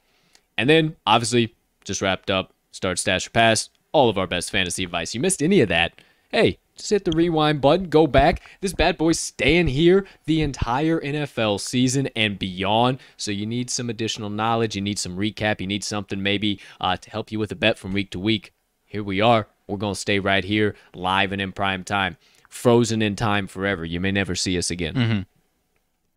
[0.56, 1.54] And then, obviously,
[1.84, 5.14] just wrapped up, start, stash, or pass, all of our best fantasy advice.
[5.14, 6.00] You missed any of that?
[6.30, 8.40] Hey, just hit the rewind button, go back.
[8.60, 12.98] This bad boy's staying here the entire NFL season and beyond.
[13.16, 14.76] So you need some additional knowledge.
[14.76, 15.60] You need some recap.
[15.60, 18.52] You need something maybe uh, to help you with a bet from week to week.
[18.84, 19.48] Here we are.
[19.66, 22.16] We're going to stay right here, live and in prime time,
[22.48, 23.84] frozen in time forever.
[23.84, 25.26] You may never see us again.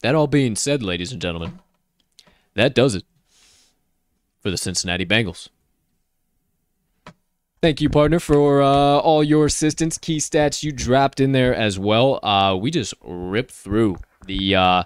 [0.02, 1.60] That all being said, ladies and gentlemen,
[2.54, 3.04] that does it
[4.42, 5.50] for the Cincinnati Bengals.
[7.62, 10.00] Thank you, partner, for uh, all your assistance.
[10.00, 12.20] Key stats you dropped in there as well.
[12.24, 14.84] Uh, we just ripped through the uh,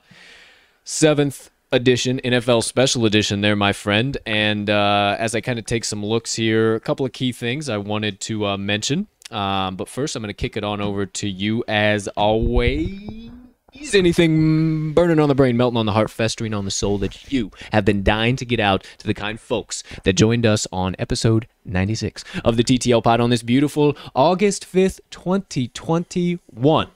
[0.83, 4.17] seventh edition NFL Special Edition there, my friend.
[4.25, 7.69] And uh, as I kind of take some looks here, a couple of key things
[7.69, 9.07] I wanted to uh, mention.
[9.31, 13.31] Um, but first, I'm going to kick it on over to you as always.
[13.79, 17.31] Is anything burning on the brain, melting on the heart, festering on the soul that
[17.31, 20.95] you have been dying to get out to the kind folks that joined us on
[20.97, 26.87] episode 96 of the TTL Pod on this beautiful August 5th, 2021?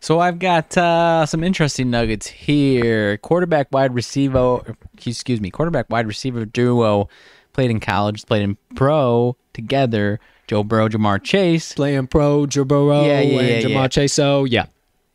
[0.00, 3.18] So I've got uh, some interesting nuggets here.
[3.18, 4.76] Quarterback wide receiver,
[5.06, 7.08] excuse me, quarterback wide receiver duo
[7.52, 10.18] played in college, played in pro together.
[10.46, 11.72] Joe Burrow, Ja'Marr Chase.
[11.74, 13.88] Playing pro, Joe Burrow, Yeah, yeah, and yeah, Ja'Marr yeah.
[13.88, 14.12] Chase.
[14.12, 14.66] So yeah,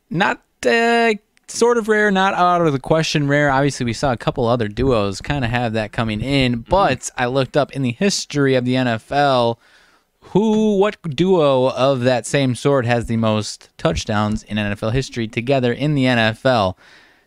[0.10, 1.14] Not uh,
[1.48, 3.49] sort of rare, not out of the question rare.
[3.49, 7.26] Obviously, we saw a couple other duos kind of have that coming in, but I
[7.27, 9.57] looked up in the history of the NFL
[10.32, 15.72] who, what duo of that same sort has the most touchdowns in NFL history together
[15.72, 16.76] in the NFL?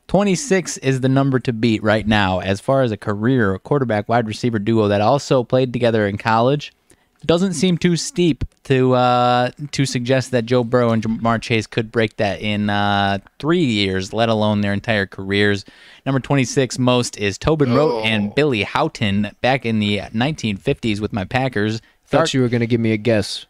[0.08, 4.26] 26 is the number to beat right now as far as a career quarterback wide
[4.26, 6.72] receiver duo that also played together in college.
[7.28, 11.92] Doesn't seem too steep to uh, to suggest that Joe Burrow and Ja'Marr Chase could
[11.92, 15.66] break that in uh, three years, let alone their entire careers.
[16.06, 21.26] Number 26 most is Tobin Rote and Billy Howton back in the 1950s with my
[21.26, 21.82] Packers.
[22.06, 23.44] thought Dark- you were gonna give me a guess.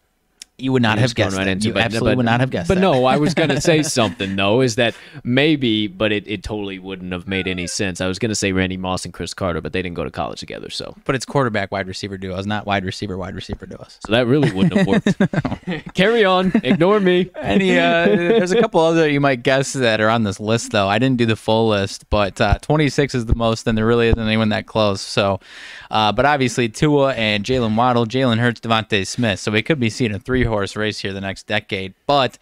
[0.61, 1.51] You would not have guessed right that.
[1.51, 2.81] into You but- absolutely but- would not have guessed But that.
[2.81, 4.61] no, I was going to say something though.
[4.61, 8.01] Is that maybe, but it, it totally wouldn't have made any sense.
[8.01, 10.11] I was going to say Randy Moss and Cris Carter, but they didn't go to
[10.11, 13.99] college together, so But it's quarterback wide receiver duos, not wide receiver wide receiver duos.
[14.05, 15.95] so that really wouldn't have worked.
[15.95, 16.51] Carry on.
[16.65, 17.31] Ignore me.
[17.37, 20.89] Any, uh, there's a couple other you might guess that are on this list though.
[20.89, 24.09] I didn't do the full list, but uh, 26 is the most, and there really
[24.09, 25.01] isn't anyone that close.
[25.01, 25.39] So,
[25.91, 29.39] uh, but obviously Tua and Jaylen Waddle, Jalen Hurts, DeVonta Smith.
[29.39, 31.95] So we could be seeing a three horse race here the next decade.
[32.07, 32.39] But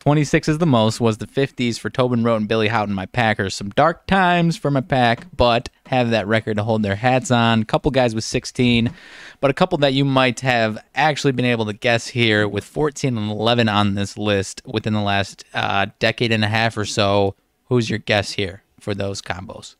[0.00, 1.00] 26 is the most.
[1.00, 3.54] Was the 50s for Tobin Rote and Billy Howton, my Packers.
[3.54, 7.64] Some dark times for my pack, but have that record to hold their hats on.
[7.64, 8.92] couple guys with 16,
[9.40, 13.18] but a couple that you might have actually been able to guess here with 14
[13.18, 17.34] and 11 on this list within the last uh, decade and a half or so.
[17.66, 19.74] Who's your guess here for those combos?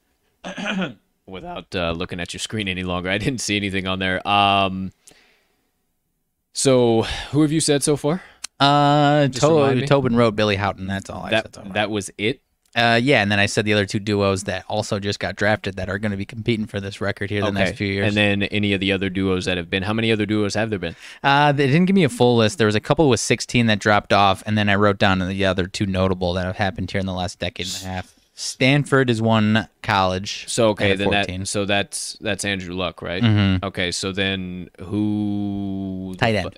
[1.26, 4.26] Without uh, looking at your screen any longer, I didn't see anything on there.
[4.26, 4.92] Um.
[6.58, 8.20] So, who have you said so far?
[8.58, 10.88] Uh, to- Tobin Rote, Billy Howton.
[10.88, 11.54] That's all I That said.
[11.54, 11.72] so far.
[11.74, 12.40] that was it.
[12.74, 15.76] Uh, yeah, and then I said the other two duos that also just got drafted
[15.76, 18.08] that are going to be competing for this record here the next few years.
[18.08, 19.84] And then any of the other duos that have been.
[19.84, 20.96] How many other duos have there been?
[21.22, 22.58] Uh, they didn't give me a full list.
[22.58, 25.44] There was a couple with 16 that dropped off, and then I wrote down the
[25.44, 28.14] other two notable that have happened here in the last decade and a half.
[28.40, 30.44] Stanford is one college.
[30.48, 31.40] So okay, then 14.
[31.40, 33.20] that so that's that's Andrew Luck, right?
[33.20, 33.64] Mhm.
[33.64, 36.56] Okay, so then who Tight end.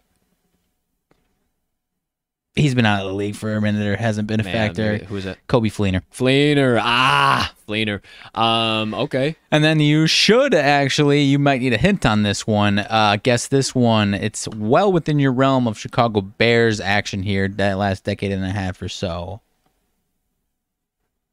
[2.54, 3.78] He's been out of the league for a minute.
[3.78, 4.98] There hasn't been a Man, factor.
[5.06, 5.38] Who is that?
[5.46, 6.02] Coby Fleener.
[6.12, 6.78] Fleener.
[6.82, 8.02] Ah, Fleener.
[8.34, 8.92] Um.
[8.92, 9.36] Okay.
[9.50, 12.80] And then you should actually, you might need a hint on this one.
[12.80, 14.12] Uh, guess this one.
[14.12, 18.50] It's well within your realm of Chicago Bears action here that last decade and a
[18.50, 19.40] half or so.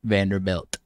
[0.08, 0.78] Vanderbilt.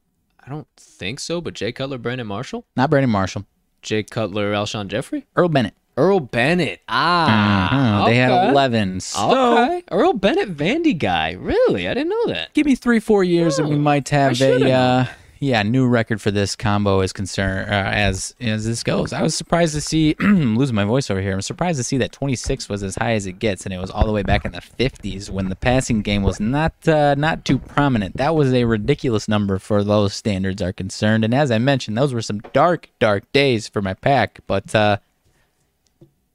[0.46, 1.40] I don't think so.
[1.42, 3.46] But Jay Cutler, Brandon Marshall, Not Brandon Marshall.
[3.82, 5.74] Jay Cutler, Alshon Jeffery, Earl Bennett.
[5.98, 6.80] Earl Bennett.
[6.88, 8.06] Ah, Mhm.
[8.08, 8.50] They had okay.
[8.50, 9.00] 11.
[9.02, 9.84] So Okay.
[9.92, 11.32] Earl Bennett, Vandy guy.
[11.34, 11.88] Really?
[11.88, 12.54] I didn't know that.
[12.54, 15.06] give me three, four years and we Oh, might have a uh,
[15.42, 19.12] yeah new record for this combo is concerned uh, as as this goes.
[19.12, 21.34] I was surprised to see losing my voice over here.
[21.34, 23.92] I'm surprised to see that 26 was as high as it gets, and it was
[23.92, 27.44] all the way back in the 50s when the passing game was not uh, not
[27.44, 28.16] too prominent.
[28.16, 31.26] That was a ridiculous number for those standards are concerned.
[31.26, 34.74] And as I mentioned, those were some dark dark days for my pack, but.
[34.74, 34.98] uh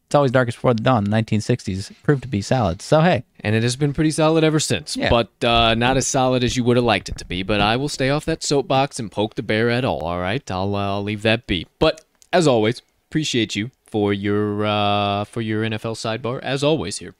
[0.06, 1.04] it's always darkest before the dawn.
[1.04, 2.80] The 1960s proved to be solid.
[2.80, 4.96] So hey, And it has been pretty solid ever since.
[4.96, 5.10] Yeah.
[5.10, 7.42] But uh, not as solid as you would have liked it to be.
[7.42, 10.00] But I will stay off that soapbox and poke the bear at all.
[10.00, 11.66] All right, I'll uh, I'll leave that be.
[11.80, 16.40] But as always, appreciate you for your uh, for your NFL sidebar.
[16.40, 17.14] As always here,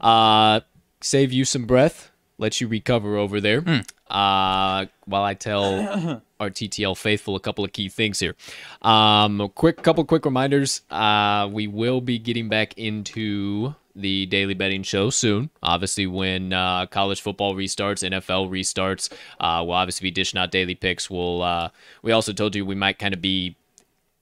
[0.00, 0.60] uh,
[1.00, 2.09] save you some breath.
[2.40, 3.62] Let you recover over there.
[4.08, 8.34] Uh, while I tell our TTL faithful a couple of key things here.
[8.80, 10.80] Um, a quick couple quick reminders.
[10.90, 15.50] Uh, we will be getting back into the daily betting show soon.
[15.62, 20.74] Obviously, when uh, college football restarts, NFL restarts, uh, we'll obviously be dishing out daily
[20.74, 21.10] picks.
[21.10, 21.68] We'll uh,
[22.02, 23.56] we also told you we might kind of be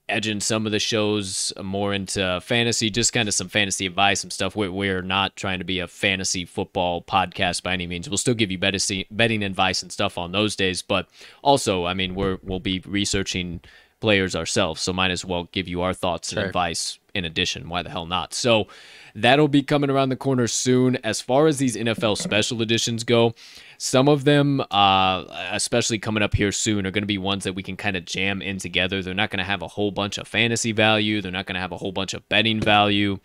[0.09, 4.29] edging some of the shows more into fantasy, just kind of some fantasy advice, some
[4.29, 4.55] stuff.
[4.55, 8.09] We're, we're not trying to be a fantasy football podcast by any means.
[8.09, 11.07] We'll still give you betting, betting advice and stuff on those days, but
[11.41, 13.61] also, I mean, we're we'll be researching
[13.99, 16.47] players ourselves, so might as well give you our thoughts and Sure.
[16.47, 17.69] advice in addition.
[17.69, 18.33] Why the hell not?
[18.33, 18.67] So
[19.13, 20.95] that'll be coming around the corner soon.
[20.97, 23.35] As far as these NFL special editions go,
[23.77, 27.53] some of them, uh, especially coming up here soon, are going to be ones that
[27.53, 29.03] we can kind of jam in together.
[29.03, 31.21] They're not going to have a whole bunch of fantasy value.
[31.21, 33.19] They're not going to have a whole bunch of betting value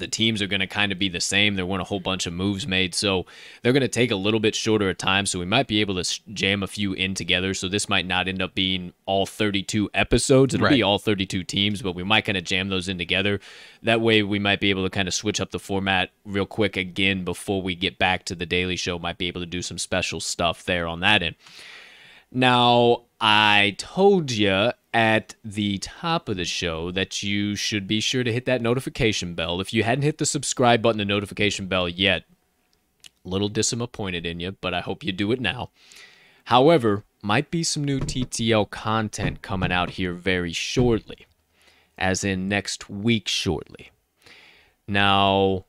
[0.00, 1.54] the teams are going to kind of be the same.
[1.54, 3.26] There weren't a whole bunch of moves made, so
[3.62, 5.26] they're going to take a little bit shorter a time.
[5.26, 7.54] So we might be able to jam a few in together.
[7.54, 10.54] So this might not end up being all 32 episodes.
[10.54, 13.40] It'll be all 32 teams, but we might kind of jam those in together.
[13.82, 16.76] That way, we might be able to kind of switch up the format real quick
[16.76, 18.98] again before we get back to the daily show.
[18.98, 21.36] Might be able to do some special stuff there on that end.
[22.32, 28.24] Now, I told you at the top of the show that you should be sure
[28.24, 29.60] to hit that notification bell.
[29.60, 32.24] If you hadn't hit the subscribe button, the notification bell yet,
[33.24, 35.70] a little disappointed in you, but I hope you do it now.
[36.44, 41.26] However, might be some new TTL content coming out here very shortly,
[41.98, 43.90] as in next week shortly.
[44.88, 45.66] Now,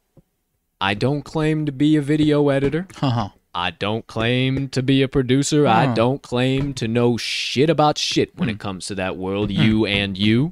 [0.79, 2.87] I don't claim to be a video editor.
[3.01, 3.29] Uh-huh.
[3.53, 5.67] I don't claim to be a producer.
[5.67, 5.93] I hmm.
[5.93, 8.59] don't claim to know shit about shit when it hmm.
[8.59, 9.61] comes to that world, hmm.
[9.61, 10.51] you and you.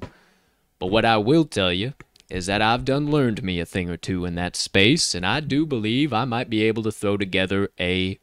[0.79, 1.93] But what I will tell you
[2.29, 5.39] is that I've done learned me a thing or two in that space, and I
[5.39, 8.19] do believe I might be able to throw together a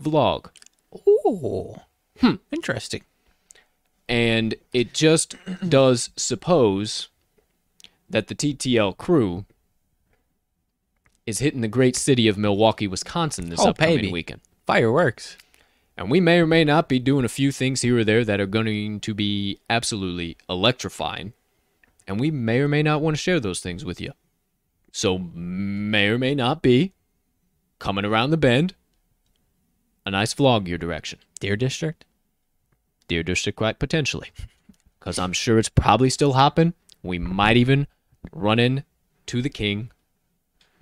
[0.00, 0.50] vlog.
[1.06, 1.80] Ooh.
[2.20, 2.36] Hmm.
[2.50, 3.02] Interesting.
[4.08, 5.36] And it just
[5.68, 7.08] does suppose
[8.08, 9.44] that the TTL crew
[11.26, 14.12] is hitting the great city of Milwaukee, Wisconsin this Oh, upcoming baby.
[14.12, 14.40] weekend.
[14.66, 15.36] Fireworks.
[15.96, 18.40] And we may or may not be doing a few things here or there that
[18.40, 21.34] are going to be absolutely electrifying.
[22.06, 24.12] And we may or may not want to share those things with you.
[24.92, 26.94] So, may or may not be
[27.78, 28.74] coming around the bend
[30.06, 31.18] a nice vlog your direction.
[31.38, 32.04] Deer District.
[33.06, 34.30] Deer District, quite potentially.
[34.98, 36.74] Because I'm sure it's probably still hopping.
[37.02, 37.86] We might even
[38.32, 38.84] run in
[39.28, 39.90] to the king,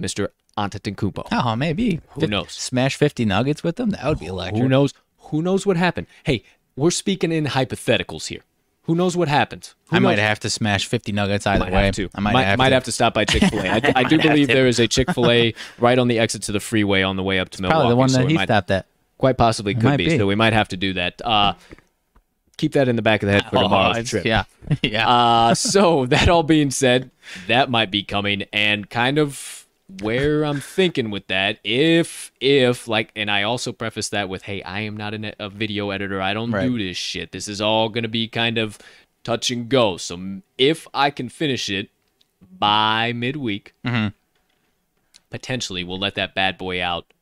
[0.00, 0.28] Mr.
[0.56, 1.26] Antetokounmpo.
[1.32, 2.00] Oh, maybe.
[2.10, 2.52] Who knows?
[2.52, 3.90] Smash 50 nuggets with them?
[3.90, 4.62] That would be electric.
[4.62, 4.94] Who knows?
[5.18, 6.06] Who knows what happened?
[6.24, 6.42] Hey,
[6.76, 8.40] we're speaking in hypotheticals here.
[8.84, 9.74] Who knows what happens?
[9.90, 11.84] Who I might have to smash 50 nuggets either might way.
[11.86, 12.08] have to.
[12.14, 12.74] I might, might, have, might to.
[12.76, 13.68] have to stop by Chick Fil A.
[13.68, 16.52] I, I do believe there is a Chick Fil A right on the exit to
[16.52, 17.74] the freeway on the way up to Milwaukee.
[17.80, 18.86] Probably the one that we he might, stopped at.
[19.18, 20.18] quite possibly could be, be.
[20.18, 21.20] So we might have to do that.
[21.22, 21.52] Uh,
[22.56, 24.24] keep that in the back of the head for tomorrow's it's- trip.
[24.24, 24.44] Yeah.
[24.82, 25.06] yeah.
[25.08, 27.10] Uh, so that all being said,
[27.46, 29.57] that might be coming, and kind of
[30.00, 34.62] where I'm thinking with that, if if like, and I also preface that with, hey,
[34.62, 36.20] I am not an, a video editor.
[36.20, 36.66] I don't Right.
[36.68, 37.32] do this shit.
[37.32, 38.78] This is all gonna be kind of
[39.24, 39.96] touch and go.
[39.96, 41.90] So if I can finish it
[42.58, 44.12] by midweek, Mhm.
[45.30, 47.12] potentially we'll let that bad boy out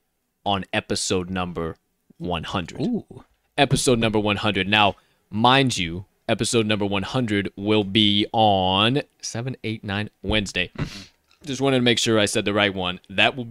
[0.44, 1.76] on episode number
[2.18, 3.24] 100 Ooh.
[3.58, 4.68] episode number 100.
[4.68, 4.96] Now,
[5.30, 10.70] mind you, episode number 100 will be on 7, 8, 9, Wednesday.
[11.46, 13.00] Just wanted to make sure I said the right one.
[13.08, 13.48] That will,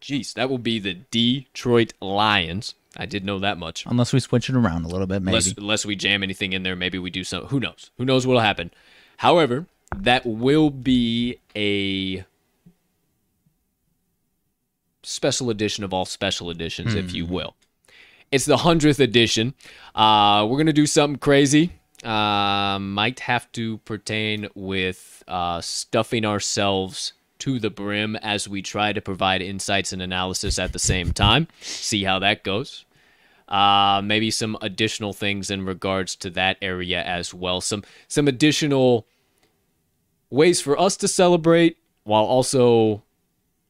[0.00, 2.74] jeez, that will be the Detroit Lions.
[2.96, 3.84] I did know that much.
[3.86, 5.36] Unless we switch it around a little bit, maybe.
[5.36, 7.44] Unless, unless we jam anything in there, maybe we do some.
[7.46, 7.90] Who knows?
[7.98, 8.70] Who knows what'll happen?
[9.18, 12.24] However, that will be a
[15.02, 17.54] special edition of all special editions, if you will.
[18.32, 19.54] It's the hundredth edition.
[19.94, 21.72] Uh, we're gonna do something crazy.
[22.02, 28.92] Uh, might have to pertain with uh, stuffing ourselves to the brim as we try
[28.92, 31.48] to provide insights and analysis at the same time.
[31.60, 32.86] See how that goes
[33.48, 37.60] uh, maybe some additional things in regards to that area as well.
[37.60, 39.06] Some some additional
[40.30, 43.02] ways for us to celebrate while also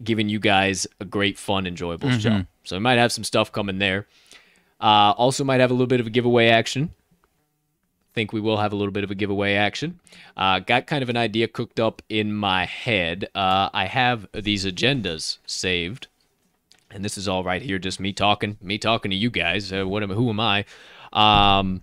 [0.02, 2.30] giving you guys a great, fun, enjoyable show.
[2.64, 4.06] So we might have some stuff coming there.
[4.80, 6.90] Uh, also, might have a little bit of a giveaway action.
[8.16, 10.01] Think we will have a little bit of a giveaway action.
[10.36, 13.28] Uh, got kind of an idea cooked up in my head.
[13.34, 16.09] Uh, I have these agendas saved
[16.90, 19.72] and this is all right here, just me talking, me talking to you guys.
[19.72, 20.64] Uh, what am, who am I?
[21.12, 21.82] Um,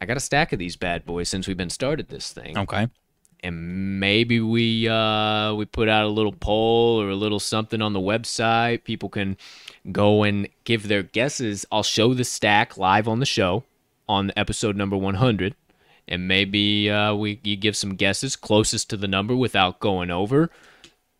[0.00, 2.88] I got a stack of these bad boys since we've been started this thing, okay.
[3.42, 7.92] and maybe we uh, we put out a little poll or a little something on
[7.92, 8.84] the website.
[8.84, 9.36] People can
[9.92, 11.66] go and give their guesses.
[11.70, 13.64] I'll show the stack live on the show
[14.08, 15.54] on episode number 100,
[16.08, 20.50] and maybe uh, we you give some guesses closest to the number without going over.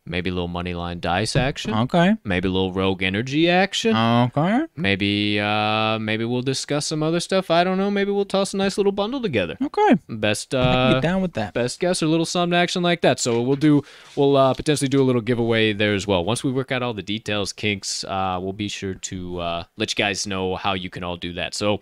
[0.07, 1.73] Maybe a little money line dice action.
[1.73, 2.15] Okay.
[2.23, 3.95] Maybe a little rogue energy action.
[3.95, 4.65] Okay.
[4.75, 7.49] Maybe uh maybe we'll discuss some other stuff.
[7.49, 7.89] I don't know.
[7.89, 9.57] Maybe we'll toss a nice little bundle together.
[9.59, 9.99] Okay.
[10.07, 11.55] Best uh get down with that.
[11.55, 13.19] best guess or a little something action like that.
[13.19, 13.81] So we'll do
[14.15, 16.23] we'll uh potentially do a little giveaway there as well.
[16.23, 19.89] Once we work out all the details, kinks, uh we'll be sure to uh let
[19.89, 21.55] you guys know how you can all do that.
[21.55, 21.79] So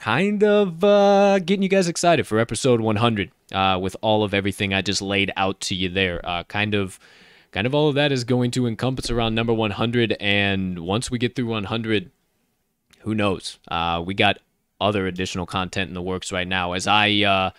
[0.00, 4.72] kind of uh getting you guys excited for episode 100 uh with all of everything
[4.72, 6.24] I just laid out to you there.
[6.24, 6.98] Uh kind of
[7.52, 11.18] kind of all of that is going to encompass around number 100 and once we
[11.18, 12.10] get through 100
[13.00, 14.38] who knows uh, we got
[14.80, 17.50] other additional content in the works right now as i uh,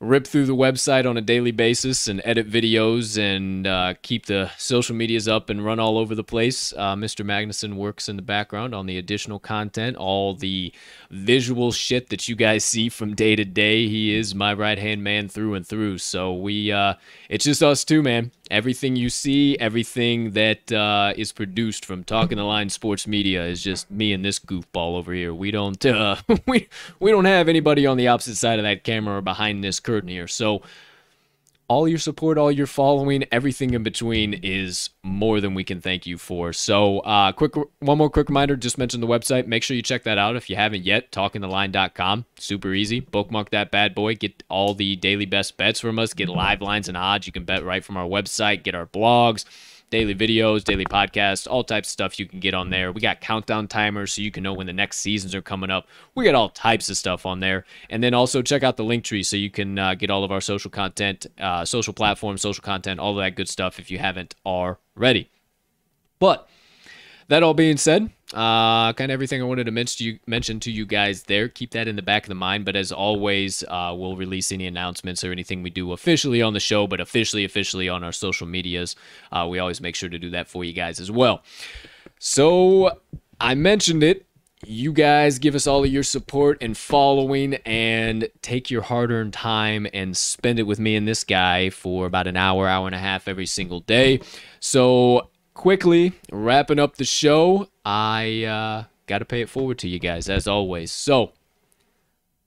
[0.00, 4.50] rip through the website on a daily basis and edit videos and uh, keep the
[4.58, 6.72] social medias up and run all over the place.
[6.76, 10.72] Uh, mr magnuson works in the background on the additional content all the
[11.10, 13.88] visual shit that you guys see from day to day.
[13.88, 15.98] He is my right hand man through and through.
[15.98, 16.94] So we uh,
[17.28, 22.36] it's just us two man Everything you see, everything that uh, is produced from Talking
[22.36, 25.32] the Line Sports Media is just me and this goofball over here.
[25.32, 26.16] We don't uh,
[26.46, 26.68] we
[27.00, 30.08] we don't have anybody on the opposite side of that camera or behind this curtain
[30.08, 30.28] here.
[30.28, 30.62] So
[31.68, 36.06] all your support, all your following, everything in between is more than we can thank
[36.06, 36.52] you for.
[36.52, 39.46] So, uh, quick, one more quick reminder: just mention the website.
[39.46, 41.10] Make sure you check that out if you haven't yet.
[41.12, 43.00] TalkingTheLine.com, super easy.
[43.00, 44.14] Bookmark that bad boy.
[44.14, 46.14] Get all the daily best bets from us.
[46.14, 47.26] Get live lines and odds.
[47.26, 48.62] You can bet right from our website.
[48.62, 49.44] Get our blogs
[49.94, 52.90] daily videos, daily podcasts, all types of stuff you can get on there.
[52.90, 55.86] We got countdown timers so you can know when the next seasons are coming up.
[56.16, 57.64] We got all types of stuff on there.
[57.90, 60.32] And then also check out the link tree so you can uh, get all of
[60.32, 63.98] our social content, uh, social platforms, social content, all of that good stuff if you
[63.98, 65.30] haven't already.
[66.18, 66.48] But
[67.28, 70.60] that all being said, uh, kind of everything I wanted to mention to you, mention
[70.60, 71.48] to you guys there.
[71.48, 72.64] Keep that in the back of the mind.
[72.64, 76.60] But as always, uh, we'll release any announcements or anything we do officially on the
[76.60, 78.96] show, but officially, officially on our social medias.
[79.30, 81.42] Uh, we always make sure to do that for you guys as well.
[82.18, 82.98] So
[83.40, 84.26] I mentioned it.
[84.66, 89.34] You guys give us all of your support and following, and take your hard earned
[89.34, 92.94] time and spend it with me and this guy for about an hour, hour and
[92.94, 94.20] a half every single day.
[94.60, 99.98] So quickly wrapping up the show, I uh, got to pay it forward to you
[99.98, 100.90] guys as always.
[100.90, 101.32] So,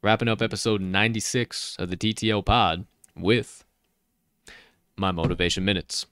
[0.01, 2.85] wrapping up episode 96 of the TTL pod
[3.15, 3.63] with
[4.95, 6.05] my motivation minutes.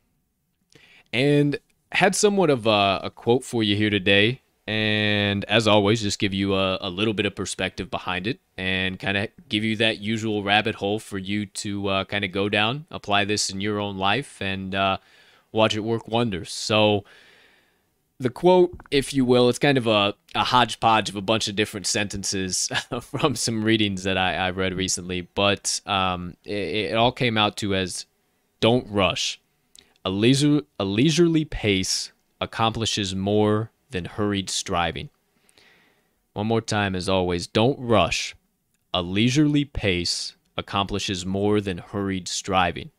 [1.11, 1.57] And
[1.91, 4.41] had somewhat of a, a quote for you here today.
[4.67, 8.99] And as always, just give you a, a little bit of perspective behind it and
[8.99, 12.49] kind of give you that usual rabbit hole for you to uh, kind of go
[12.49, 14.97] down, apply this in your own life, and uh,
[15.51, 16.51] watch it work wonders.
[16.51, 17.05] So,
[18.19, 21.55] the quote, if you will, it's kind of a, a hodgepodge of a bunch of
[21.55, 22.69] different sentences
[23.01, 27.57] from some readings that I, I read recently, but um, it, it all came out
[27.57, 28.05] to as
[28.61, 29.39] don't rush.
[30.05, 35.09] A, leisure, a leisurely pace accomplishes more than hurried striving.
[36.33, 38.35] One more time, as always, don't rush.
[38.93, 42.91] A leisurely pace accomplishes more than hurried striving.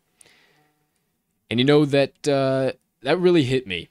[1.50, 2.72] And you know that uh,
[3.02, 3.88] that really hit me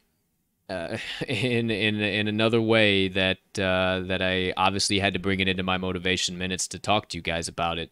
[0.69, 0.97] uh,
[1.27, 5.63] in in in another way that uh, that I obviously had to bring it into
[5.63, 7.91] my motivation minutes to talk to you guys about it.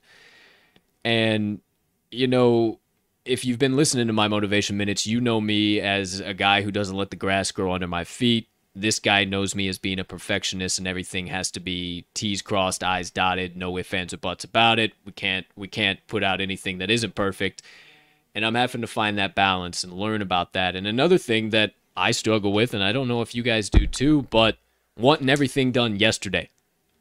[1.03, 1.61] And
[2.11, 2.79] you know,
[3.25, 6.71] if you've been listening to my motivation minutes, you know me as a guy who
[6.71, 8.47] doesn't let the grass grow under my feet.
[8.75, 12.83] This guy knows me as being a perfectionist, and everything has to be T's crossed,
[12.83, 14.93] I's dotted, no ifs, ands, or buts about it.
[15.05, 17.61] We can't we can't put out anything that isn't perfect
[18.35, 20.75] and I'm having to find that balance and learn about that.
[20.75, 23.85] And another thing that I struggle with, and I don't know if you guys do
[23.87, 24.57] too, but
[24.97, 26.49] wanting everything done yesterday.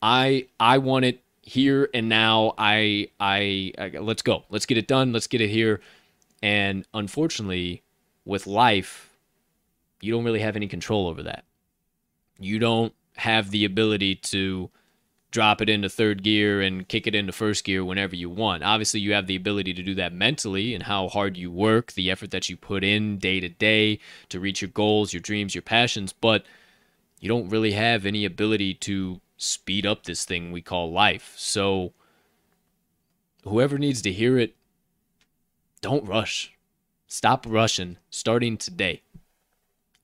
[0.03, 2.55] I I want it here and now.
[2.59, 4.45] I, I I let's go.
[4.51, 5.13] Let's get it done.
[5.13, 5.81] Let's get it here.
[6.43, 7.83] And unfortunately,
[8.25, 9.11] with life,
[10.01, 11.45] you don't really have any control over that.
[12.39, 14.71] You don't have the ability to
[15.33, 18.63] drop it into third gear and kick it into first gear whenever you want.
[18.63, 22.11] Obviously, you have the ability to do that mentally and how hard you work, the
[22.11, 23.99] effort that you put in day to day
[24.29, 26.45] to reach your goals, your dreams, your passions, but
[27.19, 31.33] you don't really have any ability to speed up this thing we call life.
[31.37, 31.95] So,
[33.43, 34.55] whoever needs to hear it,
[35.81, 36.53] don't rush.
[37.07, 39.03] Stop rushing starting today.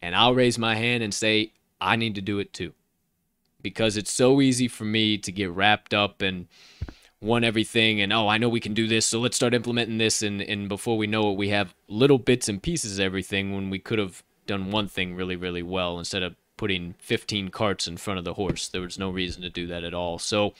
[0.00, 2.72] And I'll raise my hand and say, I need to do it too
[3.62, 6.46] because it's so easy for me to get wrapped up and
[7.20, 10.22] want everything and oh I know we can do this so let's start implementing this
[10.22, 13.70] and and before we know it we have little bits and pieces of everything when
[13.70, 17.96] we could have done one thing really really well instead of putting 15 carts in
[17.96, 18.68] front of the horse.
[18.68, 20.18] There was no reason to do that at all.
[20.18, 20.52] So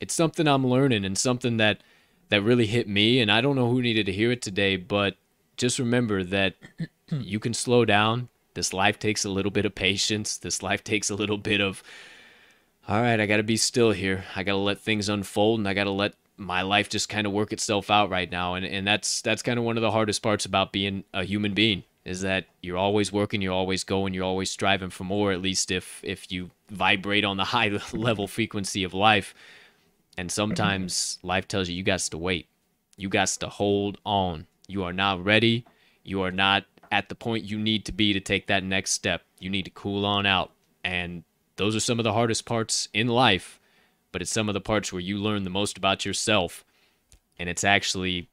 [0.00, 1.82] it's something I'm learning and something that
[2.30, 5.16] that really hit me and I don't know who needed to hear it today but
[5.56, 6.56] just remember that
[7.10, 8.28] you can slow down.
[8.54, 10.36] This life takes a little bit of patience.
[10.36, 11.82] This life takes a little bit of
[12.88, 14.24] all right, I got to be still here.
[14.34, 17.26] I got to let things unfold and I got to let my life just kind
[17.26, 18.54] of work itself out right now.
[18.54, 21.52] And and that's that's kind of one of the hardest parts about being a human
[21.52, 25.42] being is that you're always working, you're always going, you're always striving for more at
[25.42, 29.34] least if if you vibrate on the high level frequency of life.
[30.16, 32.48] And sometimes life tells you you got to wait.
[32.96, 34.46] You got to hold on.
[34.66, 35.64] You are not ready.
[36.02, 39.22] You are not at the point you need to be to take that next step.
[39.38, 40.52] You need to cool on out
[40.82, 41.22] and
[41.58, 43.60] those are some of the hardest parts in life,
[44.10, 46.64] but it's some of the parts where you learn the most about yourself.
[47.38, 48.28] And it's actually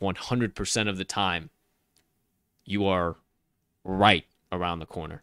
[0.00, 1.50] 100% of the time
[2.64, 3.16] you are
[3.84, 5.22] right around the corner.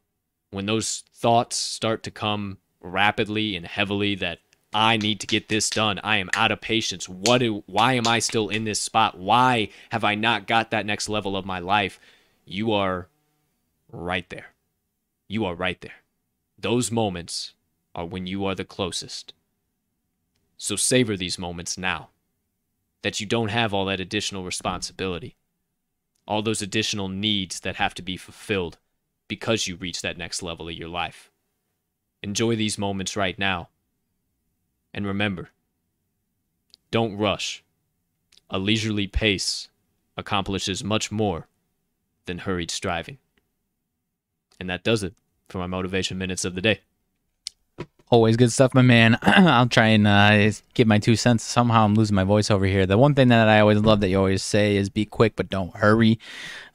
[0.52, 4.40] When those thoughts start to come rapidly and heavily that
[4.76, 6.00] I need to get this done.
[6.04, 7.08] I am out of patience.
[7.08, 9.18] What do, why am I still in this spot?
[9.18, 12.00] Why have I not got that next level of my life?
[12.46, 13.08] you are
[13.92, 14.48] right there.
[15.28, 16.03] You are right there.
[16.64, 17.56] Those moments
[17.94, 19.34] are when you are the closest.
[20.58, 22.12] So savor these moments now
[23.02, 25.36] that you don't have all that additional responsibility,
[26.26, 28.78] all those additional needs that have to be fulfilled
[29.28, 31.30] because you reach that next level of your life.
[32.22, 33.68] Enjoy these moments right now.
[34.94, 35.50] And remember,
[36.92, 37.62] don't rush.
[38.50, 39.68] A leisurely pace
[40.16, 41.50] accomplishes much more
[42.26, 43.18] than hurried striving.
[44.62, 45.16] And that does it
[45.50, 46.82] for my motivation minutes of the day.
[48.10, 49.18] Always good stuff, my man.
[49.24, 51.44] I'll try and uh, give my two cents.
[51.44, 52.86] Somehow I'm losing my voice over here.
[52.86, 55.50] The one thing that I always love that you always say is be quick, but
[55.50, 56.20] don't hurry.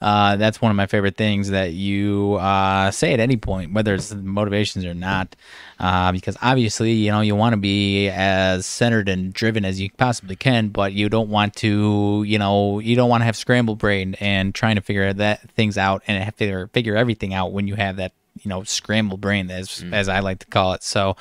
[0.01, 3.95] Uh, that's one of my favorite things that you uh, say at any point, whether
[3.95, 5.37] it's motivations or not.
[5.79, 9.91] Uh, because obviously, you know, you want to be as centered and driven as you
[9.97, 13.79] possibly can, but you don't want to, you know, you don't want to have scrambled
[13.79, 17.77] brain and trying to figure that things out and figure figure everything out when you
[17.77, 18.13] have that
[18.43, 19.93] you know scrambled brain as mm.
[19.93, 20.83] as I like to call it.
[20.83, 21.17] So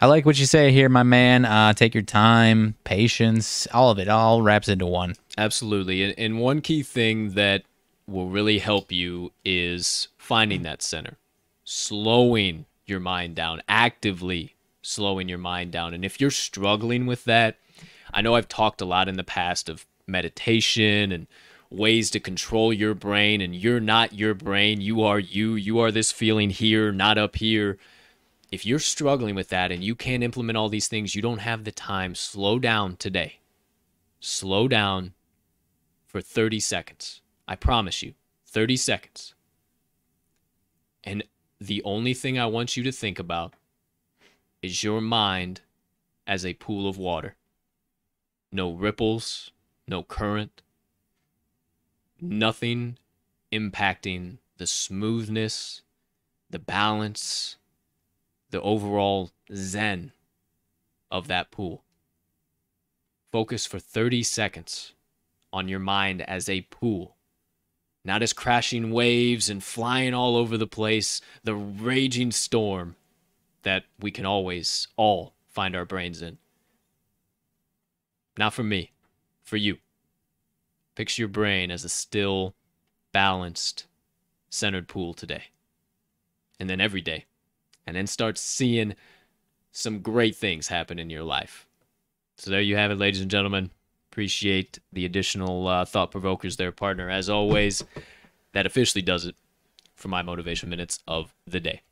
[0.00, 1.44] I like what you say here, my man.
[1.44, 5.14] Uh, take your time, patience, all of it all wraps into one.
[5.38, 7.62] Absolutely, and, and one key thing that
[8.06, 11.16] will really help you is finding that center,
[11.64, 15.94] slowing your mind down, actively slowing your mind down.
[15.94, 17.56] And if you're struggling with that,
[18.12, 21.26] I know I've talked a lot in the past of meditation and
[21.70, 24.80] ways to control your brain and you're not your brain.
[24.80, 25.54] You are you.
[25.54, 27.78] You are this feeling here not up here.
[28.50, 31.64] If you're struggling with that and you can't implement all these things you don't have
[31.64, 32.14] the time.
[32.14, 33.40] Slow down today.
[34.20, 35.14] Slow down
[36.06, 37.20] for 30 seconds.
[37.48, 38.14] I promise you
[38.46, 39.34] 30 seconds.
[41.02, 41.24] And
[41.60, 43.54] the only thing i want you to think about
[44.62, 45.60] is your mind
[46.26, 47.36] as a pool of water.
[48.52, 49.50] No ripples
[49.86, 50.62] no current
[52.30, 52.98] nothing
[53.52, 55.82] impacting the smoothness,
[56.50, 57.56] the balance,
[58.50, 60.12] the overall zen
[61.10, 61.84] of that pool.
[63.32, 64.92] Focus for 30 seconds
[65.52, 67.16] on your mind as a pool,
[68.04, 72.96] not as crashing waves and flying all over the place, the raging storm
[73.62, 76.38] that we can always all find our brains in.
[78.36, 78.92] Not for me,
[79.42, 79.78] for you.
[80.94, 82.54] Picture your brain as a still,
[83.12, 83.86] balanced,
[84.48, 85.44] centered pool today.
[86.60, 87.24] And then every day.
[87.86, 88.94] And then start seeing
[89.72, 91.66] some great things happen in your life.
[92.36, 93.70] So there you have it, ladies and gentlemen.
[94.10, 97.10] Appreciate the additional uh, thought provokers there, partner.
[97.10, 97.84] As always,
[98.52, 99.34] that officially does it
[99.94, 101.82] for my motivation minutes of the day.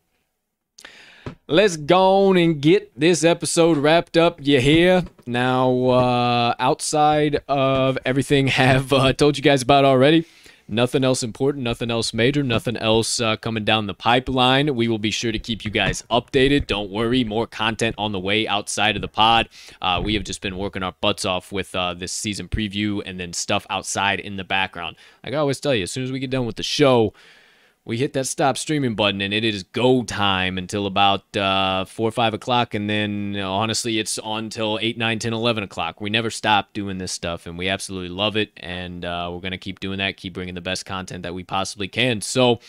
[1.49, 4.39] Let's go on and get this episode wrapped up.
[4.41, 5.03] You hear?
[5.27, 10.25] Now, uh, outside of everything have uh, told you guys about already,
[10.69, 14.77] nothing else important, nothing else major, nothing else uh, coming down the pipeline.
[14.77, 16.69] We will be sure to keep you guys updated.
[16.69, 19.49] Don't worry, more content on the way outside of the pod.
[19.81, 23.19] Uh, we have just been working our butts off with uh, this season preview and
[23.19, 24.95] then stuff outside in the background.
[25.25, 27.13] Like I always tell you, as soon as we get done with the show,
[27.85, 32.09] we hit that stop streaming button and it is go time until about uh, 4
[32.09, 36.01] or 5 o'clock and then honestly it's on till 8 9 10 11 o'clock.
[36.01, 39.53] We never stop doing this stuff and we absolutely love it and uh, we're going
[39.53, 42.21] to keep doing that keep bringing the best content that we possibly can.
[42.21, 42.61] So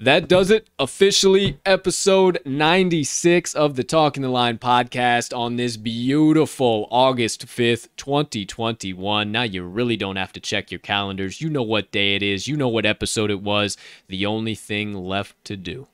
[0.00, 1.58] that does it officially.
[1.64, 9.30] Episode 96 of the Talking the Line podcast on this beautiful August 5th, 2021.
[9.30, 11.40] Now you really don't have to check your calendars.
[11.40, 13.76] You know what day it is, you know what episode it was.
[14.08, 15.88] The only thing left to do.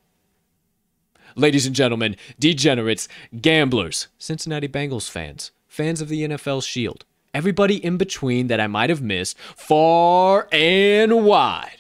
[1.37, 3.07] Ladies and gentlemen, degenerates,
[3.41, 8.91] gamblers, Cincinnati Bengals fans, fans of the NFL Shield, everybody in between that I might
[8.91, 11.80] have missed, far and wide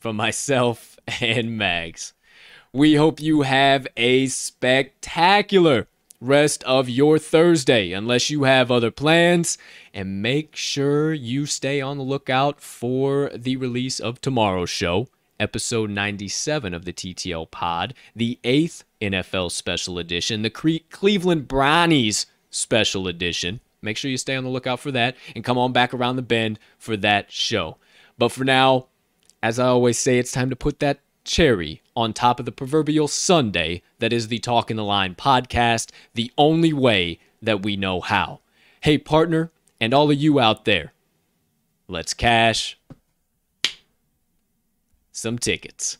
[0.00, 2.14] from myself and Mags.
[2.72, 5.86] We hope you have a spectacular
[6.20, 9.58] rest of your Thursday, unless you have other plans.
[9.92, 15.08] And make sure you stay on the lookout for the release of tomorrow's show,
[15.38, 22.26] episode 97 of the TTL Pod, the eighth NFL Special Edition, the Cre- Cleveland Brownies
[22.50, 23.60] Special Edition.
[23.82, 26.22] Make sure you stay on the lookout for that and come on back around the
[26.22, 27.78] bend for that show.
[28.18, 28.86] But for now,
[29.42, 33.08] as I always say, it's time to put that cherry on top of the proverbial
[33.08, 38.40] sundae that is the Talking the Line podcast, the only way that we know how.
[38.80, 39.50] Hey, partner,
[39.80, 40.92] and all of you out there,
[41.88, 42.78] let's cash
[45.12, 45.98] some tickets.